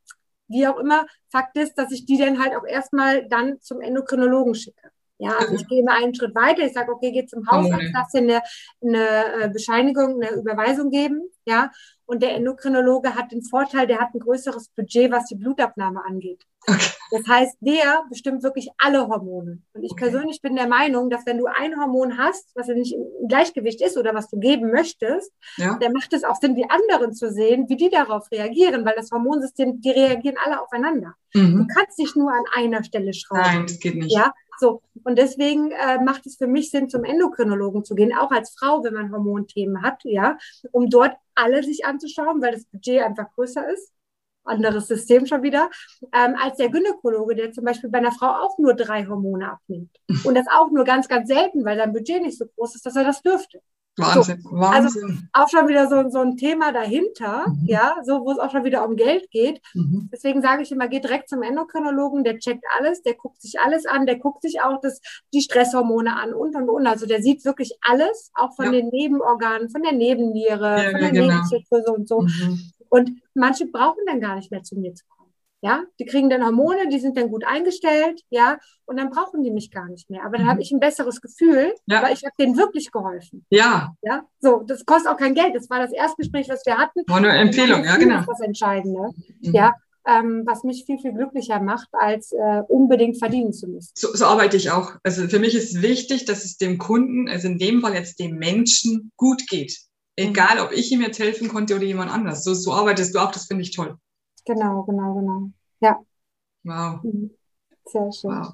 wie 0.47 0.67
auch 0.67 0.77
immer, 0.77 1.05
Fakt 1.29 1.55
ist, 1.57 1.75
dass 1.75 1.91
ich 1.91 2.05
die 2.05 2.17
dann 2.17 2.43
halt 2.43 2.55
auch 2.55 2.65
erstmal 2.65 3.27
dann 3.27 3.61
zum 3.61 3.79
Endokrinologen 3.79 4.53
schicke. 4.53 4.91
Ja, 5.17 5.37
also 5.37 5.53
ich 5.53 5.67
gehe 5.67 5.81
immer 5.81 5.93
einen 5.93 6.15
Schritt 6.15 6.33
weiter. 6.33 6.63
Ich 6.63 6.73
sage, 6.73 6.91
okay, 6.91 7.11
geh 7.11 7.25
zum 7.27 7.45
Hausarzt, 7.45 7.71
Hormone. 7.71 7.91
lass 7.93 8.11
dir 8.11 8.17
eine, 8.17 8.41
eine 8.81 9.43
äh, 9.43 9.49
Bescheinigung, 9.49 10.15
eine 10.15 10.31
Überweisung 10.31 10.89
geben. 10.89 11.21
Ja, 11.45 11.71
und 12.11 12.21
der 12.21 12.35
Endokrinologe 12.35 13.15
hat 13.15 13.31
den 13.31 13.41
Vorteil, 13.41 13.87
der 13.87 13.99
hat 13.99 14.13
ein 14.13 14.19
größeres 14.19 14.67
Budget, 14.75 15.09
was 15.11 15.27
die 15.27 15.35
Blutabnahme 15.35 16.03
angeht. 16.03 16.45
Okay. 16.67 16.91
Das 17.09 17.27
heißt, 17.27 17.57
der 17.59 18.03
bestimmt 18.09 18.43
wirklich 18.43 18.69
alle 18.77 19.07
Hormone. 19.07 19.61
Und 19.73 19.83
ich 19.83 19.91
Okay. 19.93 20.05
persönlich 20.05 20.41
bin 20.41 20.55
der 20.55 20.67
Meinung, 20.67 21.09
dass 21.09 21.25
wenn 21.25 21.39
du 21.39 21.45
ein 21.47 21.77
Hormon 21.79 22.17
hast, 22.17 22.51
was 22.55 22.67
ja 22.67 22.75
nicht 22.75 22.93
im 22.93 23.27
Gleichgewicht 23.27 23.81
ist 23.81 23.97
oder 23.97 24.13
was 24.13 24.29
du 24.29 24.39
geben 24.39 24.71
möchtest, 24.71 25.31
Ja. 25.57 25.77
dann 25.81 25.91
macht 25.91 26.13
es 26.13 26.23
auch 26.23 26.35
Sinn, 26.35 26.55
die 26.55 26.69
anderen 26.69 27.13
zu 27.13 27.31
sehen, 27.31 27.67
wie 27.67 27.77
die 27.77 27.89
darauf 27.89 28.29
reagieren, 28.31 28.85
weil 28.85 28.93
das 28.95 29.11
Hormonsystem, 29.11 29.81
die 29.81 29.89
reagieren 29.91 30.37
alle 30.45 30.61
aufeinander. 30.61 31.15
Du 31.33 31.39
Mhm. 31.39 31.67
kannst 31.75 31.97
nicht 31.97 32.15
nur 32.15 32.31
an 32.31 32.43
einer 32.53 32.83
Stelle 32.83 33.13
schrauben. 33.13 33.41
Nein, 33.41 33.65
das 33.65 33.79
geht 33.79 33.95
nicht. 33.95 34.11
Ja, 34.15 34.31
so. 34.59 34.81
Und 35.03 35.17
deswegen 35.17 35.71
äh, 35.71 36.01
macht 36.03 36.25
es 36.27 36.37
für 36.37 36.47
mich 36.47 36.69
Sinn, 36.69 36.89
zum 36.89 37.03
Endokrinologen 37.03 37.83
zu 37.83 37.95
gehen, 37.95 38.15
auch 38.15 38.31
als 38.31 38.51
Frau, 38.57 38.83
wenn 38.83 38.93
man 38.93 39.11
Hormonthemen 39.11 39.81
hat, 39.81 40.01
ja, 40.03 40.37
um 40.71 40.89
dort 40.89 41.13
alle 41.33 41.63
sich 41.63 41.85
anzuschauen, 41.85 42.41
weil 42.41 42.51
das 42.53 42.65
Budget 42.65 43.01
einfach 43.01 43.31
größer 43.33 43.67
ist. 43.73 43.91
Anderes 44.43 44.87
System 44.87 45.25
schon 45.25 45.43
wieder, 45.43 45.69
ähm, 46.13 46.35
als 46.41 46.57
der 46.57 46.69
Gynäkologe, 46.69 47.35
der 47.35 47.51
zum 47.51 47.63
Beispiel 47.65 47.89
bei 47.89 47.99
einer 47.99 48.11
Frau 48.11 48.27
auch 48.27 48.57
nur 48.57 48.73
drei 48.73 49.05
Hormone 49.05 49.51
abnimmt. 49.51 49.91
Und 50.25 50.35
das 50.35 50.45
auch 50.51 50.71
nur 50.71 50.83
ganz, 50.83 51.07
ganz 51.07 51.27
selten, 51.27 51.63
weil 51.65 51.77
sein 51.77 51.93
Budget 51.93 52.21
nicht 52.23 52.37
so 52.37 52.45
groß 52.55 52.75
ist, 52.75 52.85
dass 52.85 52.95
er 52.95 53.03
das 53.03 53.21
dürfte. 53.21 53.59
Wahnsinn, 53.97 54.41
Wahnsinn. 54.49 55.27
Auch 55.33 55.49
schon 55.49 55.67
wieder 55.67 55.89
so, 55.89 56.09
so 56.09 56.19
ein 56.19 56.37
Thema 56.37 56.71
dahinter, 56.71 57.45
Mhm. 57.49 57.65
ja, 57.67 57.97
so 58.05 58.21
wo 58.23 58.31
es 58.31 58.39
auch 58.39 58.49
schon 58.49 58.63
wieder 58.63 58.87
um 58.87 58.95
Geld 58.95 59.29
geht. 59.31 59.61
Mhm. 59.73 60.09
Deswegen 60.13 60.41
sage 60.41 60.63
ich 60.63 60.71
immer, 60.71 60.87
geh 60.87 61.01
direkt 61.01 61.27
zum 61.27 61.43
Endokrinologen, 61.43 62.23
der 62.23 62.39
checkt 62.39 62.63
alles, 62.79 63.01
der 63.03 63.15
guckt 63.15 63.41
sich 63.41 63.59
alles 63.59 63.85
an, 63.85 64.05
der 64.05 64.17
guckt 64.17 64.43
sich 64.43 64.61
auch 64.61 64.79
das, 64.81 65.01
die 65.33 65.41
Stresshormone 65.41 66.15
an 66.15 66.33
und 66.33 66.55
und 66.55 66.69
und. 66.69 66.87
Also 66.87 67.05
der 67.05 67.21
sieht 67.21 67.43
wirklich 67.43 67.77
alles, 67.81 68.31
auch 68.33 68.55
von 68.55 68.65
Ja. 68.67 68.71
den 68.71 68.87
Nebenorganen, 68.89 69.69
von 69.69 69.83
der 69.83 69.91
Nebenniere, 69.91 70.83
Ja, 70.85 70.91
von 70.91 71.01
ja, 71.01 71.11
der 71.11 71.11
genau. 71.11 71.27
Nebenschilddrüse 71.33 71.91
und 71.91 72.07
so. 72.07 72.21
Mhm. 72.21 72.71
Und 72.91 73.11
manche 73.33 73.65
brauchen 73.65 74.03
dann 74.05 74.19
gar 74.21 74.35
nicht 74.35 74.51
mehr 74.51 74.63
zu 74.63 74.75
mir 74.77 74.93
zu 74.93 75.03
kommen. 75.07 75.31
Ja, 75.63 75.83
die 75.99 76.05
kriegen 76.05 76.27
dann 76.29 76.43
Hormone, 76.43 76.89
die 76.89 76.99
sind 76.99 77.15
dann 77.17 77.29
gut 77.29 77.45
eingestellt, 77.45 78.21
ja, 78.31 78.57
und 78.85 78.97
dann 78.99 79.11
brauchen 79.11 79.43
die 79.43 79.51
mich 79.51 79.69
gar 79.69 79.87
nicht 79.89 80.09
mehr. 80.09 80.23
Aber 80.25 80.37
dann 80.37 80.47
Mhm. 80.47 80.49
habe 80.49 80.61
ich 80.63 80.71
ein 80.71 80.79
besseres 80.79 81.21
Gefühl, 81.21 81.73
Ja. 81.85 82.01
weil 82.01 82.13
ich 82.13 82.23
habe 82.23 82.33
denen 82.39 82.57
wirklich 82.57 82.91
geholfen. 82.91 83.45
Ja, 83.51 83.93
Ja, 84.01 84.23
so, 84.39 84.63
das 84.65 84.83
kostet 84.85 85.11
auch 85.11 85.17
kein 85.17 85.35
Geld. 85.35 85.55
Das 85.55 85.69
war 85.69 85.77
das 85.79 85.91
Erstgespräch, 85.93 86.49
was 86.49 86.65
wir 86.65 86.77
hatten. 86.77 87.01
war 87.07 87.17
eine 87.17 87.29
Empfehlung, 87.37 87.83
ja, 87.83 87.95
genau. 87.97 88.19
ist 88.21 88.27
das 88.27 88.41
Entscheidende. 88.41 89.09
Mhm. 89.41 89.53
Ja, 89.53 89.75
ähm, 90.07 90.41
was 90.47 90.63
mich 90.63 90.83
viel, 90.87 90.97
viel 90.97 91.13
glücklicher 91.13 91.61
macht, 91.61 91.89
als 91.91 92.31
äh, 92.31 92.63
unbedingt 92.67 93.19
verdienen 93.19 93.53
zu 93.53 93.67
müssen. 93.67 93.91
So, 93.95 94.07
so 94.15 94.25
arbeite 94.25 94.57
ich 94.57 94.71
auch. 94.71 94.95
Also 95.03 95.27
für 95.27 95.37
mich 95.37 95.53
ist 95.53 95.83
wichtig, 95.83 96.25
dass 96.25 96.43
es 96.43 96.57
dem 96.57 96.79
Kunden, 96.79 97.29
also 97.29 97.47
in 97.47 97.59
dem 97.59 97.81
Fall 97.81 97.93
jetzt 97.93 98.19
dem 98.19 98.37
Menschen, 98.37 99.11
gut 99.15 99.45
geht. 99.47 99.77
Egal, 100.29 100.59
ob 100.59 100.71
ich 100.71 100.91
ihm 100.91 101.01
jetzt 101.01 101.19
helfen 101.19 101.47
konnte 101.47 101.75
oder 101.75 101.83
jemand 101.83 102.11
anders. 102.11 102.43
So, 102.43 102.53
so 102.53 102.73
arbeitest 102.73 103.15
du 103.15 103.19
auch, 103.19 103.31
das 103.31 103.45
finde 103.45 103.63
ich 103.63 103.71
toll. 103.71 103.97
Genau, 104.45 104.83
genau, 104.83 105.13
genau. 105.13 105.51
Wow, 106.63 106.99
Mhm. 107.03 107.31
Sehr 107.85 108.11
schön. 108.11 108.31
wow. 108.31 108.53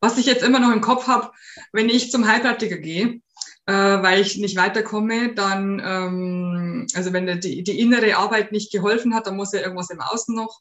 Was 0.00 0.18
ich 0.18 0.26
jetzt 0.26 0.42
immer 0.42 0.58
noch 0.58 0.72
im 0.72 0.80
Kopf 0.80 1.06
habe, 1.06 1.30
wenn 1.72 1.88
ich 1.88 2.10
zum 2.10 2.26
Heilpraktiker 2.26 2.76
gehe, 2.76 3.20
äh, 3.66 3.72
weil 3.72 4.20
ich 4.20 4.36
nicht 4.36 4.56
weiterkomme, 4.56 5.34
dann, 5.34 5.80
ähm, 5.84 6.86
also 6.94 7.12
wenn 7.12 7.40
die, 7.40 7.62
die 7.62 7.80
innere 7.80 8.16
Arbeit 8.16 8.52
nicht 8.52 8.72
geholfen 8.72 9.14
hat, 9.14 9.26
dann 9.26 9.36
muss 9.36 9.52
ja 9.52 9.60
irgendwas 9.60 9.90
im 9.90 10.00
Außen 10.00 10.34
noch. 10.34 10.60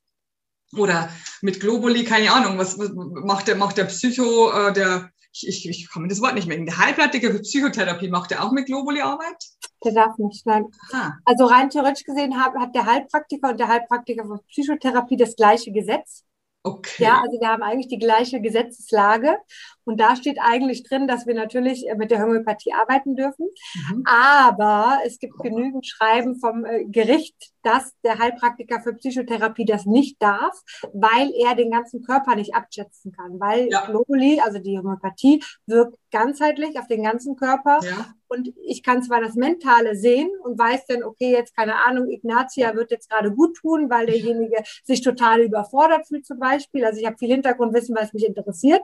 Oder 0.77 1.09
mit 1.41 1.59
Globuli, 1.59 2.05
keine 2.05 2.31
Ahnung, 2.31 2.57
was, 2.57 2.79
was 2.79 2.91
macht 2.93 3.47
der, 3.47 3.55
macht 3.57 3.77
der 3.77 3.85
Psycho, 3.85 4.51
äh, 4.51 4.71
der, 4.71 5.11
ich, 5.33 5.47
ich, 5.47 5.67
ich 5.67 5.89
kann 5.91 6.03
mir 6.03 6.07
das 6.07 6.21
Wort 6.21 6.35
nicht 6.35 6.47
merken, 6.47 6.65
der 6.65 6.77
Heilpraktiker 6.77 7.31
für 7.31 7.41
Psychotherapie, 7.41 8.09
macht 8.09 8.31
der 8.31 8.43
auch 8.43 8.51
mit 8.51 8.67
Globuli 8.67 9.01
Arbeit? 9.01 9.43
Der 9.83 9.93
darf 9.93 10.17
nicht, 10.17 10.45
nein. 10.45 10.67
Ah, 10.91 11.13
Also 11.25 11.45
rein 11.45 11.69
theoretisch 11.69 12.03
gesehen 12.03 12.39
hat, 12.39 12.53
hat 12.55 12.75
der 12.75 12.85
Heilpraktiker 12.85 13.49
und 13.49 13.59
der 13.59 13.67
Heilpraktiker 13.67 14.25
für 14.25 14.39
Psychotherapie 14.49 15.17
das 15.17 15.35
gleiche 15.35 15.71
Gesetz. 15.71 16.23
okay. 16.63 17.03
Ja, 17.03 17.21
also 17.21 17.39
wir 17.39 17.47
haben 17.47 17.63
eigentlich 17.63 17.87
die 17.87 17.97
gleiche 17.97 18.39
Gesetzeslage. 18.41 19.37
Und 19.85 19.99
da 19.99 20.15
steht 20.15 20.37
eigentlich 20.39 20.83
drin, 20.83 21.07
dass 21.07 21.25
wir 21.25 21.33
natürlich 21.33 21.87
äh, 21.87 21.95
mit 21.95 22.11
der 22.11 22.21
Homöopathie 22.21 22.73
arbeiten 22.73 23.15
dürfen. 23.15 23.47
Mhm. 23.75 24.03
Aber 24.05 24.99
es 25.05 25.19
gibt 25.19 25.37
genügend 25.39 25.85
Schreiben 25.85 26.39
vom 26.39 26.65
äh, 26.65 26.85
Gericht, 26.85 27.35
dass 27.63 27.93
der 28.03 28.19
Heilpraktiker 28.19 28.81
für 28.81 28.93
Psychotherapie 28.93 29.65
das 29.65 29.85
nicht 29.85 30.21
darf, 30.21 30.59
weil 30.93 31.31
er 31.35 31.55
den 31.55 31.71
ganzen 31.71 32.03
Körper 32.03 32.35
nicht 32.35 32.55
abschätzen 32.55 33.11
kann. 33.11 33.39
Weil 33.39 33.69
ja. 33.69 33.85
Globuli, 33.85 34.39
also 34.39 34.59
die 34.59 34.77
Homöopathie, 34.77 35.43
wirkt 35.65 35.97
ganzheitlich 36.11 36.77
auf 36.79 36.87
den 36.87 37.03
ganzen 37.03 37.35
Körper. 37.35 37.79
Ja. 37.83 38.13
Und 38.27 38.53
ich 38.63 38.81
kann 38.81 39.03
zwar 39.03 39.19
das 39.19 39.35
Mentale 39.35 39.95
sehen 39.95 40.29
und 40.43 40.57
weiß 40.57 40.85
dann, 40.87 41.03
okay, 41.03 41.31
jetzt 41.31 41.55
keine 41.55 41.83
Ahnung, 41.85 42.09
Ignatia 42.09 42.73
wird 42.75 42.89
jetzt 42.89 43.09
gerade 43.09 43.31
gut 43.33 43.57
tun, 43.57 43.89
weil 43.89 44.05
derjenige 44.05 44.63
sich 44.85 45.01
total 45.01 45.41
überfordert 45.41 46.07
fühlt 46.07 46.25
zum 46.25 46.39
Beispiel. 46.39 46.85
Also 46.85 47.01
ich 47.01 47.05
habe 47.05 47.17
viel 47.17 47.31
Hintergrundwissen, 47.31 47.93
was 47.93 48.13
mich 48.13 48.25
interessiert. 48.25 48.81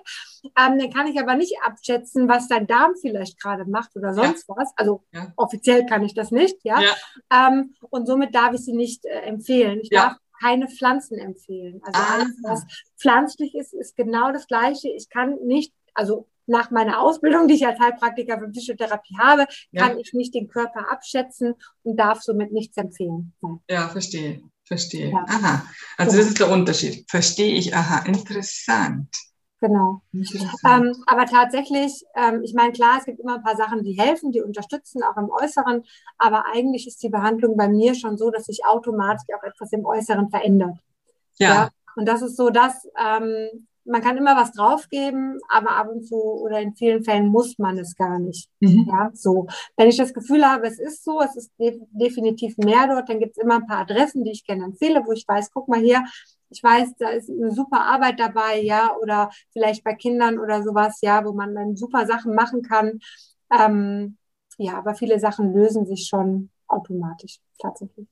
Ähm, 0.59 0.77
dann 0.87 0.93
kann 0.93 1.11
ich 1.11 1.19
aber 1.19 1.35
nicht 1.35 1.55
abschätzen, 1.63 2.27
was 2.27 2.47
dein 2.47 2.67
Darm 2.67 2.93
vielleicht 2.99 3.39
gerade 3.39 3.65
macht 3.65 3.95
oder 3.95 4.13
sonst 4.13 4.47
ja. 4.47 4.55
was. 4.55 4.71
Also 4.75 5.03
ja. 5.11 5.31
offiziell 5.35 5.85
kann 5.85 6.03
ich 6.03 6.13
das 6.13 6.31
nicht, 6.31 6.57
ja. 6.63 6.79
ja. 6.81 6.95
Ähm, 7.31 7.75
und 7.89 8.07
somit 8.07 8.33
darf 8.33 8.53
ich 8.53 8.61
sie 8.61 8.73
nicht 8.73 9.05
äh, 9.05 9.21
empfehlen. 9.21 9.79
Ich 9.81 9.89
darf 9.89 10.15
keine 10.39 10.67
Pflanzen 10.67 11.17
empfehlen. 11.17 11.81
Also 11.83 11.99
ah. 11.99 12.13
alles, 12.13 12.37
was 12.43 12.65
pflanzlich 12.99 13.55
ist, 13.55 13.73
ist 13.73 13.95
genau 13.95 14.31
das 14.31 14.47
Gleiche. 14.47 14.89
Ich 14.89 15.09
kann 15.09 15.35
nicht, 15.45 15.73
also 15.93 16.27
nach 16.45 16.71
meiner 16.71 17.01
Ausbildung, 17.01 17.47
die 17.47 17.55
ich 17.55 17.67
als 17.67 17.79
Heilpraktiker 17.79 18.39
für 18.39 18.49
Psychotherapie 18.49 19.17
habe, 19.19 19.47
kann 19.75 19.99
ich 19.99 20.13
nicht 20.13 20.33
den 20.33 20.47
Körper 20.47 20.89
abschätzen 20.91 21.55
und 21.83 21.97
darf 21.97 22.21
somit 22.21 22.53
nichts 22.53 22.77
empfehlen. 22.77 23.33
Ja, 23.69 23.89
verstehe, 23.89 24.41
verstehe. 24.63 25.11
Ja. 25.11 25.25
Aha, 25.27 25.65
also 25.97 26.15
das 26.15 26.27
ist 26.27 26.39
der 26.39 26.49
Unterschied. 26.49 27.09
Verstehe 27.09 27.55
ich, 27.55 27.75
aha, 27.75 28.05
interessant. 28.05 29.09
Genau. 29.59 30.01
Ähm, 30.13 30.95
aber 31.07 31.25
tatsächlich, 31.25 32.03
ähm, 32.15 32.43
ich 32.43 32.53
meine, 32.53 32.73
klar, 32.73 32.97
es 32.99 33.05
gibt 33.05 33.19
immer 33.19 33.35
ein 33.35 33.43
paar 33.43 33.55
Sachen, 33.55 33.83
die 33.83 33.93
helfen, 33.93 34.31
die 34.31 34.41
unterstützen, 34.41 35.01
auch 35.01 35.17
im 35.17 35.31
Äußeren. 35.31 35.83
Aber 36.19 36.45
eigentlich 36.53 36.87
ist 36.87 37.01
die 37.01 37.09
Behandlung 37.09 37.57
bei 37.57 37.67
mir 37.67 37.95
schon 37.95 38.17
so, 38.17 38.29
dass 38.29 38.45
sich 38.45 38.65
automatisch 38.65 39.25
auch 39.35 39.43
etwas 39.43 39.71
im 39.73 39.85
Äußeren 39.85 40.29
verändert. 40.29 40.77
Ja. 41.39 41.49
ja? 41.49 41.69
Und 41.95 42.07
das 42.07 42.21
ist 42.21 42.37
so, 42.37 42.51
dass 42.51 42.87
ähm, 43.03 43.67
man 43.87 44.01
kann 44.01 44.17
immer 44.17 44.35
was 44.35 44.51
draufgeben, 44.51 45.39
aber 45.49 45.71
ab 45.71 45.87
und 45.89 46.05
zu 46.05 46.15
oder 46.15 46.59
in 46.59 46.75
vielen 46.75 47.03
Fällen 47.03 47.27
muss 47.27 47.57
man 47.57 47.77
es 47.77 47.95
gar 47.95 48.19
nicht. 48.19 48.49
Mhm. 48.59 48.85
Ja, 48.87 49.09
so. 49.13 49.47
Wenn 49.75 49.87
ich 49.87 49.97
das 49.97 50.13
Gefühl 50.13 50.45
habe, 50.45 50.67
es 50.67 50.77
ist 50.77 51.03
so, 51.03 51.21
es 51.21 51.35
ist 51.35 51.51
de 51.57 51.79
definitiv 51.91 52.57
mehr 52.57 52.87
dort, 52.87 53.09
dann 53.09 53.19
gibt 53.19 53.37
es 53.37 53.43
immer 53.43 53.55
ein 53.55 53.65
paar 53.65 53.79
Adressen, 53.79 54.23
die 54.23 54.31
ich 54.31 54.45
gerne 54.45 54.65
empfehle, 54.65 55.03
wo 55.05 55.13
ich 55.13 55.25
weiß, 55.27 55.51
guck 55.51 55.67
mal 55.67 55.79
hier, 55.79 56.03
ich 56.49 56.63
weiß, 56.63 56.89
da 56.97 57.09
ist 57.09 57.29
eine 57.29 57.51
super 57.51 57.81
Arbeit 57.81 58.19
dabei, 58.19 58.61
ja, 58.61 58.95
oder 59.01 59.29
vielleicht 59.51 59.83
bei 59.83 59.93
Kindern 59.93 60.39
oder 60.39 60.63
sowas, 60.63 60.99
ja, 61.01 61.23
wo 61.25 61.33
man 61.33 61.55
dann 61.55 61.75
super 61.75 62.05
Sachen 62.05 62.33
machen 62.33 62.61
kann. 62.61 62.99
Ähm, 63.51 64.17
ja, 64.57 64.77
aber 64.77 64.95
viele 64.95 65.19
Sachen 65.19 65.53
lösen 65.53 65.85
sich 65.85 66.07
schon 66.07 66.49
automatisch, 66.67 67.39
tatsächlich. 67.59 68.07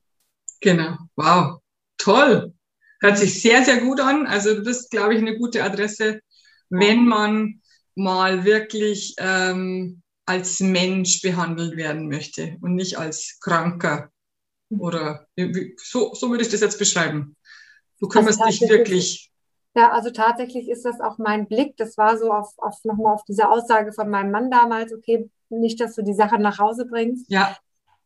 Genau. 0.61 0.97
Wow. 1.15 1.59
Toll. 1.97 2.53
Hört 3.01 3.17
sich 3.17 3.41
sehr, 3.41 3.63
sehr 3.63 3.81
gut 3.81 3.99
an. 3.99 4.25
Also 4.25 4.55
du 4.55 4.63
bist, 4.63 4.91
glaube 4.91 5.13
ich, 5.13 5.19
eine 5.19 5.37
gute 5.37 5.63
Adresse, 5.63 6.21
wenn 6.69 7.05
man 7.05 7.61
mal 7.95 8.45
wirklich 8.45 9.15
ähm, 9.17 10.01
als 10.25 10.59
Mensch 10.59 11.21
behandelt 11.21 11.77
werden 11.77 12.07
möchte 12.07 12.57
und 12.61 12.75
nicht 12.75 12.97
als 12.97 13.37
Kranker. 13.41 14.09
Oder 14.69 15.27
so, 15.77 16.13
so 16.15 16.29
würde 16.29 16.43
ich 16.43 16.49
das 16.49 16.61
jetzt 16.61 16.79
beschreiben. 16.79 17.35
Du 17.99 18.07
kümmerst 18.07 18.41
also 18.41 18.59
dich 18.59 18.69
wirklich. 18.69 19.31
Ja, 19.75 19.91
also 19.91 20.09
tatsächlich 20.09 20.69
ist 20.69 20.85
das 20.85 21.01
auch 21.01 21.17
mein 21.17 21.47
Blick. 21.47 21.75
Das 21.77 21.97
war 21.97 22.17
so 22.17 22.31
auf, 22.31 22.53
auf 22.57 22.83
nochmal 22.85 23.13
auf 23.13 23.23
diese 23.25 23.49
Aussage 23.49 23.91
von 23.91 24.09
meinem 24.09 24.31
Mann 24.31 24.49
damals, 24.49 24.93
okay, 24.93 25.29
nicht, 25.49 25.79
dass 25.81 25.95
du 25.95 26.01
die 26.01 26.13
Sache 26.13 26.39
nach 26.39 26.59
Hause 26.59 26.85
bringst. 26.85 27.29
Ja. 27.29 27.57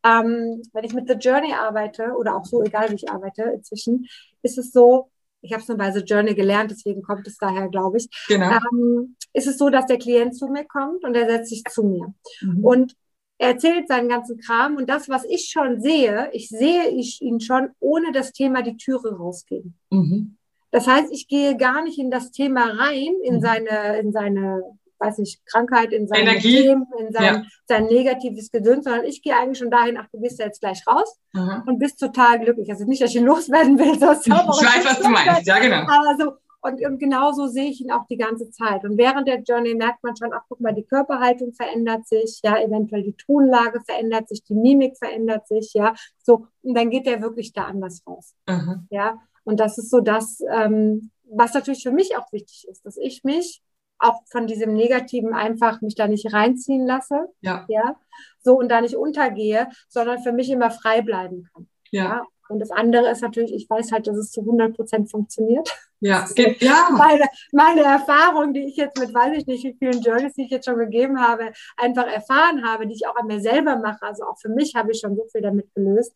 Ähm, 0.04 0.64
wenn 0.74 0.84
ich 0.84 0.94
mit 0.94 1.08
The 1.08 1.16
Journey 1.16 1.54
arbeite 1.54 2.14
oder 2.18 2.36
auch 2.36 2.46
so, 2.46 2.64
egal 2.64 2.90
wie 2.90 2.96
ich 2.96 3.12
arbeite 3.12 3.44
inzwischen, 3.44 4.08
ist 4.42 4.58
es 4.58 4.72
so, 4.72 5.12
ich 5.42 5.54
habe 5.54 5.62
es 5.62 5.68
nur 5.68 5.78
bei 5.78 5.92
The 5.92 6.00
Journey 6.00 6.36
gelernt, 6.36 6.72
deswegen 6.72 7.02
kommt 7.02 7.28
es 7.28 7.38
daher, 7.38 7.70
glaube 7.70 7.98
ich. 7.98 8.10
Genau. 8.28 8.52
Ähm, 8.52 9.16
ist 9.34 9.48
es 9.48 9.58
so, 9.58 9.70
dass 9.70 9.86
der 9.86 9.98
Klient 9.98 10.36
zu 10.36 10.48
mir 10.48 10.66
kommt 10.66 11.04
und 11.04 11.16
er 11.16 11.30
setzt 11.30 11.50
sich 11.50 11.64
zu 11.66 11.84
mir. 11.84 12.14
Mhm. 12.42 12.64
Und 12.64 12.96
er 13.40 13.50
erzählt 13.50 13.88
seinen 13.88 14.10
ganzen 14.10 14.38
Kram 14.38 14.76
und 14.76 14.90
das, 14.90 15.10
was 15.10 15.24
ich 15.26 15.50
schon 15.50 15.82
sehe, 15.82 16.30
ich 16.34 16.50
sehe 16.50 16.90
ich 16.90 17.22
ihn 17.22 17.40
schon 17.40 17.70
ohne 17.80 18.12
das 18.12 18.34
Thema 18.34 18.62
die 18.62 18.78
Türe 18.78 19.18
rausgehen. 19.18 19.76
Mhm. 19.90 20.38
Das 20.72 20.86
heißt, 20.86 21.12
ich 21.12 21.28
gehe 21.28 21.58
gar 21.58 21.82
nicht 21.82 21.98
in 21.98 22.12
das 22.12 22.32
Thema 22.32 22.66
rein, 22.66 23.14
in 23.24 23.38
mhm. 23.38 23.42
seine, 23.42 24.00
in 24.00 24.12
seine 24.12 24.62
weiß 25.00 25.18
nicht, 25.20 25.46
Krankheit, 25.46 25.94
in 25.94 26.08
sein 26.08 26.22
Energie. 26.22 26.60
Leben, 26.60 26.86
in 27.00 27.14
sein, 27.14 27.24
ja. 27.24 27.44
sein 27.66 27.86
negatives 27.86 28.52
Gedöns, 28.52 28.84
sondern 28.84 29.06
ich 29.06 29.22
gehe 29.22 29.36
eigentlich 29.36 29.58
schon 29.58 29.72
dahin, 29.72 29.98
ach, 29.98 30.08
du 30.12 30.20
gehst 30.20 30.40
ja 30.40 30.46
jetzt 30.46 30.60
gleich 30.60 30.86
raus 30.86 31.18
mhm. 31.34 31.64
und 31.66 31.80
bist 31.80 32.00
total 32.00 32.40
glücklich. 32.40 32.70
Also 32.70 32.84
nicht, 32.84 33.02
dass 33.02 33.12
ich 33.12 33.16
ihn 33.16 33.26
loswerden 33.26 33.80
will. 33.80 33.98
So, 33.98 34.12
ich 34.12 34.28
weiß, 34.30 34.86
was 34.86 35.00
du 35.00 35.08
meinst, 35.08 35.48
ja 35.48 35.60
genau. 35.60 35.84
Aber 35.84 36.16
so, 36.20 36.34
und, 36.62 36.86
und 36.86 37.00
genauso 37.00 37.48
sehe 37.48 37.70
ich 37.70 37.82
ihn 37.82 37.92
auch 37.92 38.06
die 38.08 38.18
ganze 38.18 38.50
Zeit. 38.52 38.84
Und 38.84 38.98
während 38.98 39.28
der 39.28 39.42
Journey 39.42 39.76
merkt 39.76 40.04
man 40.04 40.16
schon, 40.16 40.34
ach 40.34 40.44
guck 40.50 40.60
mal, 40.60 40.74
die 40.74 40.84
Körperhaltung 40.84 41.54
verändert 41.54 42.08
sich, 42.08 42.42
ja, 42.44 42.58
eventuell 42.62 43.04
die 43.04 43.16
Tonlage 43.16 43.80
verändert 43.82 44.28
sich, 44.28 44.44
die 44.44 44.56
Mimik 44.56 44.98
verändert 44.98 45.48
sich, 45.48 45.74
ja, 45.74 45.94
so, 46.22 46.48
und 46.62 46.76
dann 46.76 46.90
geht 46.90 47.08
er 47.08 47.22
wirklich 47.22 47.54
da 47.54 47.64
anders 47.64 48.04
raus. 48.06 48.36
Mhm. 48.48 48.88
Ja, 48.90 49.20
und 49.44 49.60
das 49.60 49.78
ist 49.78 49.90
so 49.90 50.02
das, 50.02 50.42
ähm, 50.52 51.12
was 51.24 51.54
natürlich 51.54 51.84
für 51.84 51.92
mich 51.92 52.18
auch 52.18 52.32
wichtig 52.34 52.68
ist, 52.70 52.86
dass 52.86 52.98
ich 52.98 53.24
mich 53.24 53.62
auch 54.00 54.22
von 54.30 54.48
diesem 54.48 54.74
Negativen 54.74 55.34
einfach 55.34 55.82
mich 55.82 55.96
da 55.96 56.08
nicht 56.08 56.34
reinziehen 56.34 56.86
lasse. 56.86 57.28
Ja. 57.42 57.66
ja. 57.68 57.96
So 58.42 58.58
und 58.58 58.70
da 58.70 58.82
nicht 58.82 58.96
untergehe, 58.96 59.70
sondern 59.90 60.24
für 60.24 60.32
mich 60.32 60.50
immer 60.50 60.72
frei 60.72 61.02
bleiben 61.02 61.50
kann. 61.54 61.68
Ja. 61.92 62.04
ja? 62.04 62.24
Und 62.50 62.60
das 62.60 62.72
andere 62.72 63.10
ist 63.10 63.22
natürlich, 63.22 63.54
ich 63.54 63.70
weiß 63.70 63.92
halt, 63.92 64.08
dass 64.08 64.18
es 64.18 64.32
zu 64.32 64.42
100 64.42 64.76
Prozent 64.76 65.10
funktioniert. 65.10 65.70
Ja, 66.00 66.28
ja. 66.60 66.90
Meine, 66.92 67.26
meine 67.52 67.82
Erfahrung, 67.82 68.54
die 68.54 68.66
ich 68.66 68.76
jetzt 68.76 68.98
mit, 68.98 69.14
weiß 69.14 69.38
ich 69.38 69.46
nicht, 69.46 69.64
wie 69.64 69.76
vielen 69.78 70.02
Journeys, 70.02 70.34
die 70.34 70.46
ich 70.46 70.50
jetzt 70.50 70.66
schon 70.66 70.78
gegeben 70.78 71.22
habe, 71.22 71.52
einfach 71.78 72.08
erfahren 72.08 72.66
habe, 72.66 72.88
die 72.88 72.96
ich 72.96 73.06
auch 73.06 73.16
an 73.16 73.28
mir 73.28 73.40
selber 73.40 73.76
mache. 73.76 74.02
Also 74.02 74.24
auch 74.26 74.40
für 74.40 74.50
mich 74.50 74.76
habe 74.76 74.92
ich 74.92 75.00
schon 75.00 75.16
so 75.16 75.26
viel 75.32 75.42
damit 75.42 75.74
gelöst, 75.76 76.14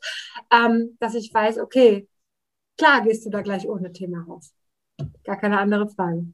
ähm, 0.52 0.98
dass 1.00 1.16
ich 1.16 1.34
weiß, 1.34 1.60
okay, 1.60 2.08
klar 2.78 3.02
gehst 3.02 3.26
du 3.26 3.30
da 3.30 3.42
gleich 3.42 3.68
ohne 3.68 3.92
Thema 3.92 4.26
raus. 4.28 4.54
Gar 5.24 5.40
keine 5.40 5.60
andere 5.60 5.88
Frage. 5.90 6.26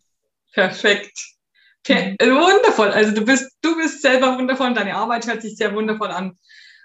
Perfekt. 0.54 1.36
Per 1.84 2.16
wundervoll. 2.20 2.90
Also 2.90 3.14
du 3.14 3.26
bist, 3.26 3.58
du 3.62 3.76
bist 3.76 4.02
selber 4.02 4.38
wundervoll. 4.38 4.74
Deine 4.74 4.96
Arbeit 4.96 5.28
hört 5.28 5.42
sich 5.42 5.58
sehr 5.58 5.74
wundervoll 5.74 6.10
an. 6.10 6.38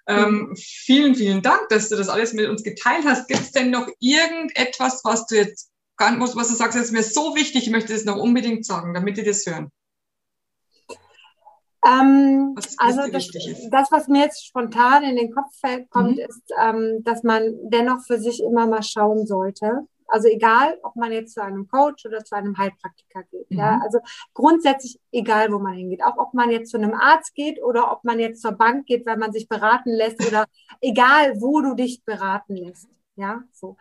Ähm, 0.07 0.49
mhm. 0.49 0.57
vielen, 0.57 1.15
vielen 1.15 1.43
Dank, 1.43 1.69
dass 1.71 1.89
du 1.89 1.97
das 1.97 2.09
alles 2.09 2.35
mit 2.35 2.49
uns 2.49 2.63
geteilt 2.63 3.05
hast. 3.07 3.27
Gibt 3.29 3.41
es 3.41 3.53
denn 3.53 3.71
noch 3.71 3.89
irgendetwas, 4.01 5.01
was 5.05 5.27
du 5.27 5.37
jetzt 5.37 5.71
ganz, 5.97 6.37
was 6.37 6.49
du 6.49 6.55
sagst, 6.55 6.77
das 6.77 6.87
ist 6.87 6.93
mir 6.93 7.03
so 7.03 7.35
wichtig, 7.35 7.65
ich 7.65 7.71
möchte 7.71 7.93
das 7.93 8.05
noch 8.05 8.17
unbedingt 8.17 8.67
sagen, 8.67 8.93
damit 8.95 9.17
die 9.17 9.25
das 9.25 9.47
hören? 9.47 9.71
Ähm, 11.87 12.55
was, 12.57 12.79
also 12.79 13.13
das, 13.13 13.29
das, 13.71 13.93
was 13.93 14.09
mir 14.09 14.23
jetzt 14.23 14.47
spontan 14.47 15.05
in 15.05 15.17
den 15.17 15.31
Kopf 15.31 15.53
kommt, 15.91 16.17
mhm. 16.17 16.25
ist, 16.29 16.43
ähm, 16.61 17.03
dass 17.05 17.23
man 17.23 17.55
dennoch 17.65 18.05
für 18.07 18.19
sich 18.19 18.43
immer 18.43 18.67
mal 18.67 18.83
schauen 18.83 19.27
sollte, 19.27 19.87
also 20.07 20.29
egal, 20.29 20.79
ob 20.83 20.97
man 20.97 21.13
jetzt 21.13 21.35
zu 21.35 21.43
einem 21.43 21.67
Coach 21.69 22.07
oder 22.07 22.25
zu 22.25 22.37
einem 22.37 22.57
Heilpraktiker 22.57 23.23
geht. 23.25 23.51
Mhm. 23.51 23.59
Ja, 23.59 23.81
also 23.83 23.99
grundsätzlich 24.33 25.01
egal, 25.13 25.53
wo 25.53 25.59
man 25.59 25.75
hingeht. 25.75 26.03
Auch 26.05 26.17
ob 26.19 26.35
man 26.35 26.51
jetzt 26.51 26.71
zu 26.71 26.77
einem 26.77 26.95
Arzt 26.95 27.35
geht 27.35 27.63
oder 27.63 27.91
ob 27.93 28.05
man 28.05 28.19
jetzt 28.19 28.43
zur 28.43 28.53
Bank 28.53 28.87
geht, 28.87 29.07
weil 29.07 29.17
man 29.17 29.33
sich 29.33 29.49
beraten 29.49 29.91
lässt 29.91 30.25
oder 30.27 30.47
egal, 30.81 31.41
wo 31.41 31.61
du 31.61 31.75
dich 31.75 32.05
beraten 32.05 32.57
lässt. 32.57 32.89
Ja, 33.17 33.43
so. 33.53 33.77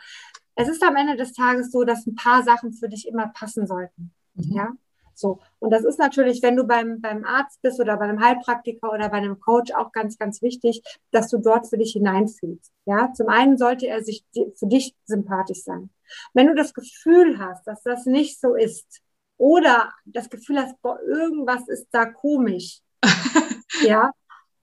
Es 0.55 0.67
ist 0.67 0.83
am 0.83 0.95
Ende 0.95 1.15
des 1.15 1.33
Tages 1.33 1.71
so, 1.71 1.83
dass 1.83 2.05
ein 2.05 2.15
paar 2.15 2.43
Sachen 2.43 2.73
für 2.73 2.87
dich 2.87 3.07
immer 3.07 3.27
passen 3.29 3.65
sollten. 3.65 4.13
Mhm. 4.35 4.53
Ja, 4.53 4.69
so. 5.15 5.39
Und 5.59 5.71
das 5.71 5.83
ist 5.83 5.99
natürlich, 5.99 6.41
wenn 6.41 6.55
du 6.55 6.65
beim, 6.65 7.01
beim 7.01 7.23
Arzt 7.23 7.61
bist 7.61 7.79
oder 7.79 7.97
bei 7.97 8.05
einem 8.05 8.23
Heilpraktiker 8.23 8.91
oder 8.91 9.09
bei 9.09 9.17
einem 9.17 9.39
Coach 9.39 9.71
auch 9.73 9.91
ganz, 9.91 10.17
ganz 10.17 10.41
wichtig, 10.41 10.81
dass 11.11 11.29
du 11.29 11.37
dort 11.37 11.67
für 11.67 11.77
dich 11.77 11.93
hineinfühlst. 11.93 12.71
Ja, 12.85 13.11
zum 13.13 13.29
einen 13.29 13.57
sollte 13.57 13.87
er 13.87 14.03
sich 14.03 14.23
für 14.33 14.67
dich 14.67 14.95
sympathisch 15.05 15.63
sein. 15.63 15.89
Wenn 16.33 16.47
du 16.47 16.55
das 16.55 16.73
Gefühl 16.73 17.39
hast, 17.39 17.65
dass 17.65 17.83
das 17.83 18.05
nicht 18.05 18.39
so 18.39 18.55
ist 18.55 19.01
oder 19.37 19.91
das 20.05 20.29
Gefühl 20.29 20.59
hast, 20.59 20.81
boah, 20.81 20.99
irgendwas 21.01 21.67
ist 21.67 21.87
da 21.91 22.05
komisch, 22.05 22.79
ja, 23.81 24.11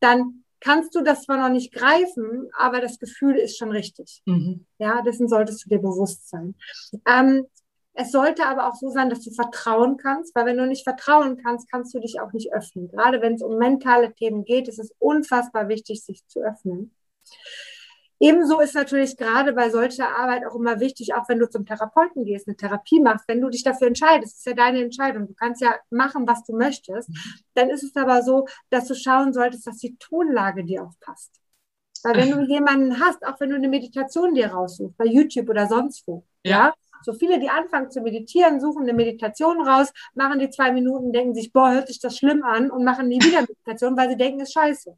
dann 0.01 0.45
kannst 0.61 0.95
du 0.95 1.03
das 1.03 1.23
zwar 1.23 1.39
noch 1.39 1.53
nicht 1.53 1.73
greifen, 1.73 2.49
aber 2.57 2.81
das 2.81 2.99
Gefühl 2.99 3.37
ist 3.37 3.59
schon 3.59 3.71
richtig. 3.71 4.23
Mhm. 4.27 4.67
Ja, 4.79 5.03
dessen 5.03 5.29
solltest 5.29 5.65
du 5.65 5.71
dir 5.71 5.81
bewusst 5.81 6.29
sein. 6.29 6.55
Ähm, 7.07 7.47
es 7.93 8.13
sollte 8.13 8.47
aber 8.47 8.69
auch 8.69 8.77
so 8.77 8.89
sein, 8.89 9.11
dass 9.11 9.23
du 9.23 9.31
vertrauen 9.31 9.97
kannst, 9.97 10.35
weil 10.35 10.47
wenn 10.47 10.57
du 10.57 10.67
nicht 10.67 10.85
vertrauen 10.85 11.37
kannst, 11.43 11.71
kannst 11.71 11.93
du 11.95 11.99
dich 11.99 12.21
auch 12.21 12.33
nicht 12.33 12.53
öffnen. 12.53 12.89
Gerade 12.89 13.21
wenn 13.21 13.35
es 13.35 13.43
um 13.43 13.59
mentale 13.59 14.15
Themen 14.15 14.45
geht, 14.45 14.69
ist 14.69 14.79
es 14.79 14.93
unfassbar 14.99 15.69
wichtig, 15.69 16.05
sich 16.05 16.27
zu 16.27 16.41
öffnen. 16.41 16.95
Ebenso 18.23 18.61
ist 18.61 18.75
natürlich 18.75 19.17
gerade 19.17 19.55
bei 19.55 19.71
solcher 19.71 20.15
Arbeit 20.15 20.47
auch 20.47 20.55
immer 20.55 20.79
wichtig, 20.79 21.15
auch 21.15 21.27
wenn 21.29 21.39
du 21.39 21.49
zum 21.49 21.65
Therapeuten 21.65 22.25
gehst, 22.25 22.47
eine 22.47 22.57
Therapie 22.57 23.01
machst, 23.01 23.27
wenn 23.27 23.41
du 23.41 23.49
dich 23.49 23.65
dafür 23.65 23.87
entscheidest, 23.87 24.37
ist 24.37 24.47
ja 24.47 24.53
deine 24.53 24.83
Entscheidung. 24.83 25.27
Du 25.27 25.35
kannst 25.35 25.63
ja 25.63 25.75
machen, 25.89 26.29
was 26.29 26.45
du 26.45 26.55
möchtest. 26.55 27.09
Dann 27.55 27.71
ist 27.71 27.83
es 27.83 27.97
aber 27.97 28.23
so, 28.23 28.47
dass 28.69 28.87
du 28.87 28.95
schauen 28.95 29.33
solltest, 29.33 29.67
dass 29.67 29.79
die 29.79 29.97
Tonlage 29.97 30.65
dir 30.65 30.85
auch 30.85 30.93
passt. 31.01 31.41
Weil 32.03 32.17
wenn 32.17 32.31
du 32.31 32.43
jemanden 32.43 33.01
hast, 33.01 33.27
auch 33.27 33.41
wenn 33.41 33.51
du 33.51 33.57
eine 33.57 33.69
Meditation 33.69 34.35
dir 34.35 34.49
raussuchst, 34.49 34.97
bei 34.99 35.07
YouTube 35.07 35.49
oder 35.49 35.67
sonst 35.67 36.07
wo, 36.07 36.25
ja, 36.45 36.51
ja 36.51 36.75
so 37.03 37.13
viele, 37.13 37.39
die 37.39 37.49
anfangen 37.49 37.91
zu 37.91 38.01
meditieren, 38.01 38.61
suchen 38.61 38.83
eine 38.83 38.93
Meditation 38.93 39.67
raus, 39.67 39.91
machen 40.15 40.39
die 40.39 40.51
zwei 40.51 40.73
Minuten, 40.73 41.13
denken 41.13 41.35
sich, 41.35 41.53
boah, 41.53 41.73
hört 41.73 41.89
sich 41.89 42.01
das 42.01 42.17
schlimm 42.17 42.43
an 42.43 42.71
und 42.71 42.85
machen 42.85 43.09
nie 43.09 43.21
wieder 43.21 43.41
Meditation, 43.41 43.97
weil 43.97 44.11
sie 44.11 44.17
denken, 44.17 44.41
es 44.41 44.49
ist 44.49 44.55
scheiße. 44.55 44.97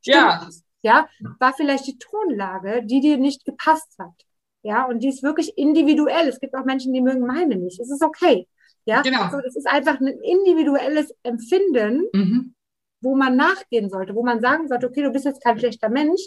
Stimmt 0.00 0.16
ja. 0.16 0.44
Das? 0.44 0.64
Ja, 0.82 1.08
war 1.38 1.52
vielleicht 1.54 1.86
die 1.86 1.98
Tonlage, 1.98 2.82
die 2.84 3.00
dir 3.00 3.18
nicht 3.18 3.44
gepasst 3.44 3.94
hat. 3.98 4.14
Ja, 4.62 4.86
und 4.86 5.00
die 5.00 5.08
ist 5.08 5.22
wirklich 5.22 5.56
individuell. 5.56 6.28
Es 6.28 6.40
gibt 6.40 6.54
auch 6.54 6.64
Menschen, 6.64 6.92
die 6.92 7.00
mögen 7.00 7.26
meine 7.26 7.56
nicht. 7.56 7.80
Es 7.80 7.90
ist 7.90 8.02
okay. 8.02 8.46
Ja, 8.84 9.02
genau. 9.02 9.22
Also 9.22 9.40
das 9.40 9.56
ist 9.56 9.66
einfach 9.66 10.00
ein 10.00 10.06
individuelles 10.06 11.12
Empfinden, 11.22 12.06
mhm. 12.12 12.54
wo 13.00 13.14
man 13.14 13.36
nachgehen 13.36 13.90
sollte, 13.90 14.14
wo 14.14 14.22
man 14.24 14.40
sagen 14.40 14.68
sollte, 14.68 14.88
okay, 14.88 15.02
du 15.02 15.10
bist 15.10 15.24
jetzt 15.24 15.42
kein 15.42 15.58
schlechter 15.58 15.88
Mensch, 15.88 16.20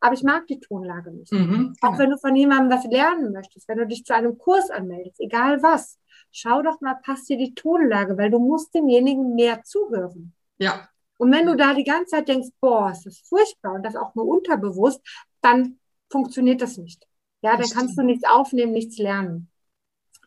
aber 0.00 0.14
ich 0.14 0.22
mag 0.22 0.46
die 0.46 0.60
Tonlage 0.60 1.10
nicht. 1.12 1.32
Mhm, 1.32 1.74
genau. 1.80 1.92
Auch 1.92 1.98
wenn 1.98 2.10
du 2.10 2.18
von 2.18 2.34
jemandem 2.34 2.76
was 2.76 2.84
lernen 2.84 3.32
möchtest, 3.32 3.68
wenn 3.68 3.78
du 3.78 3.86
dich 3.86 4.04
zu 4.04 4.14
einem 4.14 4.38
Kurs 4.38 4.70
anmeldest, 4.70 5.20
egal 5.20 5.62
was, 5.62 5.98
schau 6.32 6.62
doch 6.62 6.80
mal, 6.80 6.96
passt 7.02 7.28
dir 7.28 7.36
die 7.36 7.54
Tonlage, 7.54 8.16
weil 8.16 8.30
du 8.30 8.38
musst 8.38 8.74
demjenigen 8.74 9.34
mehr 9.34 9.62
zuhören. 9.62 10.32
Ja. 10.58 10.88
Und 11.18 11.32
wenn 11.32 11.46
du 11.46 11.56
da 11.56 11.74
die 11.74 11.84
ganze 11.84 12.10
Zeit 12.16 12.28
denkst, 12.28 12.50
boah, 12.60 12.90
es 12.90 13.06
ist 13.06 13.26
furchtbar 13.28 13.72
und 13.74 13.82
das 13.82 13.96
auch 13.96 14.14
nur 14.14 14.26
unterbewusst, 14.26 15.00
dann 15.40 15.78
funktioniert 16.10 16.60
das 16.60 16.76
nicht. 16.76 17.06
Ja, 17.42 17.56
dann 17.56 17.70
kannst 17.70 17.98
du 17.98 18.02
nichts 18.02 18.28
aufnehmen, 18.28 18.72
nichts 18.72 18.98
lernen. 18.98 19.50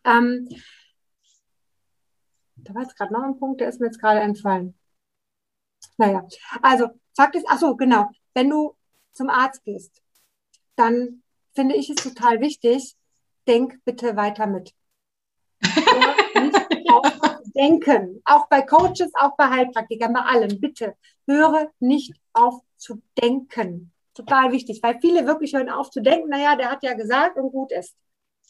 Ähm, 0.04 0.48
da 2.56 2.74
war 2.74 2.82
jetzt 2.82 2.96
gerade 2.96 3.12
noch 3.12 3.22
ein 3.22 3.38
Punkt, 3.38 3.60
der 3.60 3.68
ist 3.68 3.80
mir 3.80 3.86
jetzt 3.86 4.00
gerade 4.00 4.20
entfallen. 4.20 4.74
Naja, 5.96 6.26
also 6.62 6.88
Fakt 7.14 7.36
ist, 7.36 7.46
ach 7.48 7.58
so, 7.58 7.76
genau, 7.76 8.10
wenn 8.34 8.48
du 8.48 8.76
zum 9.12 9.28
Arzt 9.28 9.64
gehst, 9.64 10.02
dann 10.76 11.22
finde 11.54 11.76
ich 11.76 11.90
es 11.90 11.96
total 11.96 12.40
wichtig, 12.40 12.96
denk 13.46 13.84
bitte 13.84 14.16
weiter 14.16 14.46
mit. 14.46 14.74
denken. 17.54 18.20
Auch 18.24 18.48
bei 18.48 18.62
Coaches, 18.62 19.12
auch 19.14 19.36
bei 19.36 19.48
Heilpraktikern, 19.48 20.12
bei 20.12 20.20
allen. 20.20 20.60
Bitte 20.60 20.94
höre 21.26 21.70
nicht 21.78 22.14
auf 22.32 22.60
zu 22.76 23.02
denken. 23.20 23.92
Total 24.14 24.52
wichtig, 24.52 24.80
weil 24.82 24.98
viele 25.00 25.26
wirklich 25.26 25.54
hören 25.54 25.70
auf 25.70 25.90
zu 25.90 26.00
denken, 26.00 26.28
naja, 26.28 26.56
der 26.56 26.70
hat 26.70 26.82
ja 26.82 26.94
gesagt 26.94 27.36
und 27.36 27.52
gut 27.52 27.72
ist. 27.72 27.94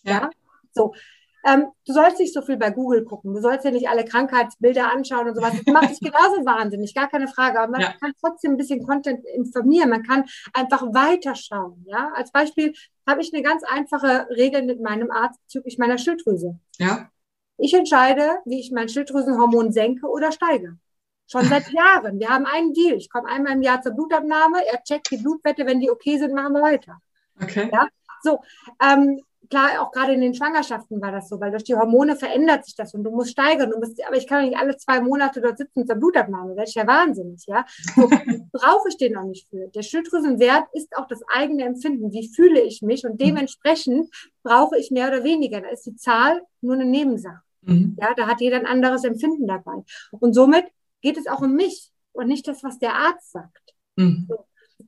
Ja. 0.03 0.13
ja? 0.13 0.31
So. 0.73 0.95
Ähm, 1.45 1.69
du 1.87 1.95
sollst 1.95 2.19
nicht 2.19 2.35
so 2.35 2.43
viel 2.43 2.59
bei 2.59 2.71
Google 2.71 3.05
gucken. 3.05 3.33
Du 3.33 3.41
sollst 3.41 3.65
ja 3.65 3.71
nicht 3.71 3.89
alle 3.89 4.05
Krankheitsbilder 4.05 4.93
anschauen 4.93 5.29
und 5.29 5.35
sowas. 5.35 5.53
Das 5.57 5.73
macht 5.73 5.91
dich 5.91 6.01
genauso 6.01 6.45
wahnsinnig, 6.45 6.95
gar 6.95 7.09
keine 7.09 7.29
Frage. 7.29 7.61
Aber 7.61 7.73
man 7.73 7.81
ja. 7.81 7.95
kann 7.99 8.13
trotzdem 8.21 8.53
ein 8.53 8.57
bisschen 8.57 8.87
Content 8.87 9.25
informieren. 9.25 9.89
Man 9.89 10.03
kann 10.03 10.25
einfach 10.53 10.83
weiterschauen. 10.83 11.85
Ja? 11.89 12.13
Als 12.15 12.31
Beispiel 12.31 12.75
habe 13.07 13.23
ich 13.23 13.33
eine 13.33 13.43
ganz 13.43 13.63
einfache 13.65 14.29
Regel 14.31 14.63
mit 14.65 14.81
meinem 14.83 15.11
Arzt 15.11 15.41
bezüglich 15.43 15.79
meiner 15.79 15.99
Schilddrüse. 15.99 16.59
Ja. 16.79 17.11
Ich 17.61 17.75
entscheide, 17.75 18.39
wie 18.45 18.61
ich 18.61 18.73
mein 18.73 18.89
Schilddrüsenhormon 18.89 19.73
senke 19.73 20.07
oder 20.07 20.33
steige. 20.33 20.77
Schon 21.31 21.45
seit 21.45 21.71
Jahren. 21.73 22.19
Wir 22.19 22.29
haben 22.29 22.47
einen 22.47 22.73
Deal. 22.73 22.97
Ich 22.97 23.11
komme 23.11 23.29
einmal 23.29 23.53
im 23.53 23.63
Jahr 23.63 23.83
zur 23.83 23.93
Blutabnahme. 23.93 24.67
Er 24.67 24.83
checkt 24.83 25.11
die 25.11 25.19
Blutwerte. 25.19 25.67
Wenn 25.67 25.81
die 25.81 25.91
okay 25.91 26.19
sind, 26.19 26.35
machen 26.35 26.55
wir 26.55 26.63
weiter. 26.63 26.99
Okay. 27.41 27.71
Ja? 27.73 27.87
So, 28.23 28.41
ähm, 28.83 29.21
klar, 29.51 29.81
auch 29.81 29.93
gerade 29.93 30.15
in 30.15 30.21
den 30.21 30.35
Schwangerschaften 30.35 31.01
war 31.01 31.13
das 31.13 31.29
so, 31.29 31.41
weil 31.41 31.51
durch 31.51 31.65
die 31.65 31.75
Hormone 31.75 32.17
verändert 32.17 32.65
sich 32.65 32.75
das 32.77 32.95
und 32.95 33.05
du 33.05 33.11
musst 33.11 33.33
steigern. 33.33 33.71
Du 33.71 33.79
musst, 33.79 34.03
aber 34.07 34.17
ich 34.17 34.27
kann 34.27 34.45
nicht 34.45 34.59
alle 34.59 34.77
zwei 34.77 35.01
Monate 35.01 35.41
dort 35.41 35.59
sitzen 35.59 35.87
zur 35.87 35.97
Blutabnahme. 35.97 36.55
Das 36.55 36.71
ist 36.71 36.75
ja 36.75 36.87
wahnsinnig, 36.87 37.45
ja. 37.47 37.67
So, 37.95 38.09
brauche 38.53 38.89
ich 38.89 38.97
den 38.97 39.17
auch 39.17 39.25
nicht 39.25 39.49
für. 39.49 39.69
Der 39.69 39.83
Schilddrüsenwert 39.83 40.65
ist 40.73 40.97
auch 40.97 41.07
das 41.07 41.21
eigene 41.29 41.65
Empfinden. 41.65 42.11
Wie 42.13 42.29
fühle 42.35 42.61
ich 42.61 42.81
mich? 42.81 43.05
Und 43.05 43.21
dementsprechend 43.21 44.09
brauche 44.43 44.79
ich 44.79 44.91
mehr 44.91 45.09
oder 45.09 45.25
weniger. 45.25 45.61
Da 45.61 45.69
ist 45.69 45.85
die 45.85 45.97
Zahl 45.97 46.43
nur 46.63 46.75
eine 46.75 46.87
Nebensache. 46.87 47.43
Mhm. 47.63 47.97
Ja, 48.01 48.15
da 48.15 48.27
hat 48.27 48.41
jeder 48.41 48.57
ein 48.57 48.67
anderes 48.67 49.05
Empfinden 49.05 49.47
dabei. 49.47 49.83
Und 50.13 50.35
somit 50.35 50.65
geht 51.01 51.17
es 51.17 51.27
auch 51.27 51.41
um 51.41 51.55
mich 51.55 51.91
und 52.13 52.29
nicht 52.29 52.47
das, 52.49 52.63
was 52.65 52.79
der 52.79 52.95
Arzt 52.95 53.33
sagt. 53.33 53.75
Mhm. 53.97 54.29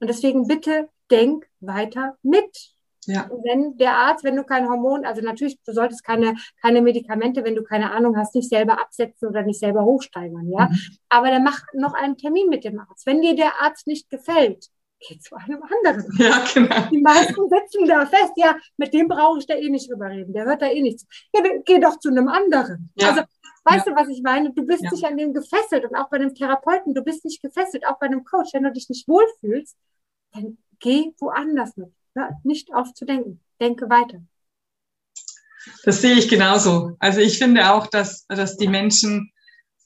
Und 0.01 0.09
deswegen 0.09 0.47
bitte 0.47 0.89
denk 1.11 1.47
weiter 1.61 2.16
mit. 2.23 2.75
Ja. 3.07 3.29
wenn 3.43 3.77
der 3.79 3.97
Arzt, 3.97 4.23
wenn 4.23 4.37
du 4.37 4.45
kein 4.45 4.68
Hormon, 4.68 5.05
also 5.05 5.23
natürlich, 5.23 5.61
du 5.64 5.73
solltest 5.73 6.05
keine, 6.05 6.37
keine 6.61 6.83
Medikamente, 6.83 7.43
wenn 7.43 7.57
du 7.57 7.64
keine 7.64 7.91
Ahnung 7.91 8.16
hast, 8.16 8.37
nicht 8.37 8.49
selber 8.49 8.81
absetzen 8.81 9.29
oder 9.29 9.43
nicht 9.43 9.59
selber 9.59 9.85
hochsteigern, 9.85 10.49
ja. 10.49 10.66
Mhm. 10.66 10.79
Aber 11.09 11.31
dann 11.31 11.43
mach 11.43 11.62
noch 11.75 11.95
einen 11.95 12.16
Termin 12.16 12.49
mit 12.49 12.62
dem 12.62 12.79
Arzt. 12.79 13.05
Wenn 13.05 13.20
dir 13.20 13.35
der 13.35 13.61
Arzt 13.61 13.89
nicht 13.89 14.09
gefällt, 14.09 14.68
geh 15.09 15.18
zu 15.18 15.36
einem 15.36 15.62
anderen. 15.62 16.05
Ja, 16.18 16.44
genau. 16.53 16.88
Die 16.90 17.00
meisten 17.00 17.48
setzen 17.48 17.86
da 17.86 18.07
fest, 18.07 18.32
ja, 18.36 18.57
mit 18.76 18.92
dem 18.92 19.09
brauche 19.09 19.38
ich 19.38 19.46
da 19.46 19.55
eh 19.55 19.68
nicht 19.68 19.90
drüber 19.90 20.09
reden, 20.09 20.32
der 20.32 20.44
hört 20.44 20.62
da 20.62 20.66
eh 20.66 20.80
nichts. 20.80 21.07
Ja, 21.34 21.42
geh 21.64 21.80
doch 21.80 21.98
zu 21.98 22.09
einem 22.09 22.28
anderen. 22.28 22.90
Ja. 22.96 23.11
Also, 23.11 23.22
weißt 23.64 23.86
ja. 23.86 23.92
du, 23.92 24.00
was 24.00 24.09
ich 24.09 24.22
meine? 24.22 24.53
Du 24.53 24.64
bist 24.64 24.82
ja. 24.84 24.90
nicht 24.90 25.05
an 25.05 25.16
dem 25.16 25.32
gefesselt 25.32 25.84
und 25.84 25.96
auch 25.96 26.09
bei 26.09 26.16
einem 26.16 26.34
Therapeuten, 26.34 26.94
du 26.94 27.03
bist 27.03 27.24
nicht 27.24 27.42
gefesselt, 27.42 27.86
auch 27.86 27.98
bei 27.98 28.07
einem 28.07 28.24
Coach. 28.24 28.53
Wenn 28.53 28.64
du 28.64 28.72
dich 28.72 28.88
nicht 28.88 29.09
wohlfühlst, 29.09 29.76
dann 30.32 30.59
geh 30.80 31.12
woanders 31.18 31.76
mit. 31.76 31.92
Ja, 32.14 32.30
nicht 32.44 32.74
aufzudenken. 32.74 33.40
Denke 33.61 33.88
weiter. 33.88 34.22
Das 35.84 36.00
sehe 36.00 36.14
ich 36.14 36.28
genauso. 36.28 36.96
Also 36.98 37.20
ich 37.20 37.38
finde 37.38 37.72
auch, 37.72 37.86
dass, 37.86 38.26
dass 38.26 38.57
die 38.57 38.68
Menschen, 38.68 39.32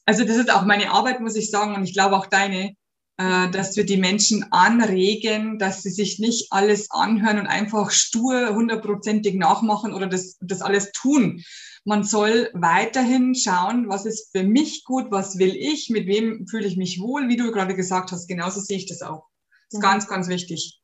also 0.06 0.24
das 0.24 0.36
ist 0.36 0.52
auch 0.52 0.64
meine 0.64 0.90
Arbeit, 0.90 1.20
muss 1.20 1.36
ich 1.36 1.50
sagen, 1.50 1.74
und 1.74 1.84
ich 1.84 1.92
glaube 1.92 2.16
auch 2.16 2.26
deine, 2.26 2.74
dass 3.18 3.76
wir 3.76 3.86
die 3.86 3.96
Menschen 3.96 4.44
anregen, 4.52 5.58
dass 5.58 5.82
sie 5.82 5.90
sich 5.90 6.18
nicht 6.18 6.52
alles 6.52 6.90
anhören 6.90 7.38
und 7.38 7.46
einfach 7.46 7.90
stur 7.90 8.54
hundertprozentig 8.54 9.36
nachmachen 9.36 9.94
oder 9.94 10.06
das, 10.06 10.36
das 10.40 10.60
alles 10.60 10.92
tun. 10.92 11.42
Man 11.84 12.04
soll 12.04 12.50
weiterhin 12.52 13.34
schauen, 13.34 13.88
was 13.88 14.04
ist 14.04 14.32
für 14.32 14.42
mich 14.42 14.84
gut, 14.84 15.10
was 15.10 15.38
will 15.38 15.56
ich, 15.56 15.88
mit 15.88 16.06
wem 16.06 16.46
fühle 16.46 16.66
ich 16.66 16.76
mich 16.76 17.00
wohl, 17.00 17.28
wie 17.28 17.36
du 17.36 17.52
gerade 17.52 17.74
gesagt 17.74 18.12
hast. 18.12 18.26
Genauso 18.26 18.60
sehe 18.60 18.76
ich 18.76 18.86
das 18.86 19.02
auch. 19.02 19.24
Das 19.70 19.78
ist 19.78 19.82
ja. 19.82 19.90
ganz, 19.92 20.08
ganz 20.08 20.28
wichtig. 20.28 20.80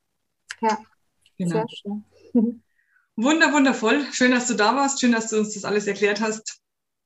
Ja, 0.61 0.79
genau. 1.37 1.51
sehr 1.51 1.67
schön. 1.69 2.63
Wunder, 3.17 3.53
wundervoll. 3.53 4.07
Schön, 4.13 4.31
dass 4.31 4.47
du 4.47 4.55
da 4.55 4.75
warst. 4.75 5.01
Schön, 5.01 5.13
dass 5.13 5.29
du 5.29 5.39
uns 5.39 5.53
das 5.53 5.65
alles 5.65 5.87
erklärt 5.87 6.21
hast. 6.21 6.61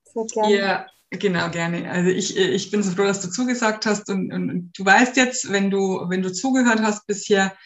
Sehr 0.05 0.25
gerne. 0.27 0.55
Ihr 0.55 0.87
Genau, 1.19 1.51
gerne. 1.51 1.91
Also 1.91 2.11
ich, 2.11 2.37
ich 2.37 2.71
bin 2.71 2.83
so 2.83 2.91
froh, 2.91 3.05
dass 3.05 3.21
du 3.21 3.31
zugesagt 3.31 3.87
hast 3.87 4.09
und, 4.11 4.33
und, 4.33 4.51
und 4.51 4.79
du 4.79 4.85
weißt 4.85 5.17
jetzt, 5.17 5.51
wenn 5.51 5.71
du, 5.71 6.05
wenn 6.09 6.23
du 6.23 6.33
zugehört 6.33 6.81
hast 6.81 7.07
bisher, 7.07 7.57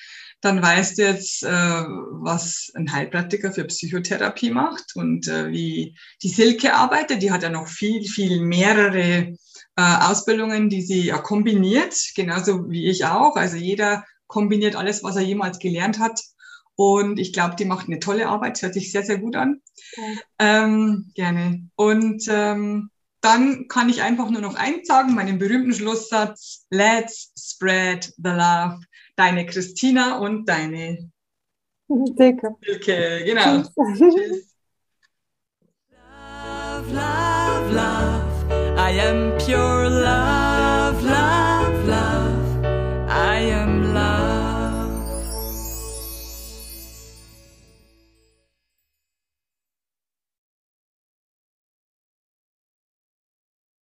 dann 0.41 0.63
weißt 0.63 0.99
du 0.99 1.03
jetzt, 1.03 1.43
äh, 1.43 1.49
was 1.49 2.71
ein 2.75 2.91
Heilpraktiker 2.91 3.53
für 3.53 3.65
Psychotherapie 3.65 4.51
macht 4.51 4.97
und 4.97 5.29
äh, 5.29 5.51
wie 5.51 5.97
die 6.23 6.29
Silke 6.29 6.75
arbeitet. 6.75 7.23
Die 7.23 7.31
hat 7.31 7.43
ja 7.43 7.51
noch 7.51 7.69
viel, 7.69 8.05
viel 8.05 8.41
mehrere 8.41 9.35
äh, 9.35 9.37
Ausbildungen, 9.77 10.71
die 10.71 10.83
sie 10.83 11.07
ja 11.07 11.19
kombiniert, 11.19 11.95
genauso 12.17 12.71
wie 12.71 12.89
ich 12.89 13.05
auch. 13.05 13.37
Also 13.37 13.57
jeder 13.57 14.05
kombiniert 14.27 14.77
alles, 14.77 15.03
was 15.03 15.17
er 15.17 15.23
jemals 15.23 15.59
gelernt 15.59 15.99
hat. 15.99 16.23
Und 16.75 17.19
ich 17.19 17.35
glaube, 17.35 17.57
die 17.57 17.67
macht 17.67 17.89
eine 17.89 17.99
tolle 17.99 18.29
Arbeit, 18.29 18.63
hört 18.63 18.73
sich 18.73 18.91
sehr, 18.91 19.03
sehr 19.03 19.19
gut 19.19 19.37
an. 19.37 19.61
Okay. 19.93 20.19
Ähm, 20.39 21.11
gerne. 21.15 21.69
Und 21.77 22.25
ähm, 22.31 22.89
dann 23.21 23.69
kann 23.69 23.89
ich 23.89 24.03
einfach 24.03 24.31
nur 24.31 24.41
noch 24.41 24.55
eins 24.55 24.89
sagen, 24.89 25.15
meinen 25.15 25.39
berühmten 25.39 25.73
Schlusssatz, 25.73 26.67
let's 26.71 27.33
spread 27.39 28.05
the 28.17 28.31
love. 28.31 28.81
Deine 29.17 29.45
Christina 29.47 30.19
und 30.19 30.49
deine 30.49 31.11
Silke. 31.89 32.57
Silke, 32.63 33.25
genau. 33.25 33.63
Tschüss. 33.63 34.55
Love, 35.91 36.95
love, 36.95 37.75
love, 37.75 38.77
I 38.79 39.01
am 39.01 39.37
pure 39.39 39.89
love. 39.89 40.40